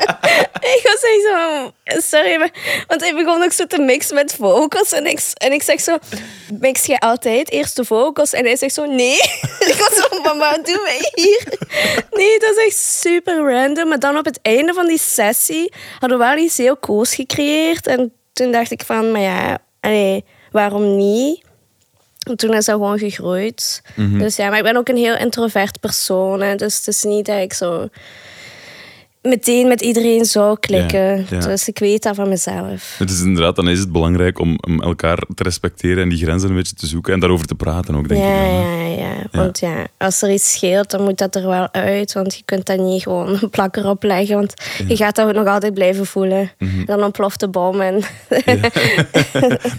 ik 0.74 0.80
was 0.82 1.02
echt 1.02 1.22
zo, 1.30 1.70
sorry, 2.00 2.50
want 2.86 3.00
hij 3.00 3.14
begon 3.14 3.42
ook 3.42 3.52
zo 3.52 3.66
te 3.66 3.78
mixen 3.78 4.14
met 4.14 4.34
vocals. 4.34 4.92
En 4.92 5.06
ik, 5.06 5.20
en 5.34 5.52
ik 5.52 5.62
zeg 5.62 5.80
zo, 5.80 5.96
mix 6.60 6.86
je 6.86 7.00
altijd 7.00 7.50
eerst 7.50 7.76
de 7.76 7.84
vocals? 7.84 8.32
En 8.32 8.44
hij 8.44 8.56
zegt 8.56 8.74
zo, 8.74 8.84
nee. 8.84 9.16
ik 9.72 9.76
was 9.78 9.94
zo, 9.96 10.20
maar 10.22 10.36
wat 10.36 10.66
doen 10.66 10.82
wij 10.84 11.12
hier? 11.14 11.42
nee, 12.10 12.38
dat 12.38 12.56
is 12.56 12.64
echt 12.66 12.76
super 12.76 13.52
random. 13.52 13.88
Maar 13.88 13.98
dan 13.98 14.16
op 14.16 14.24
het 14.24 14.38
einde 14.42 14.72
van 14.74 14.86
die 14.86 14.98
sessie 14.98 15.72
hadden 15.98 16.18
we 16.18 16.24
wel 16.24 16.36
iets 16.36 16.56
heel 16.56 16.78
cools 16.78 17.14
gecreëerd. 17.14 17.86
En 17.86 18.12
toen 18.32 18.52
dacht 18.52 18.70
ik 18.70 18.82
van, 18.84 19.12
maar 19.12 19.20
ja, 19.20 19.58
allee, 19.80 20.24
waarom 20.50 20.96
niet? 20.96 21.46
En 22.28 22.36
toen 22.36 22.54
is 22.54 22.64
dat 22.64 22.74
gewoon 22.74 22.98
gegroeid. 22.98 23.82
Dus 23.96 24.36
ja, 24.36 24.48
maar 24.48 24.58
ik 24.58 24.64
ben 24.64 24.76
ook 24.76 24.88
een 24.88 24.96
heel 24.96 25.16
introvert 25.16 25.80
persoon. 25.80 26.40
Hè. 26.40 26.54
Dus 26.54 26.76
het 26.76 26.86
is 26.86 27.02
niet 27.02 27.26
dat 27.26 27.40
ik 27.40 27.52
zo 27.52 27.88
meteen 29.22 29.68
met 29.68 29.80
iedereen 29.80 30.24
zou 30.24 30.58
klikken. 30.60 31.16
Ja, 31.16 31.24
ja. 31.30 31.38
Dus 31.38 31.68
ik 31.68 31.78
weet 31.78 32.02
dat 32.02 32.14
van 32.14 32.28
mezelf. 32.28 32.94
Het 32.98 33.10
is 33.10 33.20
inderdaad, 33.20 33.56
dan 33.56 33.68
is 33.68 33.78
het 33.78 33.92
belangrijk 33.92 34.38
om, 34.38 34.58
om 34.66 34.82
elkaar 34.82 35.18
te 35.34 35.42
respecteren 35.42 36.02
en 36.02 36.08
die 36.08 36.18
grenzen 36.18 36.48
een 36.48 36.56
beetje 36.56 36.74
te 36.74 36.86
zoeken 36.86 37.12
en 37.12 37.20
daarover 37.20 37.46
te 37.46 37.54
praten 37.54 37.94
ook, 37.94 38.08
denk 38.08 38.22
ja, 38.22 38.44
ik. 38.44 38.50
ja, 38.50 38.86
ja. 38.86 39.08
Want 39.32 39.58
ja, 39.58 39.86
als 39.98 40.22
er 40.22 40.32
iets 40.32 40.52
scheelt, 40.52 40.90
dan 40.90 41.02
moet 41.02 41.18
dat 41.18 41.34
er 41.34 41.46
wel 41.46 41.72
uit. 41.72 42.12
Want 42.12 42.34
je 42.34 42.42
kunt 42.44 42.66
dat 42.66 42.78
niet 42.78 43.02
gewoon 43.02 43.38
een 43.40 43.50
plak 43.50 43.76
erop 43.76 44.02
leggen. 44.02 44.36
Want 44.36 44.54
je 44.88 44.96
gaat 44.96 45.16
dat 45.16 45.34
nog 45.34 45.46
altijd 45.46 45.74
blijven 45.74 46.06
voelen. 46.06 46.50
Mhm. 46.58 46.84
Dan 46.84 47.02
ontploft 47.02 47.40
de 47.40 47.48
bom. 47.48 47.80
En 47.80 47.94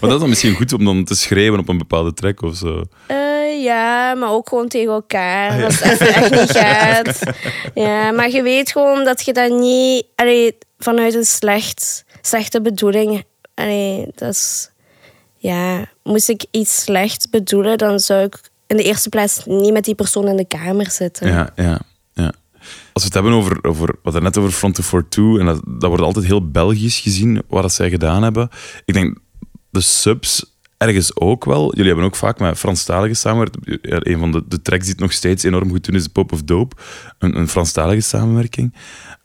dat 0.00 0.12
is 0.12 0.18
dan 0.18 0.28
misschien 0.28 0.54
goed 0.54 0.72
om 0.72 0.84
dan 0.84 1.04
te 1.04 1.14
schrijven 1.14 1.58
op 1.58 1.68
een 1.68 1.78
bepaalde 1.78 2.14
track 2.14 2.42
of 2.42 2.56
zo. 2.56 2.82
Eh, 3.06 3.16
ja, 3.40 4.14
maar 4.14 4.30
ook 4.30 4.48
gewoon 4.48 4.68
tegen 4.68 4.92
elkaar. 4.92 5.64
Als 5.64 5.80
het 5.80 5.92
even 5.92 6.14
echt 6.14 6.30
niet 6.30 6.50
gaat. 6.50 7.20
Ja, 7.74 8.10
maar 8.10 8.30
je 8.30 8.42
weet 8.42 8.72
gewoon 8.72 9.04
dat 9.04 9.24
je 9.24 9.32
dat 9.32 9.50
niet... 9.50 10.06
Allee, 10.14 10.58
vanuit 10.78 11.14
een 11.14 11.24
slecht, 11.24 12.04
slechte 12.20 12.60
bedoeling... 12.60 13.24
Allee, 13.54 14.06
dat 14.14 14.28
is... 14.28 14.70
Ja, 15.36 15.84
moest 16.02 16.28
ik 16.28 16.44
iets 16.50 16.82
slecht 16.82 17.30
bedoelen, 17.30 17.78
dan 17.78 18.00
zou 18.00 18.24
ik 18.24 18.40
in 18.66 18.76
de 18.76 18.82
eerste 18.82 19.08
plaats 19.08 19.44
niet 19.44 19.72
met 19.72 19.84
die 19.84 19.94
persoon 19.94 20.28
in 20.28 20.36
de 20.36 20.44
kamer 20.44 20.90
zitten. 20.90 21.28
Ja, 21.28 21.50
ja, 21.56 21.80
ja. 22.12 22.32
Als 22.92 23.02
we 23.02 23.04
het 23.04 23.14
hebben 23.14 23.32
over, 23.32 23.64
over 23.64 23.86
we 23.86 23.98
hadden 24.02 24.22
net 24.22 24.38
over 24.38 24.50
Front 24.50 24.74
to 24.74 24.82
42, 24.82 25.40
en 25.40 25.46
dat, 25.46 25.62
dat 25.80 25.88
wordt 25.88 26.02
altijd 26.02 26.24
heel 26.24 26.50
Belgisch 26.50 27.00
gezien, 27.00 27.42
wat 27.48 27.62
dat 27.62 27.72
zij 27.72 27.90
gedaan 27.90 28.22
hebben. 28.22 28.48
Ik 28.84 28.94
denk, 28.94 29.18
de 29.70 29.80
subs 29.80 30.49
ergens 30.80 31.16
ook 31.16 31.44
wel. 31.44 31.70
Jullie 31.70 31.86
hebben 31.86 32.04
ook 32.04 32.16
vaak 32.16 32.38
met 32.38 32.58
Franstaligen 32.58 33.16
samengewerkt. 33.16 34.06
Een 34.06 34.18
van 34.18 34.32
de, 34.32 34.44
de 34.48 34.62
tracks 34.62 34.82
die 34.82 34.92
het 34.92 35.00
nog 35.00 35.12
steeds 35.12 35.42
enorm 35.42 35.70
goed 35.70 35.84
doen 35.84 35.94
is 35.94 36.06
Pop 36.06 36.32
of 36.32 36.42
Dope. 36.42 36.76
Een, 37.18 37.36
een 37.36 37.48
Franstalige 37.48 38.00
samenwerking. 38.00 38.74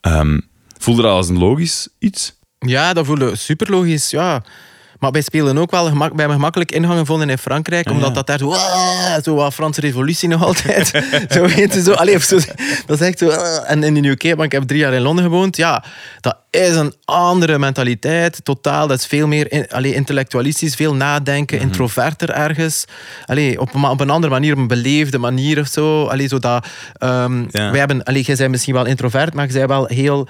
Ehm, 0.01 0.39
voelde 0.77 1.01
dat 1.01 1.11
als 1.11 1.29
een 1.29 1.37
logisch 1.37 1.89
iets? 1.99 2.39
Ja, 2.59 2.93
dat 2.93 3.05
voelde 3.05 3.35
super 3.35 3.69
logisch, 3.69 4.09
ja. 4.09 4.43
Maar 4.99 5.11
wij 5.11 5.21
spelen 5.21 5.57
ook 5.57 5.71
wel 5.71 5.85
gemak, 5.85 6.09
wij 6.09 6.17
hebben 6.17 6.35
gemakkelijk 6.35 6.71
ingang 6.71 6.99
gevonden 6.99 7.29
in 7.29 7.37
Frankrijk, 7.37 7.89
omdat 7.89 8.07
ja. 8.07 8.13
dat 8.13 8.27
daar 8.27 8.37
zo, 8.37 8.51
"Ah", 8.51 9.23
zo 9.23 9.35
wat 9.35 9.53
Franse 9.53 9.81
revolutie 9.81 10.29
nog 10.29 10.43
altijd. 10.43 10.87
zo 11.33 11.47
weet 11.47 11.73
je 11.73 11.81
zo. 11.81 11.91
Allee, 11.91 12.15
of 12.15 12.23
zo. 12.23 12.39
Dat 12.85 13.01
is 13.01 13.07
echt 13.07 13.17
zo. 13.17 13.29
"Ah". 13.29 13.71
En 13.71 13.83
in 13.83 13.93
de 13.93 14.09
UK, 14.09 14.23
want 14.23 14.43
ik 14.43 14.51
heb 14.51 14.63
drie 14.63 14.79
jaar 14.79 14.93
in 14.93 15.01
Londen 15.01 15.23
gewoond, 15.23 15.57
ja, 15.57 15.83
dat 16.21 16.37
is 16.49 16.75
een 16.75 16.93
andere 17.05 17.59
mentaliteit, 17.59 18.39
totaal. 18.45 18.87
Dat 18.87 18.99
is 18.99 19.05
veel 19.05 19.27
meer 19.27 19.51
in, 19.51 19.67
allee, 19.67 19.93
intellectualistisch, 19.93 20.75
veel 20.75 20.95
nadenken, 20.95 21.59
introverter 21.59 22.29
ergens. 22.29 22.85
Allee, 23.25 23.59
op, 23.59 23.73
een, 23.73 23.83
op 23.83 23.99
een 23.99 24.09
andere 24.09 24.33
manier, 24.33 24.53
op 24.53 24.57
een 24.59 24.67
beleefde 24.67 25.17
manier 25.17 25.59
of 25.59 25.67
zo. 25.67 26.05
Allee, 26.05 26.27
zo 26.27 26.39
dat, 26.39 26.67
ehm, 26.93 27.43
Ja. 27.49 27.69
Wij 27.69 27.79
hebben, 27.79 28.03
allee, 28.03 28.21
jij 28.23 28.35
bent 28.35 28.51
misschien 28.51 28.73
wel 28.73 28.85
introvert, 28.85 29.33
maar 29.33 29.47
je 29.47 29.53
bent 29.53 29.69
wel 29.69 29.85
heel 29.85 30.27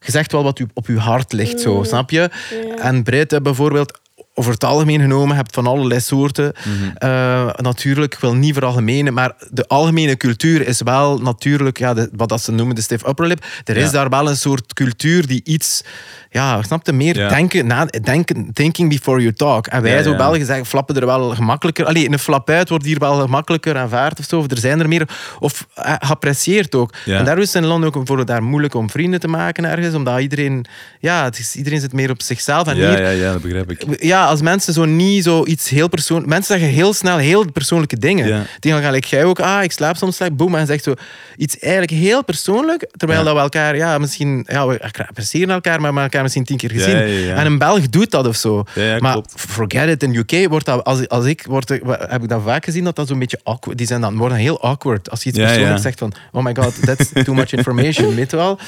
je 0.00 0.12
zegt 0.12 0.32
wel 0.32 0.42
wat 0.42 0.58
u, 0.58 0.66
op 0.74 0.86
je 0.86 0.98
hart 0.98 1.32
ligt, 1.32 1.60
zo, 1.60 1.82
snap 1.82 2.10
je? 2.10 2.30
En 2.78 3.02
Brit 3.02 3.42
bijvoorbeeld, 3.42 4.00
over 4.38 4.52
het 4.52 4.64
algemeen 4.64 5.00
genomen, 5.00 5.36
hebt 5.36 5.54
van 5.54 5.66
allerlei 5.66 6.00
soorten. 6.00 6.52
Eh, 6.94 7.48
natuurlijk, 7.56 8.14
ik 8.14 8.20
wil 8.20 8.34
niet 8.34 8.54
veralgemenen, 8.54 9.14
maar 9.14 9.32
de 9.50 9.66
algemene 9.68 10.16
cultuur 10.16 10.66
is 10.66 10.80
wel 10.82 11.18
natuurlijk, 11.18 11.78
ja, 11.78 11.94
de, 11.94 12.08
wat 12.12 12.28
dat 12.28 12.42
ze 12.42 12.52
noemen 12.52 12.74
de 12.74 12.82
stiff 12.82 13.06
upper 13.06 13.26
lip. 13.26 13.44
Er 13.64 13.76
is 13.76 13.84
Ja. 13.84 13.90
daar 13.90 14.08
wel 14.08 14.28
een 14.28 14.36
soort 14.36 14.72
cultuur 14.74 15.26
die 15.26 15.40
iets, 15.44 15.82
ja, 16.30 16.62
snap 16.62 16.86
je, 16.86 16.92
meer 16.92 17.18
Ja. 17.18 17.28
denken, 17.28 17.66
na, 17.66 17.84
denken, 18.02 18.50
thinking 18.52 18.88
before 18.88 19.20
you 19.20 19.32
talk. 19.32 19.66
En 19.66 19.82
wij 19.82 19.96
Ja, 19.96 20.02
zo. 20.02 20.16
Belgen 20.16 20.46
zeggen, 20.46 20.66
flappen 20.66 20.96
er 20.96 21.06
wel 21.06 21.30
gemakkelijker. 21.34 21.86
Allee, 21.86 22.10
een 22.12 22.18
flap 22.18 22.50
uit 22.50 22.68
wordt 22.68 22.84
hier 22.84 22.98
wel 22.98 23.20
gemakkelijker 23.20 23.76
aanvaard 23.76 24.18
of 24.18 24.24
zo. 24.24 24.38
Of 24.38 24.50
er 24.50 24.58
zijn 24.58 24.80
er 24.80 24.88
meer. 24.88 25.08
Of 25.38 25.66
eh, 25.74 25.92
geapprecieerd 25.98 26.74
ook. 26.74 26.92
En 27.06 27.24
daar 27.24 27.38
is 27.38 27.52
het 27.52 27.62
in 27.62 27.68
Londen 27.68 27.88
ook 27.88 27.94
bijvoorbeeld 27.94 28.28
daar 28.28 28.42
moeilijk 28.42 28.74
om 28.74 28.90
vrienden 28.90 29.20
te 29.20 29.28
maken 29.28 29.64
ergens. 29.64 29.94
Omdat 29.94 30.20
iedereen, 30.20 30.64
ja, 31.00 31.24
het 31.24 31.38
is, 31.38 31.56
iedereen 31.56 31.80
zit 31.80 31.92
meer 31.92 32.10
op 32.10 32.22
zichzelf. 32.22 32.66
En 32.66 32.76
Ja, 32.76 32.88
hier, 32.88 33.02
ja, 33.02 33.08
ja, 33.10 33.32
dat 33.32 33.42
begrijp 33.42 33.70
ik. 33.70 34.02
ja, 34.02 34.25
als 34.26 34.42
mensen 34.42 34.72
zo 34.72 34.84
niet 34.84 35.24
zo 35.24 35.44
iets 35.44 35.68
heel 35.68 35.88
persoonlijk... 35.88 36.28
Mensen 36.28 36.58
zeggen 36.58 36.74
heel 36.74 36.92
snel 36.92 37.16
heel 37.16 37.52
persoonlijke 37.52 37.98
dingen. 37.98 38.28
Ja. 38.28 38.42
Die 38.60 38.72
gaan 38.72 38.82
gelijk 38.82 39.04
jij 39.04 39.24
ook, 39.24 39.40
ah, 39.40 39.62
ik 39.62 39.72
slaap 39.72 39.96
soms 39.96 40.16
slecht, 40.16 40.36
boem. 40.36 40.54
En 40.54 40.60
je 40.60 40.66
zegt 40.66 40.84
zo 40.84 40.94
iets 41.36 41.58
eigenlijk 41.58 41.92
heel 41.92 42.24
persoonlijk, 42.24 42.86
terwijl 42.96 43.20
Ja. 43.20 43.24
dat 43.24 43.34
we 43.34 43.40
elkaar, 43.40 43.76
ja, 43.76 43.98
misschien... 43.98 44.44
Ja, 44.48 44.66
we 44.66 44.80
appreciëren 45.08 45.50
elkaar, 45.50 45.72
maar 45.72 45.78
we 45.80 45.84
hebben 45.84 46.02
elkaar 46.02 46.22
misschien 46.22 46.44
tien 46.44 46.56
keer 46.56 46.70
gezien. 46.70 46.96
En 47.34 47.46
een 47.46 47.58
Belg 47.58 47.88
doet 47.88 48.10
dat 48.10 48.26
of 48.26 48.36
zo. 48.36 48.64
Maar 49.00 49.12
klopt. 49.12 49.34
forget 49.36 49.88
it, 49.88 50.02
in 50.02 50.14
UK 50.14 50.48
wordt 50.48 50.66
dat... 50.66 50.84
Als, 50.84 51.08
als 51.08 51.24
ik, 51.24 51.44
word, 51.48 51.68
heb 52.08 52.22
ik 52.22 52.28
dat 52.28 52.42
vaak 52.44 52.64
gezien, 52.64 52.84
dat 52.84 52.96
dat 52.96 53.08
zo'n 53.08 53.18
beetje 53.18 53.40
awkward... 53.42 53.78
Die 53.78 53.86
zijn 53.86 54.00
dan, 54.00 54.16
worden 54.16 54.38
heel 54.38 54.60
awkward 54.62 55.10
als 55.10 55.22
je 55.22 55.28
iets 55.28 55.38
ja. 55.38 55.76
zegt 55.76 55.98
van... 55.98 56.12
Oh 56.32 56.44
my 56.44 56.54
god, 56.54 56.84
that's 56.84 57.10
too 57.24 57.34
much 57.34 57.52
information, 57.52 58.14
weet 58.14 58.30
je 58.30 58.36
wel? 58.36 58.58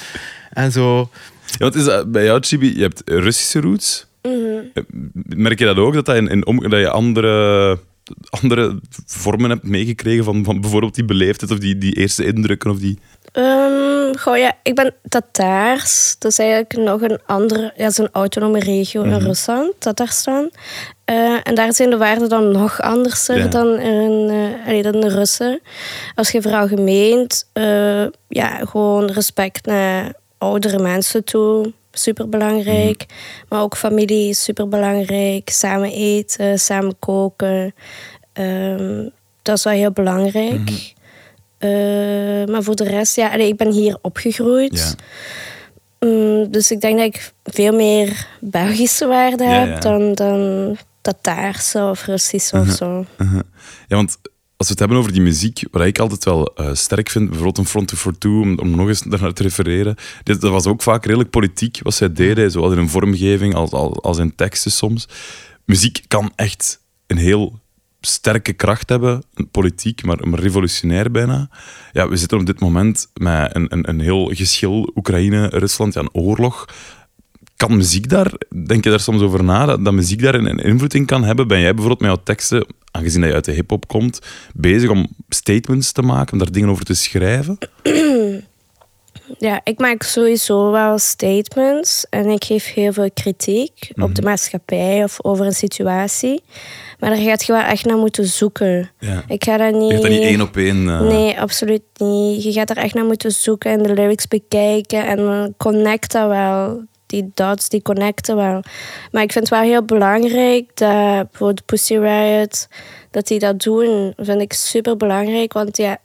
En 0.53 0.73
zo... 0.73 1.11
Ja, 1.47 1.65
wat 1.65 1.75
is 1.75 1.85
dat, 1.85 2.13
bij 2.13 2.25
jou, 2.25 2.41
Chibi, 2.43 2.77
je 2.77 2.83
hebt 2.83 3.03
Russische 3.05 3.61
roots. 3.61 4.07
Eh, 4.21 4.83
Merk 5.25 5.59
je 5.59 5.65
dat 5.65 5.77
ook, 5.77 5.95
dat, 5.95 6.07
dat, 6.07 6.17
in, 6.17 6.29
in 6.29 6.41
dat 6.69 6.81
je 6.81 6.91
andere, 6.91 7.79
andere 8.31 8.81
vormen 9.07 9.51
hebt 9.51 9.63
meegekregen 9.63 10.25
van, 10.25 10.45
van 10.45 10.61
bijvoorbeeld 10.61 10.95
die 10.95 11.05
beleefdheid 11.05 11.51
of 11.53 11.59
die, 11.59 11.79
die 11.79 11.95
eerste 11.97 12.25
indrukken? 12.25 12.71
Of 12.71 12.79
die... 12.79 12.99
Ehm, 13.33 14.15
goh, 14.19 14.37
ja, 14.37 14.57
ik 14.63 14.75
ben 14.75 14.95
Tataars. 15.09 16.17
Dat 16.19 16.31
is 16.31 16.39
eigenlijk 16.39 16.77
nog 16.77 17.01
een 17.01 17.19
andere, 17.27 17.73
ja, 17.77 17.91
zo'n 17.91 18.09
autonome 18.13 18.59
regio 18.59 19.03
in 19.03 19.19
Rusland, 19.19 19.73
Tatarstan. 19.79 20.51
Eh, 21.05 21.37
en 21.43 21.55
daar 21.55 21.75
zijn 21.75 21.91
de 21.91 21.97
waarden 21.97 22.29
dan 22.29 22.53
nog 22.53 22.81
anders 22.81 23.27
Ja. 23.27 23.47
dan, 23.47 23.79
in, 23.79 24.29
eh, 24.31 24.67
allee, 24.67 24.83
dan 24.83 25.01
de 25.01 25.09
Russen. 25.09 25.61
Als 26.15 26.31
je 26.31 26.43
veralgemeent, 26.43 27.49
eh 27.53 28.07
ja, 28.29 28.49
gewoon 28.65 29.11
respect 29.11 29.67
naar 29.67 30.13
oudere 30.39 30.79
mensen 30.79 31.25
toe. 31.25 31.73
Super 31.99 32.29
belangrijk. 32.29 33.07
Maar 33.49 33.61
ook 33.61 33.77
familie 33.77 34.29
is 34.29 34.43
super 34.43 34.69
belangrijk. 34.69 35.51
Samen 35.51 35.93
eten, 35.93 36.59
samen 36.59 36.99
koken. 36.99 37.75
Ehm, 38.33 39.09
dat 39.43 39.57
is 39.57 39.65
wel 39.65 39.73
heel 39.73 39.93
belangrijk. 39.93 40.95
Eh, 41.59 42.45
maar 42.47 42.63
voor 42.63 42.77
de 42.77 42.85
rest, 42.85 43.17
ja, 43.17 43.29
allee, 43.29 43.49
ik 43.49 43.57
ben 43.57 43.71
hier 43.73 43.99
opgegroeid. 44.03 44.79
Ja. 44.79 46.07
Mm, 46.09 46.51
dus 46.51 46.71
ik 46.71 46.81
denk 46.81 46.97
dat 46.99 47.07
ik 47.07 47.33
veel 47.45 47.75
meer 47.75 48.27
Belgische 48.41 49.07
waarde 49.07 49.45
Ja, 49.45 49.51
heb 49.51 49.69
ja. 49.69 49.79
dan, 49.79 50.15
dan 50.15 50.77
Tataarse 51.01 51.79
of 51.79 52.07
Russische 52.07 52.59
of 52.59 52.69
zo. 52.69 53.05
Ja, 53.89 53.97
want 53.97 54.19
als 54.59 54.67
we 54.67 54.73
het 54.73 54.79
hebben 54.79 54.99
over 54.99 55.13
die 55.13 55.23
muziek, 55.23 55.63
wat 55.71 55.87
ik 55.87 55.99
altijd 55.99 56.25
wel 56.25 56.55
eh, 56.55 56.75
sterk 56.75 57.11
vind, 57.11 57.27
bijvoorbeeld 57.27 57.59
een 57.59 57.67
Front 57.67 57.93
for 57.93 58.19
Two, 58.19 58.41
om, 58.41 58.59
om 58.59 58.71
nog 58.71 58.89
eens 58.89 59.01
daarnaar 59.01 59.33
te 59.33 59.43
refereren, 59.43 59.97
dit, 60.23 60.41
dat 60.41 60.51
was 60.51 60.67
ook 60.67 60.83
vaak 60.83 61.05
redelijk 61.05 61.31
politiek 61.31 61.81
wat 61.83 61.95
zij 61.95 62.13
deden, 62.13 62.51
zowel 62.51 62.71
in 62.71 62.77
hun 62.77 62.89
vormgeving 62.89 63.55
als, 63.55 63.71
als, 63.71 64.01
als 64.01 64.19
in 64.19 64.35
teksten 64.35 64.71
soms. 64.71 65.09
Muziek 65.65 66.05
kan 66.09 66.33
echt 66.37 66.81
een 67.07 67.17
heel 67.17 67.61
sterke 68.01 68.53
kracht 68.53 68.89
hebben, 68.89 69.23
politiek, 69.51 70.05
maar, 70.05 70.29
maar 70.29 70.41
revolutionair 70.41 71.11
bijna. 71.11 71.51
Ja, 71.93 72.09
we 72.09 72.17
zitten 72.17 72.39
op 72.39 72.47
dit 72.47 72.61
moment 72.61 73.09
met 73.15 73.55
een, 73.55 73.67
een, 73.73 73.89
een 73.89 74.01
heel 74.01 74.31
geschil 74.35 74.93
Oekraïne-Rusland, 74.95 75.95
ja, 75.95 76.01
een 76.01 76.15
oorlog. 76.15 76.65
Kan 77.59 77.77
muziek 77.77 78.09
daar, 78.09 78.33
denk 78.67 78.85
je 78.85 78.91
daar 78.91 79.01
soms 79.01 79.23
over 79.23 79.45
na, 79.45 79.67
dat, 79.67 79.85
dat 79.85 79.93
muziek 79.93 80.23
daar 80.23 80.35
een, 80.35 80.59
invloed 80.59 80.95
in 80.95 81.07
kan 81.07 81.25
hebben? 81.25 81.49
Ben 81.49 81.61
jij 81.61 81.75
bijvoorbeeld 81.75 82.01
met 82.01 82.11
jouw 82.11 82.23
teksten, 82.25 82.67
aangezien 82.91 83.21
dat 83.21 83.29
je 83.29 83.35
uit 83.35 83.45
de 83.45 83.53
hip-hop 83.53 83.89
komt, 83.89 84.19
bezig 84.55 84.91
om 84.91 85.07
statements 85.29 85.93
te 85.93 86.03
maken, 86.03 86.33
om 86.33 86.39
daar 86.39 86.53
dingen 86.53 86.69
over 86.69 86.85
te 86.85 86.95
schrijven? 86.95 87.59
Ja, 89.39 89.61
ik 89.65 89.79
maak 89.79 90.03
sowieso 90.03 90.71
wel 90.71 90.99
statements 90.99 92.07
en 92.11 92.27
ik 92.29 92.45
geef 92.45 92.73
heel 92.75 92.93
veel 92.93 93.11
kritiek 93.15 93.91
op 93.95 94.15
de 94.15 94.23
maatschappij 94.23 95.05
of 95.05 95.25
over 95.25 95.47
een 95.47 95.53
situatie. 95.53 96.43
Maar 96.99 97.11
daar 97.11 97.19
gaat 97.19 97.45
je 97.45 97.53
wel 97.53 97.63
echt 97.63 97.85
naar 97.85 97.97
moeten 97.97 98.27
zoeken. 98.27 98.91
Ja. 98.99 99.23
Ik 99.29 99.45
ga 99.45 99.57
dat 99.57 99.73
niet... 99.73 99.89
Je 99.89 99.93
gaat 99.93 100.03
dat 100.03 100.11
niet 100.11 100.21
één 100.23 100.41
op 100.41 100.57
één. 100.57 100.89
eh, 100.89 101.01
Nee, 101.01 101.41
absoluut 101.41 101.83
niet. 101.97 102.43
Je 102.43 102.53
gaat 102.53 102.71
er 102.71 102.77
echt 102.77 102.95
naar 102.95 103.05
moeten 103.05 103.31
zoeken 103.31 103.71
en 103.71 103.83
de 103.83 103.95
lyrics 103.95 104.29
bekijken 104.29 105.07
en 105.07 105.17
dan 105.17 105.55
connect 105.57 106.13
dat 106.13 106.29
wel. 106.29 106.83
Die 107.09 107.31
dots, 107.35 107.69
die 107.69 107.83
connecten 107.83 108.37
wel. 108.37 108.63
Maar 109.11 109.23
ik 109.23 109.33
vind 109.33 109.49
het 109.49 109.59
wel 109.59 109.69
heel 109.69 109.83
belangrijk 109.83 110.71
dat 110.75 111.31
bijvoorbeeld 111.31 111.65
Pussy 111.65 111.97
Riot, 111.97 112.69
dat 113.11 113.27
die 113.27 113.39
dat 113.39 113.63
doen, 113.63 114.13
vind 114.17 114.41
ik 114.41 114.53
super 114.53 114.97
belangrijk. 114.97 115.53
Want 115.53 115.77
ja, 115.77 115.99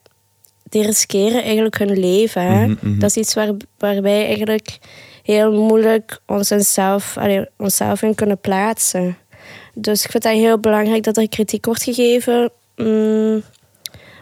die 0.64 0.86
riskeren 0.86 1.44
eigenlijk 1.44 1.78
hun 1.78 2.00
leven. 2.00 2.42
Hè? 2.42 2.74
Dat 2.82 3.10
is 3.10 3.18
iets 3.18 3.34
waar, 3.34 3.52
waar 3.78 4.02
wij 4.02 4.26
eigenlijk 4.26 4.78
heel 5.24 5.52
moeilijk 5.52 6.20
ons 6.26 6.52
in 6.52 6.64
zelf, 6.64 7.18
allee, 7.18 7.46
onszelf 7.58 8.02
in 8.02 8.16
kunnen 8.16 8.40
plaatsen. 8.40 9.18
Dus 9.74 10.04
ik 10.04 10.12
vind 10.12 10.24
dat 10.24 10.34
heel 10.34 10.60
belangrijk 10.60 11.04
dat 11.04 11.18
er 11.18 11.30
kritiek 11.30 11.66
wordt 11.66 11.84
gegeven. 11.84 12.52
Mm, 12.76 13.44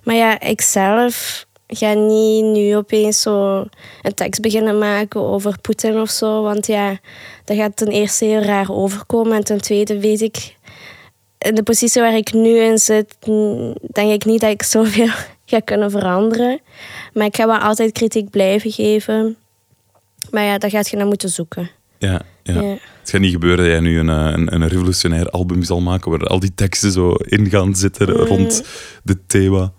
maar 0.03 0.15
ja, 0.15 0.39
ik 0.39 0.61
zelf 0.61 1.45
ga 1.77 1.93
niet 1.93 2.43
nu 2.43 2.75
opeens 2.75 3.21
zo 3.21 3.65
een 4.01 4.13
tekst 4.13 4.41
beginnen 4.41 4.77
maken 4.77 5.21
over 5.21 5.57
Poetin 5.61 5.99
of 5.99 6.09
zo. 6.09 6.41
Want 6.41 6.67
ja, 6.67 6.99
dat 7.45 7.57
gaat 7.57 7.75
ten 7.75 7.87
eerste 7.87 8.25
heel 8.25 8.41
raar 8.41 8.71
overkomen. 8.71 9.33
En 9.33 9.43
ten 9.43 9.61
tweede 9.61 9.99
weet 9.99 10.21
ik, 10.21 10.55
in 11.37 11.55
de 11.55 11.63
positie 11.63 12.01
waar 12.01 12.15
ik 12.15 12.33
nu 12.33 12.57
in 12.57 12.77
zit, 12.77 13.15
denk 13.91 14.11
ik 14.11 14.25
niet 14.25 14.41
dat 14.41 14.51
ik 14.51 14.63
zoveel 14.75 15.09
ga 15.45 15.59
kunnen 15.59 15.91
veranderen. 15.91 16.59
Maar 17.13 17.25
ik 17.25 17.35
ga 17.35 17.47
wel 17.47 17.57
altijd 17.57 17.91
kritiek 17.91 18.29
blijven 18.29 18.71
geven. 18.71 19.37
Maar 20.31 20.43
ja, 20.43 20.57
daar 20.57 20.69
gaat 20.69 20.89
je 20.89 20.97
naar 20.97 21.07
moeten 21.07 21.29
zoeken. 21.29 21.69
Ja, 21.97 22.21
ja. 22.53 22.61
Ja. 22.61 22.77
Het 23.01 23.09
gaat 23.09 23.21
niet 23.21 23.31
gebeuren 23.31 23.57
dat 23.57 23.67
jij 23.67 23.79
nu 23.79 23.99
een, 23.99 24.09
eh, 24.09 24.31
een, 24.33 24.53
een 24.53 24.67
revolutionair 24.67 25.29
album 25.29 25.63
zal 25.63 25.81
maken 25.81 26.11
waar 26.11 26.19
al 26.27 26.39
die 26.39 26.53
teksten 26.55 26.91
zo 26.91 27.11
in 27.11 27.49
gaan 27.49 27.75
zitten 27.75 28.07
rond 28.09 28.63
de 29.03 29.25
thema. 29.27 29.71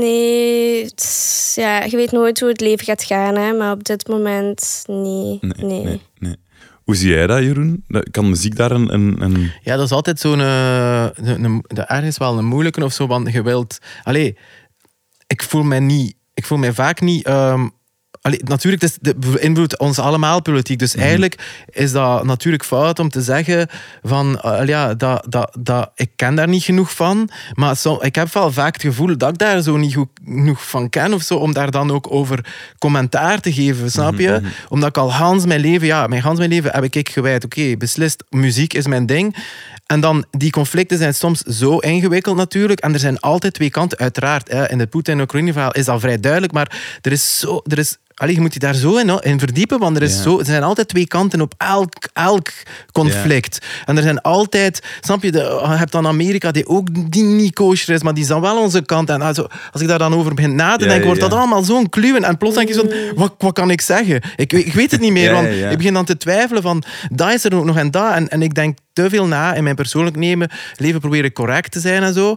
Nee, 0.00 0.82
is- 0.96 1.52
ja, 1.54 1.82
je 1.84 1.96
weet 1.96 2.12
nooit 2.12 2.40
hoe 2.40 2.48
het 2.48 2.60
leven 2.60 2.84
gaat 2.84 3.02
gaan, 3.02 3.36
hè, 3.36 3.52
maar 3.52 3.72
op 3.72 3.84
dit 3.84 4.08
moment 4.08 4.84
niet. 4.86 5.42
Nee. 5.42 5.52
Nee, 5.66 5.84
nee, 5.84 6.00
nee. 6.18 6.36
Hoe 6.84 6.96
zie 6.96 7.10
jij 7.10 7.26
dat, 7.26 7.38
Jeroen? 7.38 7.84
Kan 8.10 8.28
muziek 8.28 8.56
daar 8.56 8.70
een... 8.70 8.92
een, 8.94 9.16
een... 9.22 9.50
Ja, 9.62 9.76
dat 9.76 9.84
is 9.84 9.92
altijd 9.92 10.20
zo'n... 10.20 10.40
eh, 10.40 11.06
de 11.66 11.82
ergens 11.86 12.18
wel 12.18 12.38
een 12.38 12.44
moeilijke 12.44 12.84
of 12.84 12.92
zo, 12.92 13.06
want 13.06 13.32
je 13.32 13.42
wilt... 13.42 13.78
Allee, 14.02 14.36
ik 15.26 15.42
voel 15.42 15.62
mij 15.62 15.80
niet... 15.80 16.14
Ik 16.34 16.46
voel 16.46 16.58
mij 16.58 16.72
vaak 16.72 17.00
niet... 17.00 17.24
ehm, 17.24 17.68
allee, 18.22 18.40
natuurlijk, 18.44 18.82
het 18.82 19.20
beïnvloedt 19.20 19.78
ons 19.78 19.98
allemaal 19.98 20.42
politiek. 20.42 20.78
Dus 20.78 20.94
eigenlijk 20.94 21.64
is 21.70 21.92
dat 21.92 22.24
natuurlijk 22.24 22.64
fout 22.64 22.98
om 22.98 23.08
te 23.08 23.22
zeggen 23.22 23.68
van... 24.02 24.40
eh, 24.40 24.66
ja, 24.66 24.94
dat, 24.94 25.26
dat, 25.28 25.56
dat, 25.58 25.90
ik 25.94 26.10
ken 26.16 26.34
daar 26.34 26.48
niet 26.48 26.62
genoeg 26.62 26.94
van. 26.94 27.30
Maar 27.54 27.76
ik 28.00 28.14
heb 28.14 28.32
wel 28.32 28.52
vaak 28.52 28.72
het 28.72 28.82
gevoel 28.82 29.16
dat 29.16 29.30
ik 29.30 29.38
daar 29.38 29.62
zo 29.62 29.76
niet 29.76 29.94
goed 29.94 30.08
genoeg 30.24 30.68
van 30.68 30.88
ken 30.88 31.12
of 31.12 31.22
zo, 31.22 31.36
om 31.36 31.52
daar 31.52 31.70
dan 31.70 31.90
ook 31.90 32.12
over 32.12 32.46
commentaar 32.78 33.40
te 33.40 33.52
geven, 33.52 33.90
snap 33.90 34.18
je? 34.18 34.40
Omdat 34.68 34.88
ik 34.88 34.96
al 34.96 35.12
Hans 35.12 35.46
mijn 35.46 35.60
leven... 35.60 35.86
Ja, 35.86 36.06
mijn 36.06 36.22
Hans 36.22 36.38
mijn 36.38 36.50
leven 36.50 36.70
heb 36.72 36.84
ik 36.94 37.08
gewijd. 37.08 37.44
Oké, 37.44 37.76
beslist, 37.76 38.24
muziek 38.30 38.74
is 38.74 38.86
mijn 38.86 39.06
ding. 39.06 39.36
En 39.86 40.00
dan, 40.00 40.24
die 40.30 40.50
conflicten 40.50 40.98
zijn 40.98 41.14
soms 41.14 41.40
zo 41.40 41.78
ingewikkeld 41.78 42.36
natuurlijk. 42.36 42.80
En 42.80 42.92
er 42.92 42.98
zijn 42.98 43.20
altijd 43.20 43.54
twee 43.54 43.70
kanten. 43.70 43.98
Uiteraard, 43.98 44.50
hè, 44.50 44.70
in 44.70 44.78
het 44.78 44.90
Poetin-Oekraïne-verhaal 44.90 45.72
is 45.72 45.84
dat 45.84 46.00
vrij 46.00 46.20
duidelijk. 46.20 46.52
Maar 46.52 46.98
er 47.00 47.12
is 47.12 47.38
zo... 47.38 47.62
Er 47.64 47.78
is, 47.78 47.96
allee, 48.22 48.34
je 48.34 48.40
moet 48.40 48.52
je 48.52 48.58
daar 48.58 48.74
zo 48.74 48.96
in, 48.96 49.18
in 49.20 49.38
verdiepen, 49.38 49.78
want 49.78 49.96
er, 49.96 50.02
is 50.02 50.16
Ja. 50.16 50.22
zo, 50.22 50.38
er 50.38 50.44
zijn 50.44 50.62
altijd 50.62 50.88
twee 50.88 51.06
kanten 51.06 51.40
op 51.40 51.54
elk, 51.56 51.92
elk 52.12 52.48
conflict. 52.92 53.58
En 53.86 53.96
er 53.96 54.02
zijn 54.02 54.20
altijd... 54.20 54.82
Snap 55.00 55.22
je, 55.22 55.32
de, 55.32 55.38
je 55.38 55.68
hebt 55.76 55.92
dan 55.92 56.06
Amerika 56.06 56.50
die 56.50 56.66
ook 56.66 57.10
die 57.12 57.22
niet 57.22 57.54
kosher 57.54 57.94
is, 57.94 58.02
maar 58.02 58.14
die 58.14 58.22
is 58.22 58.28
dan 58.28 58.40
wel 58.40 58.60
onze 58.60 58.82
kant. 58.84 59.08
En 59.10 59.22
also, 59.22 59.46
als 59.72 59.82
ik 59.82 59.88
daar 59.88 59.98
dan 59.98 60.14
over 60.14 60.34
begin 60.34 60.54
na 60.54 60.76
te 60.76 60.86
denken, 60.86 61.06
wordt 61.06 61.20
dat 61.20 61.32
allemaal 61.32 61.62
zo'n 61.62 61.88
kluwen. 61.88 62.24
En 62.24 62.36
plots 62.38 62.54
denk 62.56 62.68
je 62.68 62.74
zo, 62.74 62.86
wat, 63.14 63.34
wat 63.38 63.52
kan 63.54 63.70
ik 63.70 63.80
zeggen? 63.80 64.20
Ik, 64.36 64.52
weet- 64.52 64.66
ik 64.66 64.72
weet 64.72 64.90
het 64.90 65.00
niet 65.00 65.12
meer, 65.12 65.32
want 65.42 65.46
ik 65.46 65.76
begin 65.76 65.94
dan 65.94 66.04
te 66.04 66.16
twijfelen 66.16 66.62
van, 66.62 66.82
dat 67.10 67.32
is 67.32 67.44
er 67.44 67.54
ook 67.54 67.64
nog 67.64 67.76
en 67.76 67.90
dat. 67.90 68.12
En, 68.14 68.28
en 68.28 68.42
ik 68.42 68.54
denk 68.54 68.78
te 68.92 69.08
veel 69.10 69.26
na 69.26 69.54
in 69.54 69.62
mijn 69.62 69.74
persoonlijk 69.76 70.16
nemen, 70.16 70.50
leven 70.76 71.00
proberen 71.00 71.32
correct 71.32 71.72
te 71.72 71.80
zijn 71.80 72.02
en 72.02 72.14
zo. 72.14 72.36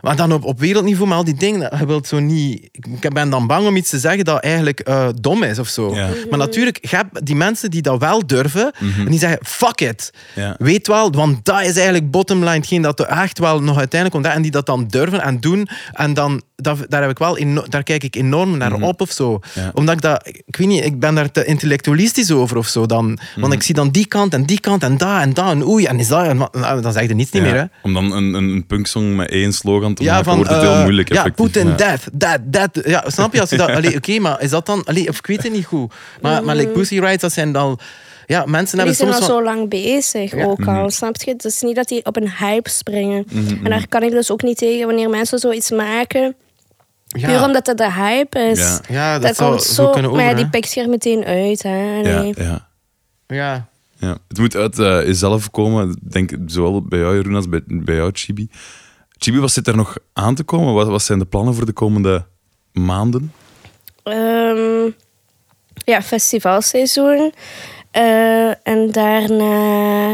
Maar 0.00 0.16
dan 0.16 0.32
op, 0.32 0.44
op 0.44 0.60
wereldniveau, 0.60 1.08
maar 1.08 1.18
al 1.18 1.24
die 1.24 1.34
dingen, 1.34 1.78
je 1.78 1.86
wilt 1.86 2.06
zo 2.06 2.18
niet... 2.18 2.68
Ik 3.00 3.12
ben 3.12 3.30
dan 3.30 3.46
bang 3.46 3.66
om 3.66 3.76
iets 3.76 3.90
te 3.90 3.98
zeggen 3.98 4.24
dat 4.24 4.42
eigenlijk 4.42 4.80
eh, 4.80 5.08
dom 5.20 5.42
is 5.42 5.58
of 5.58 5.68
zo. 5.68 5.94
Ja. 5.94 6.08
Maar 6.30 6.38
natuurlijk, 6.38 6.78
je 6.90 6.96
hebt 6.96 7.26
die 7.26 7.36
mensen 7.36 7.70
die 7.70 7.82
dat 7.82 8.00
wel 8.00 8.26
durven, 8.26 8.72
en 8.98 9.10
die 9.10 9.18
zeggen, 9.18 9.38
fuck 9.42 9.80
it. 9.80 10.12
Ja. 10.34 10.54
Weet 10.58 10.86
wel, 10.86 11.10
want 11.12 11.44
dat 11.44 11.60
is 11.60 11.74
eigenlijk 11.74 12.10
bottom 12.10 12.38
line, 12.38 12.50
hetgeen 12.50 12.82
dat 12.82 13.00
er 13.00 13.06
echt 13.06 13.38
wel 13.38 13.62
nog 13.62 13.78
uiteindelijk 13.78 14.22
komt. 14.22 14.34
En 14.34 14.42
die 14.42 14.50
dat 14.50 14.66
dan 14.66 14.86
durven 14.86 15.20
en 15.20 15.40
doen. 15.40 15.68
En 15.92 16.14
dan, 16.14 16.42
dat, 16.56 16.78
daar, 16.88 17.00
heb 17.00 17.10
ik 17.10 17.18
wel 17.18 17.38
eno- 17.38 17.64
daar 17.68 17.82
kijk 17.82 18.04
ik 18.04 18.16
enorm 18.16 18.56
naar 18.56 18.72
op 18.72 19.00
of 19.00 19.10
zo. 19.10 19.40
Ja. 19.54 19.70
Omdat 19.74 19.94
ik 19.94 20.00
dat, 20.00 20.26
ik 20.46 20.56
weet 20.56 20.66
niet, 20.66 20.84
ik 20.84 21.00
ben 21.00 21.14
daar 21.14 21.30
te 21.30 21.44
intellectualistisch 21.44 22.30
over 22.30 22.56
of 22.56 22.66
zo. 22.66 22.86
Dan, 22.86 23.18
Want 23.36 23.52
ik 23.52 23.62
zie 23.62 23.74
dan 23.74 23.90
die 23.90 24.06
kant 24.06 24.32
en 24.34 24.44
die 24.44 24.60
kant 24.60 24.82
en 24.82 24.96
dat 24.96 25.20
en 25.20 25.34
dat 25.34 25.50
en 25.50 25.66
oei 25.66 25.84
en 25.84 25.98
is 25.98 26.08
dat. 26.08 26.26
En, 26.26 26.36
nou, 26.52 26.80
dan 26.80 26.92
zeg 26.92 27.08
je 27.08 27.14
niets 27.14 27.30
niet 27.30 27.42
meer, 27.42 27.54
hè. 27.54 27.64
Om 27.82 27.94
dan 27.94 28.12
een, 28.12 28.34
een, 28.34 28.44
een 28.50 28.66
punksong 28.66 29.16
met 29.16 29.30
één 29.30 29.52
slogan 29.52 29.94
te 29.94 30.02
Ja, 30.02 30.10
maken, 30.10 30.24
van, 30.24 30.36
wordt 30.36 30.50
het 30.50 30.60
heel 30.60 30.72
eh, 30.72 30.82
moeilijk. 30.82 31.12
Ja. 31.12 31.28
Putin, 31.34 31.66
Ja. 31.68 31.74
death, 31.76 32.02
that, 32.18 32.38
that. 32.50 32.84
Ja, 32.84 33.04
snap 33.06 33.34
je? 33.34 33.40
Als 33.40 33.50
je 33.50 33.56
dat... 33.56 33.94
Oké, 33.96 34.18
maar 34.18 34.42
is 34.42 34.50
dat 34.50 34.66
dan... 34.66 34.84
Allee, 34.84 35.08
of 35.08 35.18
ik 35.18 35.26
weet 35.26 35.42
het 35.42 35.52
niet 35.52 35.64
goed. 35.66 35.92
Maar, 36.20 36.44
maar 36.44 36.56
like 36.56 36.70
Pussy 36.70 36.98
Rights, 36.98 37.22
dat 37.22 37.32
zijn 37.32 37.52
dan... 37.52 37.78
Ja, 38.26 38.44
mensen 38.46 38.66
Die 38.78 38.86
hebben 38.86 38.94
zijn 38.96 39.08
al 39.10 39.16
van- 39.18 39.26
zo 39.26 39.42
lang 39.42 39.68
bezig 39.68 40.34
ook 40.34 40.66
al, 40.66 40.90
snap 40.90 41.16
je? 41.22 41.30
Het 41.30 41.44
is 41.44 41.60
niet 41.60 41.76
dat 41.76 41.88
die 41.88 42.04
op 42.04 42.16
een 42.16 42.30
hype 42.38 42.70
springen. 42.70 43.26
En 43.64 43.70
daar 43.70 43.88
kan 43.88 44.02
ik 44.02 44.10
dus 44.10 44.30
ook 44.30 44.42
niet 44.42 44.58
tegen 44.58 44.86
wanneer 44.86 45.10
mensen 45.10 45.38
zoiets 45.38 45.70
maken. 45.70 46.34
Ja. 47.06 47.28
Puur 47.28 47.44
omdat 47.44 47.66
het 47.66 47.78
de 47.78 47.92
hype 47.92 48.38
is. 48.38 48.58
Ja. 48.58 48.80
Ja, 48.88 49.18
dat, 49.18 49.36
zou 49.36 49.50
komt 49.50 49.62
zo, 49.62 49.90
kunnen 49.90 50.10
over, 50.10 50.22
maar 50.22 50.32
ja, 50.32 50.36
die 50.36 50.48
pikt 50.48 50.72
je 50.72 50.80
er 50.80 50.88
meteen 50.88 51.24
uit. 51.24 51.62
Hè? 51.62 52.00
Ja, 52.00 52.20
Nee. 52.20 52.34
ja. 52.36 52.68
Ja. 53.26 53.68
Ja, 53.98 54.18
het 54.28 54.38
moet 54.38 54.56
uit 54.56 54.78
eh, 54.78 55.02
jezelf 55.06 55.50
komen. 55.50 55.90
Ik 55.90 56.12
denk 56.12 56.36
zowel 56.46 56.82
bij 56.82 56.98
jou, 56.98 57.14
Jeroen, 57.14 57.34
als 57.34 57.48
bij, 57.48 57.62
bij 57.66 57.94
jou, 57.94 58.10
Chibi. 58.14 58.48
Chibi, 59.18 59.38
wat 59.38 59.50
zit 59.50 59.66
er 59.66 59.76
nog 59.76 59.96
aan 60.12 60.34
te 60.34 60.44
komen? 60.44 60.74
Wat, 60.74 60.86
wat 60.86 61.02
zijn 61.02 61.18
de 61.18 61.24
plannen 61.24 61.54
voor 61.54 61.66
de 61.66 61.72
komende 61.72 62.26
maanden? 62.72 63.32
Ehm, 64.02 64.90
ja, 65.84 66.02
festivalseizoen. 66.02 67.32
Eh, 67.90 68.66
en 68.66 68.90
daarna 68.90 70.08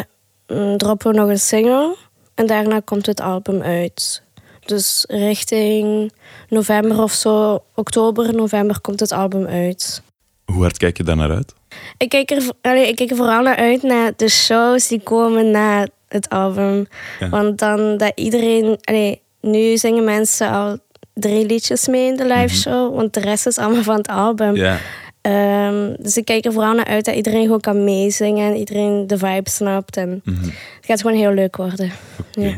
mm, 0.46 0.76
droppen 0.78 1.10
we 1.12 1.18
nog 1.18 1.28
een 1.28 1.38
single. 1.38 1.96
En 2.34 2.46
daarna 2.46 2.80
komt 2.84 3.06
het 3.06 3.20
album 3.20 3.62
uit. 3.62 4.21
Dus 4.64 5.04
richting 5.08 6.12
november 6.48 7.02
of 7.02 7.12
zo, 7.12 7.62
oktober, 7.74 8.34
november 8.34 8.80
komt 8.80 9.00
het 9.00 9.12
album 9.12 9.46
uit. 9.46 10.02
Hoe 10.44 10.62
hard 10.62 10.76
kijk 10.78 10.96
je 10.96 11.02
daar 11.02 11.16
naar 11.16 11.30
uit? 11.30 11.54
Ik 11.96 12.08
kijk, 12.08 12.30
er, 12.30 12.42
allee, 12.60 12.88
ik 12.88 12.96
kijk 12.96 13.10
er 13.10 13.16
vooral 13.16 13.42
naar 13.42 13.56
uit 13.56 13.82
naar 13.82 14.12
de 14.16 14.28
shows 14.28 14.88
die 14.88 15.00
komen 15.00 15.50
na 15.50 15.86
het 16.08 16.28
album. 16.28 16.86
Ja. 17.20 17.28
Want 17.28 17.58
dan 17.58 17.96
dat 17.96 18.12
iedereen... 18.14 18.78
Allee, 18.80 19.20
nu 19.40 19.76
zingen 19.76 20.04
mensen 20.04 20.50
al 20.50 20.78
drie 21.14 21.46
liedjes 21.46 21.86
mee 21.88 22.06
in 22.06 22.16
de 22.16 22.26
live 22.26 22.54
show. 22.56 22.94
Want 22.94 23.14
de 23.14 23.20
rest 23.20 23.46
is 23.46 23.58
allemaal 23.58 23.82
van 23.82 23.96
het 23.96 24.08
album. 24.08 24.56
Ja, 24.56 24.78
Ehm, 25.20 25.94
dus 25.98 26.16
ik 26.16 26.24
kijk 26.24 26.44
er 26.44 26.52
vooral 26.52 26.74
naar 26.74 26.84
uit 26.86 27.04
dat 27.04 27.14
iedereen 27.14 27.42
gewoon 27.42 27.60
kan 27.60 27.84
meezingen 27.84 28.50
en 28.52 28.56
iedereen 28.58 29.06
de 29.06 29.18
vibe 29.18 29.50
snapt. 29.50 29.96
En 29.96 30.20
Mhm. 30.24 30.44
het 30.44 30.52
gaat 30.86 31.00
gewoon 31.00 31.16
heel 31.16 31.32
leuk 31.32 31.56
worden. 31.56 31.92
Ja. 32.32 32.54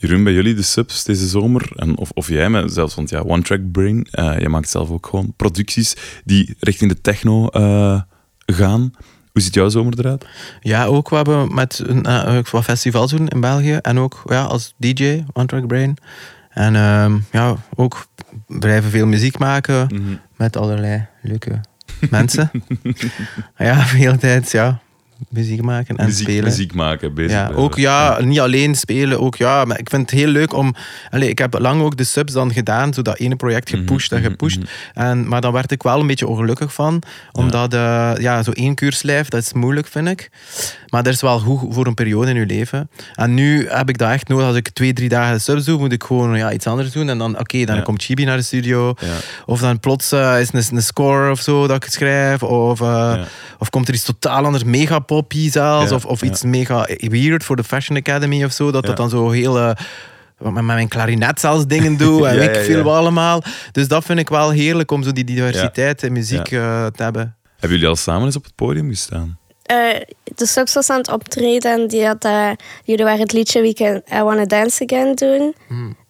Jeroen, 0.00 0.24
bij 0.24 0.32
jullie 0.32 0.54
de 0.54 0.62
subs 0.62 1.04
deze 1.04 1.26
zomer, 1.26 1.72
en 1.76 1.96
of, 1.96 2.10
of 2.10 2.28
jij, 2.28 2.48
maar 2.48 2.70
zelfs, 2.70 2.94
want 2.94 3.10
ja, 3.10 3.20
One 3.20 3.42
Track 3.42 3.70
Brain, 3.70 4.06
eh 4.10 4.38
je 4.38 4.48
maakt 4.48 4.68
zelf 4.68 4.90
ook 4.90 5.06
gewoon 5.06 5.32
producties 5.36 5.96
die 6.24 6.56
richting 6.60 6.90
de 6.90 7.00
techno 7.00 7.48
eh, 7.48 8.00
gaan. 8.46 8.92
Hoe 9.32 9.42
ziet 9.42 9.54
jouw 9.54 9.68
zomer 9.68 9.98
eruit? 9.98 10.26
Ja, 10.60 10.84
ook 10.84 11.08
we 11.08 11.16
hebben 11.16 11.54
met 11.54 11.82
een, 11.86 12.02
eh, 12.02 12.38
wat 12.50 12.64
festivals 12.64 13.10
doen 13.10 13.28
in 13.28 13.40
België. 13.40 13.74
En 13.74 13.98
ook 13.98 14.22
ja, 14.24 14.42
als 14.42 14.74
DJ, 14.76 15.24
One 15.32 15.46
Track 15.46 15.66
Brain. 15.66 15.96
En 16.50 16.76
ehm, 16.76 17.18
ja, 17.32 17.56
ook 17.74 18.06
blijven 18.46 18.90
veel 18.90 19.06
muziek 19.06 19.38
maken 19.38 19.88
met 20.36 20.56
allerlei 20.56 21.06
leuke 21.22 21.60
mensen. 22.10 22.50
ja, 23.56 23.74
de 23.74 23.96
hele 23.96 24.18
tijd 24.18 24.50
ja, 24.50 24.80
muziek 25.28 25.62
maken 25.62 25.96
en 25.96 26.06
muziek, 26.06 26.22
spelen. 26.28 26.44
muziek 26.44 26.74
maken, 26.74 27.14
bezig 27.14 27.30
Ja, 27.32 27.50
ook 27.54 27.76
ja, 27.76 28.18
niet 28.20 28.40
alleen 28.40 28.74
spelen, 28.74 29.20
ook 29.20 29.36
ja, 29.36 29.64
maar 29.64 29.78
ik 29.78 29.90
vind 29.90 30.10
het 30.10 30.20
heel 30.20 30.28
leuk 30.28 30.54
om. 30.54 30.74
Allee, 31.10 31.28
ik 31.28 31.38
heb 31.38 31.58
lang 31.58 31.82
ook 31.82 31.96
de 31.96 32.04
subs 32.04 32.32
dan 32.32 32.52
gedaan, 32.52 32.94
zo 32.94 33.02
dat 33.02 33.18
ene 33.18 33.36
project 33.36 33.70
gepusht 33.70 34.12
en 34.12 34.22
gepusht. 34.22 34.58
En, 34.94 35.28
maar 35.28 35.40
dan 35.40 35.52
werd 35.52 35.72
ik 35.72 35.82
wel 35.82 36.00
een 36.00 36.06
beetje 36.06 36.26
ongelukkig 36.26 36.74
van, 36.74 37.02
omdat 37.32 37.74
eh, 37.74 38.12
ja, 38.18 38.42
zo 38.42 38.50
één 38.50 38.74
keurslijf, 38.74 39.28
dat 39.28 39.40
is 39.42 39.52
moeilijk, 39.52 39.86
vind 39.86 40.08
ik. 40.08 40.30
Maar 40.88 41.02
dat 41.02 41.12
is 41.14 41.20
wel 41.20 41.38
goed 41.38 41.74
voor 41.74 41.86
een 41.86 41.94
periode 41.94 42.30
in 42.30 42.36
je 42.36 42.46
leven. 42.46 42.90
En 43.14 43.34
nu 43.34 43.68
heb 43.68 43.88
ik 43.88 43.98
dat 43.98 44.10
echt 44.10 44.28
nodig. 44.28 44.46
Als 44.46 44.56
ik 44.56 44.68
twee, 44.68 44.92
drie 44.92 45.08
dagen 45.08 45.34
de 45.34 45.38
subs 45.40 45.64
doe, 45.64 45.78
moet 45.78 45.92
ik 45.92 46.02
gewoon 46.02 46.36
ja, 46.36 46.52
iets 46.52 46.66
anders 46.66 46.92
doen. 46.92 47.08
En 47.08 47.18
dan, 47.18 47.38
oké, 47.38 47.64
dan 47.64 47.76
Ja. 47.76 47.82
komt 47.82 48.02
Chibi 48.02 48.24
naar 48.24 48.36
de 48.36 48.42
studio. 48.42 48.94
Ja. 49.00 49.06
Of 49.46 49.60
dan 49.60 49.80
plots 49.80 50.12
eh, 50.12 50.40
is 50.40 50.52
een, 50.52 50.76
een 50.76 50.82
score 50.82 51.30
of 51.30 51.40
zo 51.40 51.66
dat 51.66 51.84
ik 51.84 51.90
schrijf. 51.90 52.42
Of, 52.42 52.80
eh, 52.80 52.86
Ja. 52.86 53.24
of 53.58 53.70
komt 53.70 53.88
er 53.88 53.94
iets 53.94 54.04
totaal 54.04 54.44
anders, 54.44 54.64
mega 54.64 54.98
poppy 55.14 55.50
zelfs. 55.50 55.90
Ja, 55.90 55.96
Of, 55.96 56.04
of 56.04 56.20
ja. 56.20 56.26
iets 56.26 56.42
mega 56.42 56.88
weird 56.98 57.44
voor 57.44 57.56
de 57.56 57.64
Fashion 57.64 57.96
Academy 57.98 58.44
of 58.44 58.52
zo. 58.52 58.70
Dat 58.70 58.82
Ja. 58.82 58.88
dat 58.88 58.96
dan 58.96 59.08
zo 59.10 59.30
heel... 59.30 59.58
eh, 59.58 59.70
wat 60.38 60.52
met 60.52 60.64
mijn 60.64 60.88
klarinet 60.88 61.40
zelfs 61.40 61.66
dingen 61.66 61.96
doe 62.04 62.26
en 62.26 62.42
ik 62.42 62.54
ja, 62.54 62.60
veel 62.62 62.94
allemaal. 62.96 63.42
Dus 63.72 63.88
dat 63.88 64.04
vind 64.04 64.18
ik 64.18 64.28
wel 64.28 64.50
heerlijk 64.50 64.90
om 64.90 65.02
zo 65.02 65.12
die 65.12 65.24
diversiteit 65.24 66.02
in 66.02 66.12
muziek 66.12 66.50
eh, 66.50 66.86
te 66.86 67.02
hebben. 67.02 67.36
Hebben 67.52 67.70
jullie 67.78 67.86
al 67.88 67.96
samen 67.96 68.24
eens 68.26 68.36
op 68.36 68.44
het 68.44 68.54
podium 68.54 68.88
gestaan? 68.88 69.38
Eh, 69.62 69.76
de 70.34 70.46
Subs 70.46 70.74
was 70.74 70.90
aan 70.90 70.96
het 70.98 71.10
optreden 71.12 71.72
en 71.80 71.88
die 71.88 72.06
had, 72.06 72.24
eh, 72.24 72.50
jullie 72.84 73.04
waren 73.04 73.20
het 73.20 73.32
liedje 73.32 73.60
We 73.62 73.74
Can, 73.74 74.02
I 74.20 74.22
Wanna 74.22 74.44
Dance 74.44 74.84
Again 74.84 75.14
doen. 75.14 75.54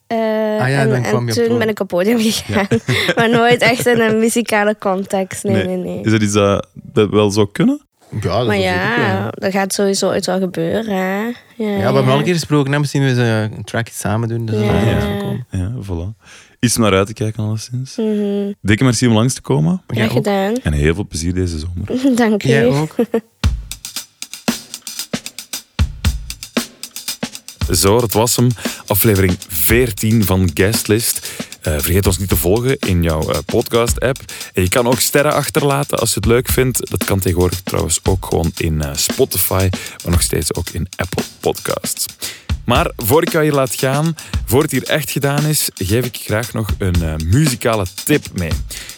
Eh, 0.07 0.16
Ah 0.61 0.68
ja, 0.68 0.86
en 0.86 1.26
toen 1.26 1.59
ben 1.59 1.68
ik 1.68 1.80
op 1.80 1.88
podium 1.88 2.18
gegaan. 2.20 2.66
maar 3.16 3.30
nooit 3.30 3.61
echt 3.62 3.86
in 3.86 4.01
een 4.01 4.18
muzikale 4.18 4.76
context. 4.78 5.44
Nee, 5.44 5.64
nee, 5.66 5.76
nee. 5.76 6.01
Is 6.05 6.11
dat 6.11 6.22
iets 6.22 6.32
dat, 6.32 6.66
dat 6.74 7.11
wel 7.11 7.30
zou 7.30 7.48
kunnen? 7.53 7.80
Ja, 8.20 8.38
dat 8.38 8.46
Maar 8.46 8.58
ja, 8.58 9.30
dat 9.30 9.52
gaat 9.52 9.72
sowieso 9.72 10.08
ooit 10.08 10.26
wel 10.26 10.38
gebeuren. 10.38 10.94
Hè? 10.96 11.20
Ja, 11.24 11.32
Ja, 11.56 11.76
we 11.76 11.82
hebben 11.94 12.04
al 12.12 12.18
een 12.18 12.24
keer 12.24 12.34
gesproken. 12.34 12.72
hè. 12.72 12.78
Misschien 12.78 13.02
we 13.02 13.08
eens 13.08 13.18
een 13.52 13.64
trackje 13.64 13.94
samen 13.94 14.28
doen. 14.28 14.46
Dus 14.46 14.54
dat 14.56 14.64
Ja. 14.64 14.80
Ja. 14.90 15.44
Ja, 15.50 15.72
voilà. 15.82 16.16
Iets 16.61 16.76
om 16.76 16.82
naar 16.82 16.92
uit 16.94 17.06
te 17.06 17.12
kijken, 17.12 17.42
alleszins. 17.44 17.96
Mhm. 17.96 18.52
Dikke 18.62 18.84
merci 18.84 19.06
om 19.06 19.12
langs 19.14 19.34
te 19.34 19.40
komen. 19.40 19.82
Graag 19.86 20.12
gedaan. 20.12 20.54
En 20.62 20.72
heel 20.72 20.94
veel 20.94 21.06
plezier 21.06 21.34
deze 21.34 21.58
zomer. 21.58 22.14
Dank. 22.16 22.42
Jij 22.42 22.66
ook? 22.66 22.94
Zo, 27.72 28.00
dat 28.00 28.12
was 28.12 28.36
hem. 28.36 28.48
Aflevering 28.86 29.36
14 29.48 30.24
van 30.24 30.50
Guestlist. 30.54 31.30
Eh, 31.61 31.72
vergeet 31.72 32.06
ons 32.06 32.18
niet 32.18 32.28
te 32.28 32.36
volgen 32.36 32.78
in 32.78 33.02
jouw 33.02 33.30
eh, 33.30 33.38
podcast-app. 33.46 34.18
En 34.52 34.62
je 34.62 34.68
kan 34.68 34.86
ook 34.86 35.00
sterren 35.00 35.32
achterlaten 35.32 35.98
als 35.98 36.08
je 36.08 36.14
het 36.14 36.24
leuk 36.24 36.48
vindt. 36.48 36.90
Dat 36.90 37.04
kan 37.04 37.20
tegenwoordig 37.20 37.61
trouwens 37.61 38.00
ook 38.02 38.26
gewoon 38.26 38.52
in 38.56 38.82
eh, 38.82 38.90
Spotify, 38.94 39.68
maar 40.02 40.12
nog 40.12 40.22
steeds 40.22 40.54
ook 40.54 40.68
in 40.68 40.88
Apple 40.96 41.24
Podcasts. 41.40 42.06
Maar 42.64 42.90
voor 42.96 43.22
ik 43.22 43.32
jou 43.32 43.44
hier 43.44 43.52
laat 43.52 43.74
gaan, 43.74 44.14
voor 44.44 44.62
het 44.62 44.70
hier 44.70 44.84
echt 44.84 45.11
gedaan 45.11 45.46
is, 45.46 45.68
geef 45.74 46.04
ik 46.04 46.16
graag 46.16 46.52
nog 46.52 46.68
een 46.78 47.20
muzikale 47.26 47.86
tip 48.04 48.26
mee. 48.32 48.52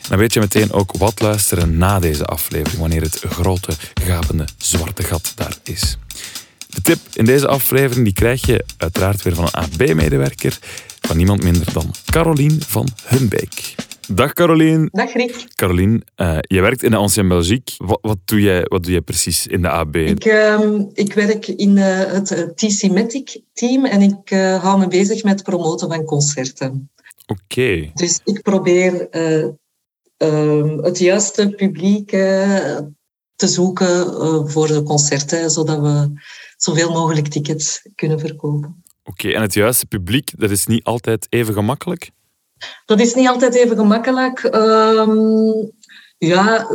Dan 0.08 0.18
weet 0.18 0.32
je 0.32 0.40
meteen 0.40 0.72
ook 0.72 0.92
wat 0.98 1.20
luisteren 1.20 1.78
na 1.78 1.98
deze 1.98 2.24
aflevering, 2.24 2.80
wanneer 2.80 3.02
het 3.02 3.22
grote, 3.28 3.72
gapende 4.04 4.44
zwarte 4.58 5.02
gat 5.02 5.32
daar 5.34 5.56
is. 5.62 5.96
De 6.68 6.82
tip 6.82 6.98
in 7.12 7.24
deze 7.24 7.46
aflevering 7.46 8.04
die 8.04 8.14
krijg 8.14 8.46
je 8.46 8.64
uiteraard 8.76 9.22
weer 9.22 9.34
van 9.34 9.44
een 9.44 9.62
AB-medewerker, 9.62 10.58
van 11.06 11.16
niemand 11.16 11.42
minder 11.42 11.72
dan 11.72 11.90
Carolien 12.04 12.60
van 12.60 12.88
Hunbeek. 13.04 13.74
Dag 14.08 14.32
Carolien. 14.32 14.88
Dag 14.92 15.12
Rick. 15.12 15.44
Carolien, 15.54 16.04
eh, 16.14 16.38
je 16.40 16.60
werkt 16.60 16.82
in 16.82 16.90
de 16.90 16.96
Ancien 16.96 17.28
Belgique. 17.28 17.74
Wat, 17.78 17.98
wat, 18.02 18.18
doe 18.24 18.40
jij, 18.40 18.64
wat 18.68 18.82
doe 18.82 18.92
jij 18.92 19.00
precies 19.00 19.46
in 19.46 19.62
de 19.62 19.68
AB? 19.68 19.96
Ik, 19.96 20.24
ehm, 20.24 20.84
ik 20.92 21.14
werk 21.14 21.46
in 21.46 21.78
eh, 21.78 22.12
het 22.12 22.30
eh, 22.30 22.42
TC 22.42 22.90
Matic 22.90 23.40
team 23.52 23.84
en 23.84 24.02
ik 24.02 24.30
hou 24.60 24.78
me 24.78 24.88
bezig 24.88 25.22
met 25.22 25.32
het 25.32 25.42
promoten 25.42 25.88
van 25.88 26.04
concerten. 26.04 26.90
Oké. 27.26 27.90
Dus 27.94 28.20
ik 28.24 28.42
probeer 28.42 29.08
eh, 29.08 29.46
ehm, 30.16 30.78
het 30.78 30.98
juiste 30.98 31.48
publiek 31.48 32.10
te 33.36 33.48
zoeken 33.48 34.50
voor 34.50 34.66
de 34.66 34.82
concerten, 34.82 35.50
zodat 35.50 35.80
we 35.80 36.20
zoveel 36.56 36.92
mogelijk 36.92 37.28
tickets 37.28 37.88
kunnen 37.94 38.20
verkopen. 38.20 38.81
Oké, 39.04 39.28
en 39.30 39.42
het 39.42 39.54
juiste 39.54 39.86
publiek, 39.86 40.30
dat 40.36 40.50
is 40.50 40.66
niet 40.66 40.84
altijd 40.84 41.26
even 41.28 41.54
gemakkelijk? 41.54 42.10
Dat 42.86 43.00
is 43.00 43.14
niet 43.14 43.28
altijd 43.28 43.54
even 43.54 43.76
gemakkelijk. 43.76 44.38
Ehm, 44.38 45.16
ja, 46.18 46.66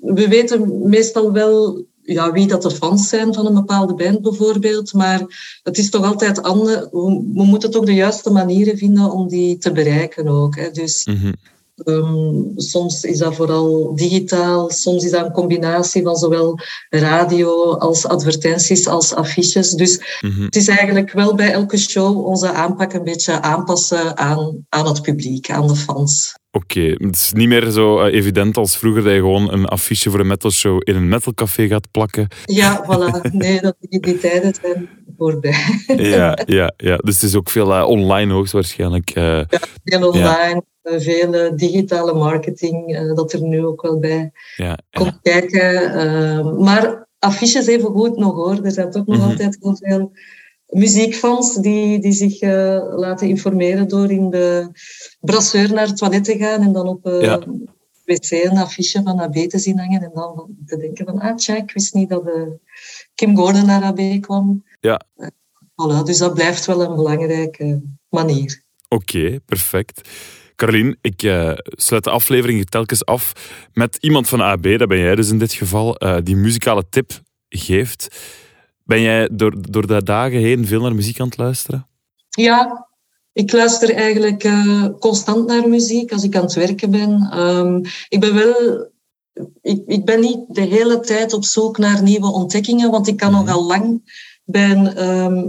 we 0.00 0.28
weten 0.28 0.88
meestal 0.88 1.32
wel 1.32 1.86
ja, 2.02 2.32
wie 2.32 2.46
dat 2.46 2.62
de 2.62 2.70
fans 2.70 3.08
zijn 3.08 3.34
van 3.34 3.46
een 3.46 3.54
bepaalde 3.54 3.94
band 3.94 4.22
bijvoorbeeld. 4.22 4.92
Maar 4.92 5.20
het 5.62 5.78
is 5.78 5.90
toch 5.90 6.04
altijd 6.04 6.42
anders. 6.42 6.80
We, 6.90 7.44
moeten 7.44 7.70
toch 7.70 7.84
de 7.84 7.94
juiste 7.94 8.30
manieren 8.30 8.78
vinden 8.78 9.10
om 9.10 9.28
die 9.28 9.58
te 9.58 9.72
bereiken 9.72 10.28
ook. 10.28 10.56
Hè. 10.56 10.70
Dus 10.70 11.04
Mhm. 11.04 11.32
Ehm, 11.84 12.42
soms 12.56 13.04
is 13.04 13.18
dat 13.18 13.34
vooral 13.34 13.94
digitaal. 13.96 14.70
Soms 14.70 15.04
is 15.04 15.10
dat 15.10 15.24
een 15.26 15.32
combinatie 15.32 16.02
van 16.02 16.16
zowel 16.16 16.58
radio 16.88 17.72
als 17.72 18.06
advertenties 18.06 18.86
als 18.86 19.14
affiches. 19.14 19.70
Dus 19.70 20.18
Mhm. 20.20 20.42
het 20.42 20.56
is 20.56 20.68
eigenlijk 20.68 21.12
wel 21.12 21.34
bij 21.34 21.52
elke 21.52 21.76
show 21.78 22.26
onze 22.26 22.52
aanpak 22.52 22.92
een 22.92 23.04
beetje 23.04 23.42
aanpassen 23.42 24.16
aan, 24.18 24.66
aan 24.68 24.86
het 24.86 25.02
publiek, 25.02 25.50
aan 25.50 25.66
de 25.66 25.76
fans. 25.76 26.34
Oké, 26.50 26.80
het 26.80 27.14
is 27.16 27.32
niet 27.32 27.48
meer 27.48 27.70
zo 27.70 27.98
eh, 28.00 28.14
evident 28.14 28.56
als 28.56 28.76
vroeger 28.76 29.02
dat 29.02 29.12
je 29.12 29.18
gewoon 29.18 29.52
een 29.52 29.64
affiche 29.66 30.10
voor 30.10 30.20
een 30.20 30.26
metalshow 30.26 30.80
in 30.84 30.96
een 30.96 31.08
metalcafé 31.08 31.66
gaat 31.66 31.90
plakken. 31.90 32.28
Ja, 32.44 32.84
voilà. 32.84 33.30
Nee, 33.32 33.60
dat, 33.60 33.76
die, 33.80 34.00
die 34.00 34.18
tijden 34.18 34.54
zijn 34.62 34.88
voorbij. 35.18 35.64
Ja, 35.96 36.38
ja, 36.46 36.72
ja. 36.76 36.96
Dus 36.96 37.14
het 37.14 37.22
is 37.30 37.34
ook 37.34 37.50
veel 37.50 37.74
eh, 37.74 37.86
online 37.88 38.32
hoogstwaarschijnlijk. 38.32 39.10
eh 39.10 39.40
Veel 39.84 40.08
online, 40.08 40.62
veel 40.96 41.34
eh, 41.34 41.52
digitale 41.56 42.14
marketing, 42.14 42.94
eh, 42.96 43.14
dat 43.14 43.32
er 43.32 43.42
nu 43.42 43.64
ook 43.66 43.82
wel 43.82 43.98
bij 43.98 44.30
ja, 44.56 44.64
ja. 44.66 44.78
komt 44.90 45.18
kijken. 45.22 45.92
Eh, 45.92 46.56
maar 46.58 47.08
affiches 47.18 47.66
even 47.66 47.90
goed 47.90 48.16
nog 48.16 48.34
hoor. 48.34 48.64
Er 48.64 48.70
zijn 48.72 48.90
toch 48.90 49.06
nog 49.06 49.16
Mhm. 49.18 49.28
altijd 49.28 49.56
heel 49.60 49.76
veel 49.80 50.12
muziekfans 50.66 51.54
die, 51.54 51.98
die 51.98 52.12
zich 52.12 52.40
eh, 52.40 52.82
laten 52.96 53.28
informeren 53.28 53.88
door 53.88 54.10
in 54.10 54.30
de 54.30 54.68
brasseur 55.20 55.72
naar 55.72 55.86
het 55.86 55.96
toilet 55.96 56.24
te 56.24 56.36
gaan 56.36 56.62
en 56.62 56.72
dan 56.72 56.88
op 56.88 57.04
Ja. 57.20 57.38
wc 58.04 58.30
een 58.30 58.56
affiche 58.58 59.02
van 59.02 59.18
AB 59.20 59.34
te 59.34 59.58
zien 59.58 59.78
hangen 59.78 60.02
en 60.02 60.10
dan 60.14 60.46
te 60.66 60.76
denken 60.76 61.04
van 61.04 61.18
ah 61.20 61.34
tja, 61.36 61.56
ik 61.56 61.72
wist 61.72 61.94
niet 61.94 62.08
dat 62.08 62.26
eh, 62.26 62.42
Kim 63.14 63.36
Gordon 63.36 63.66
naar 63.66 63.82
AB 63.82 64.20
kwam. 64.20 64.64
Ja. 64.80 65.00
Voilà, 65.82 66.02
dus 66.04 66.18
dat 66.18 66.34
blijft 66.34 66.66
wel 66.66 66.82
een 66.82 66.94
belangrijke 66.94 67.82
manier. 68.08 68.62
Oké, 68.88 69.38
perfect. 69.46 70.08
Carolien, 70.56 70.98
ik 71.00 71.22
eh, 71.22 71.52
sluit 71.66 72.04
de 72.04 72.10
aflevering 72.10 72.68
telkens 72.68 73.04
af 73.04 73.32
met 73.72 73.96
iemand 74.00 74.28
van 74.28 74.40
AB, 74.40 74.78
dat 74.78 74.88
ben 74.88 74.98
jij 74.98 75.14
dus 75.14 75.30
in 75.30 75.38
dit 75.38 75.52
geval, 75.52 75.96
eh, 75.96 76.16
die 76.22 76.36
muzikale 76.36 76.84
tip 76.90 77.20
geeft. 77.48 78.16
Ben 78.84 79.00
jij 79.00 79.28
door, 79.32 79.70
door 79.70 79.86
de 79.86 80.02
dagen 80.02 80.38
heen 80.38 80.66
veel 80.66 80.80
naar 80.80 80.94
muziek 80.94 81.20
aan 81.20 81.26
het 81.26 81.36
luisteren? 81.36 81.86
Ja, 82.28 82.88
ik 83.32 83.52
luister 83.52 83.94
eigenlijk 83.94 84.44
eh, 84.44 84.86
constant 84.98 85.46
naar 85.46 85.68
muziek 85.68 86.12
als 86.12 86.24
ik 86.24 86.36
aan 86.36 86.42
het 86.42 86.54
werken 86.54 86.90
ben. 86.90 87.28
Ehm, 87.32 87.80
ik 88.08 88.20
ben 88.20 88.34
wel. 88.34 88.90
Ik, 89.62 89.82
ik 89.86 90.04
ben 90.04 90.20
niet 90.20 90.38
de 90.48 90.60
hele 90.60 91.00
tijd 91.00 91.32
op 91.32 91.44
zoek 91.44 91.78
naar 91.78 92.02
nieuwe 92.02 92.32
ontdekkingen, 92.32 92.90
want 92.90 93.06
ik 93.08 93.16
kan 93.16 93.32
Mhm. 93.32 93.44
nogal 93.44 93.66
lang 93.66 94.14
bij 94.44 94.70
een, 94.70 94.94
ehm, 94.94 95.48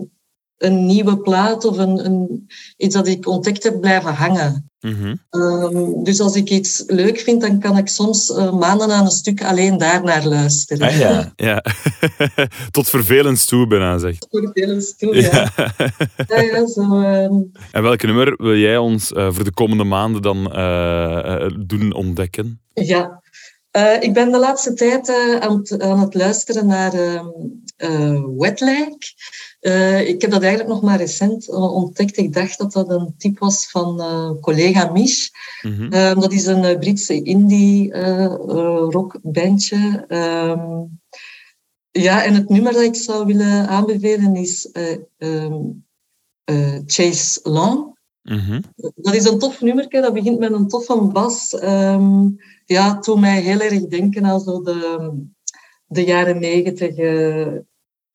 een 0.58 0.86
nieuwe 0.86 1.18
plaat 1.18 1.66
of 1.66 1.78
een, 1.78 2.05
een, 2.05 2.47
iets 2.78 2.95
dat 2.95 3.08
ik 3.08 3.28
ontdekt 3.28 3.64
heb 3.64 3.80
blijven 3.82 4.14
hangen. 4.14 4.66
Mhm. 4.88 5.15
Ehm, 5.29 6.03
dus 6.03 6.19
als 6.19 6.35
ik 6.35 6.49
iets 6.49 6.83
leuk 6.88 7.19
vind, 7.19 7.41
dan 7.41 7.59
kan 7.59 7.77
ik 7.77 7.88
soms 7.88 8.31
eh, 8.31 8.51
maanden 8.51 8.91
aan 8.91 9.05
een 9.05 9.11
stuk 9.11 9.43
alleen 9.43 9.77
daar 9.77 10.03
naar 10.03 10.25
luisteren. 10.25 10.88
Ah 10.88 10.97
ja. 10.97 11.33
ja. 11.49 11.63
Tot 12.71 12.89
vervelend 12.89 13.47
toe 13.47 13.67
bijna, 13.67 13.97
zeg. 13.97 14.15
Voor 14.29 14.51
veel 14.53 14.81
toe, 14.97 15.15
ja. 15.15 15.51
ja. 16.27 16.41
ja, 16.41 16.67
zo, 16.67 16.81
ehm, 16.81 17.33
En 17.71 17.83
welke 17.83 18.05
nummer 18.05 18.35
wil 18.38 18.55
jij 18.55 18.77
ons 18.77 19.13
eh, 19.13 19.27
voor 19.31 19.43
de 19.43 19.53
komende 19.53 19.83
maanden 19.83 20.21
dan 20.21 20.51
eh, 20.51 21.49
doen 21.59 21.93
ontdekken? 21.93 22.61
Ja, 22.73 23.21
ik 23.99 24.13
ben 24.13 24.31
de 24.31 24.39
laatste 24.39 24.73
tijd 24.73 25.09
aan, 25.39 25.57
het, 25.57 25.81
aan, 25.81 25.99
het, 25.99 26.13
luisteren 26.13 26.67
naar 26.67 26.91
uh, 29.62 29.74
Wetlag. 29.74 30.01
ik 30.01 30.22
heb 30.22 30.32
dat 30.32 30.41
eigenlijk 30.41 30.74
nog 30.74 30.82
maar 30.82 30.97
recent 30.97 31.49
ontdekt. 31.49 32.18
Ik 32.18 32.34
dacht 32.34 32.58
dat 32.58 32.72
dat 32.72 32.89
een 32.89 33.14
tip 33.18 33.39
was 33.39 33.70
van 33.70 33.97
collega 34.41 34.91
Mish. 34.91 35.28
Mm 35.62 35.74
-hmm. 35.74 35.89
dat 36.20 36.34
is 36.34 36.45
een 36.45 36.80
Britse 36.80 37.22
indie 37.24 37.93
rockbandje. 38.89 40.05
Um, 40.08 40.99
ja, 41.91 42.24
en 42.24 42.34
het 42.34 42.49
nummer 42.49 42.74
dat 42.74 42.82
ik 42.82 42.95
zou 42.95 43.26
willen 43.26 43.68
aanbevelen 43.68 44.36
is 44.36 44.70
um, 45.18 45.86
Chase 46.86 47.39
Long. 47.43 47.95
Mm 48.24 48.39
-hmm. 48.39 48.62
Dat 48.95 49.16
is 49.16 49.26
een 49.26 49.39
tof 49.39 49.62
nummer, 49.62 49.89
dat 49.89 50.14
begint 50.14 50.39
met 50.39 50.51
een 50.51 50.68
toffe 50.68 51.01
bas. 51.01 51.55
Ja, 52.66 52.99
toen 52.99 53.20
mij 53.20 53.41
heel 53.41 53.60
erg 53.60 53.88
denken 53.88 54.26
aan 54.26 54.39
zo 54.39 54.62
de, 54.62 55.12
de 55.86 56.03
jaren 56.03 56.39
negentig 56.39 56.95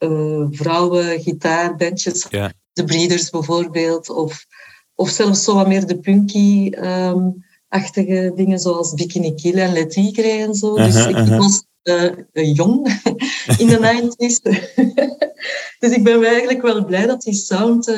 uh, 0.02 0.46
vrouwen, 0.50 1.20
gitaarbandjes. 1.20 2.26
Ja. 2.30 2.52
De 2.72 2.84
Breeders 2.84 3.30
bijvoorbeeld. 3.30 4.10
Of, 4.10 4.46
of 4.94 5.08
zelfs 5.08 5.44
zo 5.44 5.54
wat 5.54 5.68
meer 5.68 5.86
de 5.86 5.98
punky-achtige 5.98 8.24
um, 8.24 8.34
dingen 8.34 8.58
zoals 8.58 8.94
Bikini 8.94 9.34
Kill 9.34 9.58
en 9.58 9.72
Let 9.72 9.90
Tigre 9.90 10.28
en 10.28 10.54
zo. 10.54 10.74
Uh 10.74 10.76
-huh, 10.76 10.86
dus 10.86 11.06
ik, 11.06 11.16
uh 11.16 11.28
-huh. 11.28 11.38
was 11.38 11.64
uh, 11.82 12.12
jong 12.32 13.00
in 13.62 13.66
de 13.66 13.78
90s. 14.16 14.40
dus 15.80 15.90
ik 15.90 16.04
ben 16.04 16.24
eigenlijk 16.24 16.62
wel 16.62 16.84
blij 16.84 17.06
dat 17.06 17.22
die 17.22 17.34
sound 17.34 17.90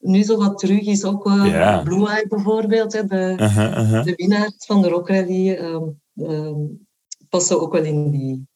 nu 0.00 0.22
zo 0.22 0.36
wat 0.36 0.58
terug 0.58 0.86
is. 0.86 1.04
Ook 1.04 1.26
uh, 1.26 1.82
Blue 1.82 2.08
Eye 2.08 2.26
bijvoorbeeld, 2.28 2.92
hè, 2.92 3.06
de, 3.06 3.36
uh 3.40 3.56
-huh, 3.56 3.70
uh 3.70 3.90
-huh. 3.90 4.04
de 4.04 4.14
winnaars 4.16 4.66
van 4.66 4.82
de 4.82 4.88
Rock 4.88 5.08
Rally, 5.08 5.50
um, 5.50 6.00
um, 6.14 6.86
passen 7.28 7.60
ook 7.60 7.72
wel 7.72 7.84
in 7.84 8.10
die, 8.10 8.46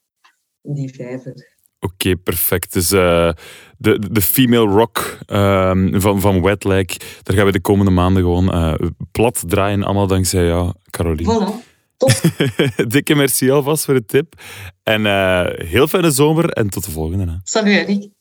in 0.63 0.75
die 0.75 0.95
vijver. 0.95 1.54
Oké, 1.85 1.95
okay, 1.95 2.17
perfect. 2.17 2.73
Dus 2.73 2.93
uh, 2.93 3.31
de, 3.79 3.99
de 4.11 4.23
female 4.23 4.67
rock 4.67 5.19
um, 5.27 6.01
van, 6.01 6.21
van 6.21 6.43
Wetlag, 6.43 6.87
daar 7.23 7.37
gaan 7.37 7.47
we 7.47 7.53
de 7.53 7.61
komende 7.61 7.91
maanden 7.91 8.23
gewoon 8.23 8.55
uh, 8.55 8.75
plat 9.13 9.45
draaien. 9.47 9.83
Allemaal 9.83 10.07
dankzij 10.07 10.47
jou, 10.47 10.73
Caroline. 10.91 11.33
Voilà. 11.33 11.73
Top. 11.97 12.11
Dikke 12.93 13.15
merci 13.15 13.51
alvast 13.51 13.85
voor 13.85 13.95
de 13.95 14.05
tip. 14.05 14.35
En 14.83 15.01
uh, 15.01 15.47
heel 15.55 15.87
fijne 15.87 16.11
zomer 16.11 16.49
en 16.49 16.71
tot 16.71 16.85
de 16.85 16.91
volgende. 16.91 17.25
Hè. 17.25 17.37
Salut, 17.43 17.89
Erik. 17.89 18.14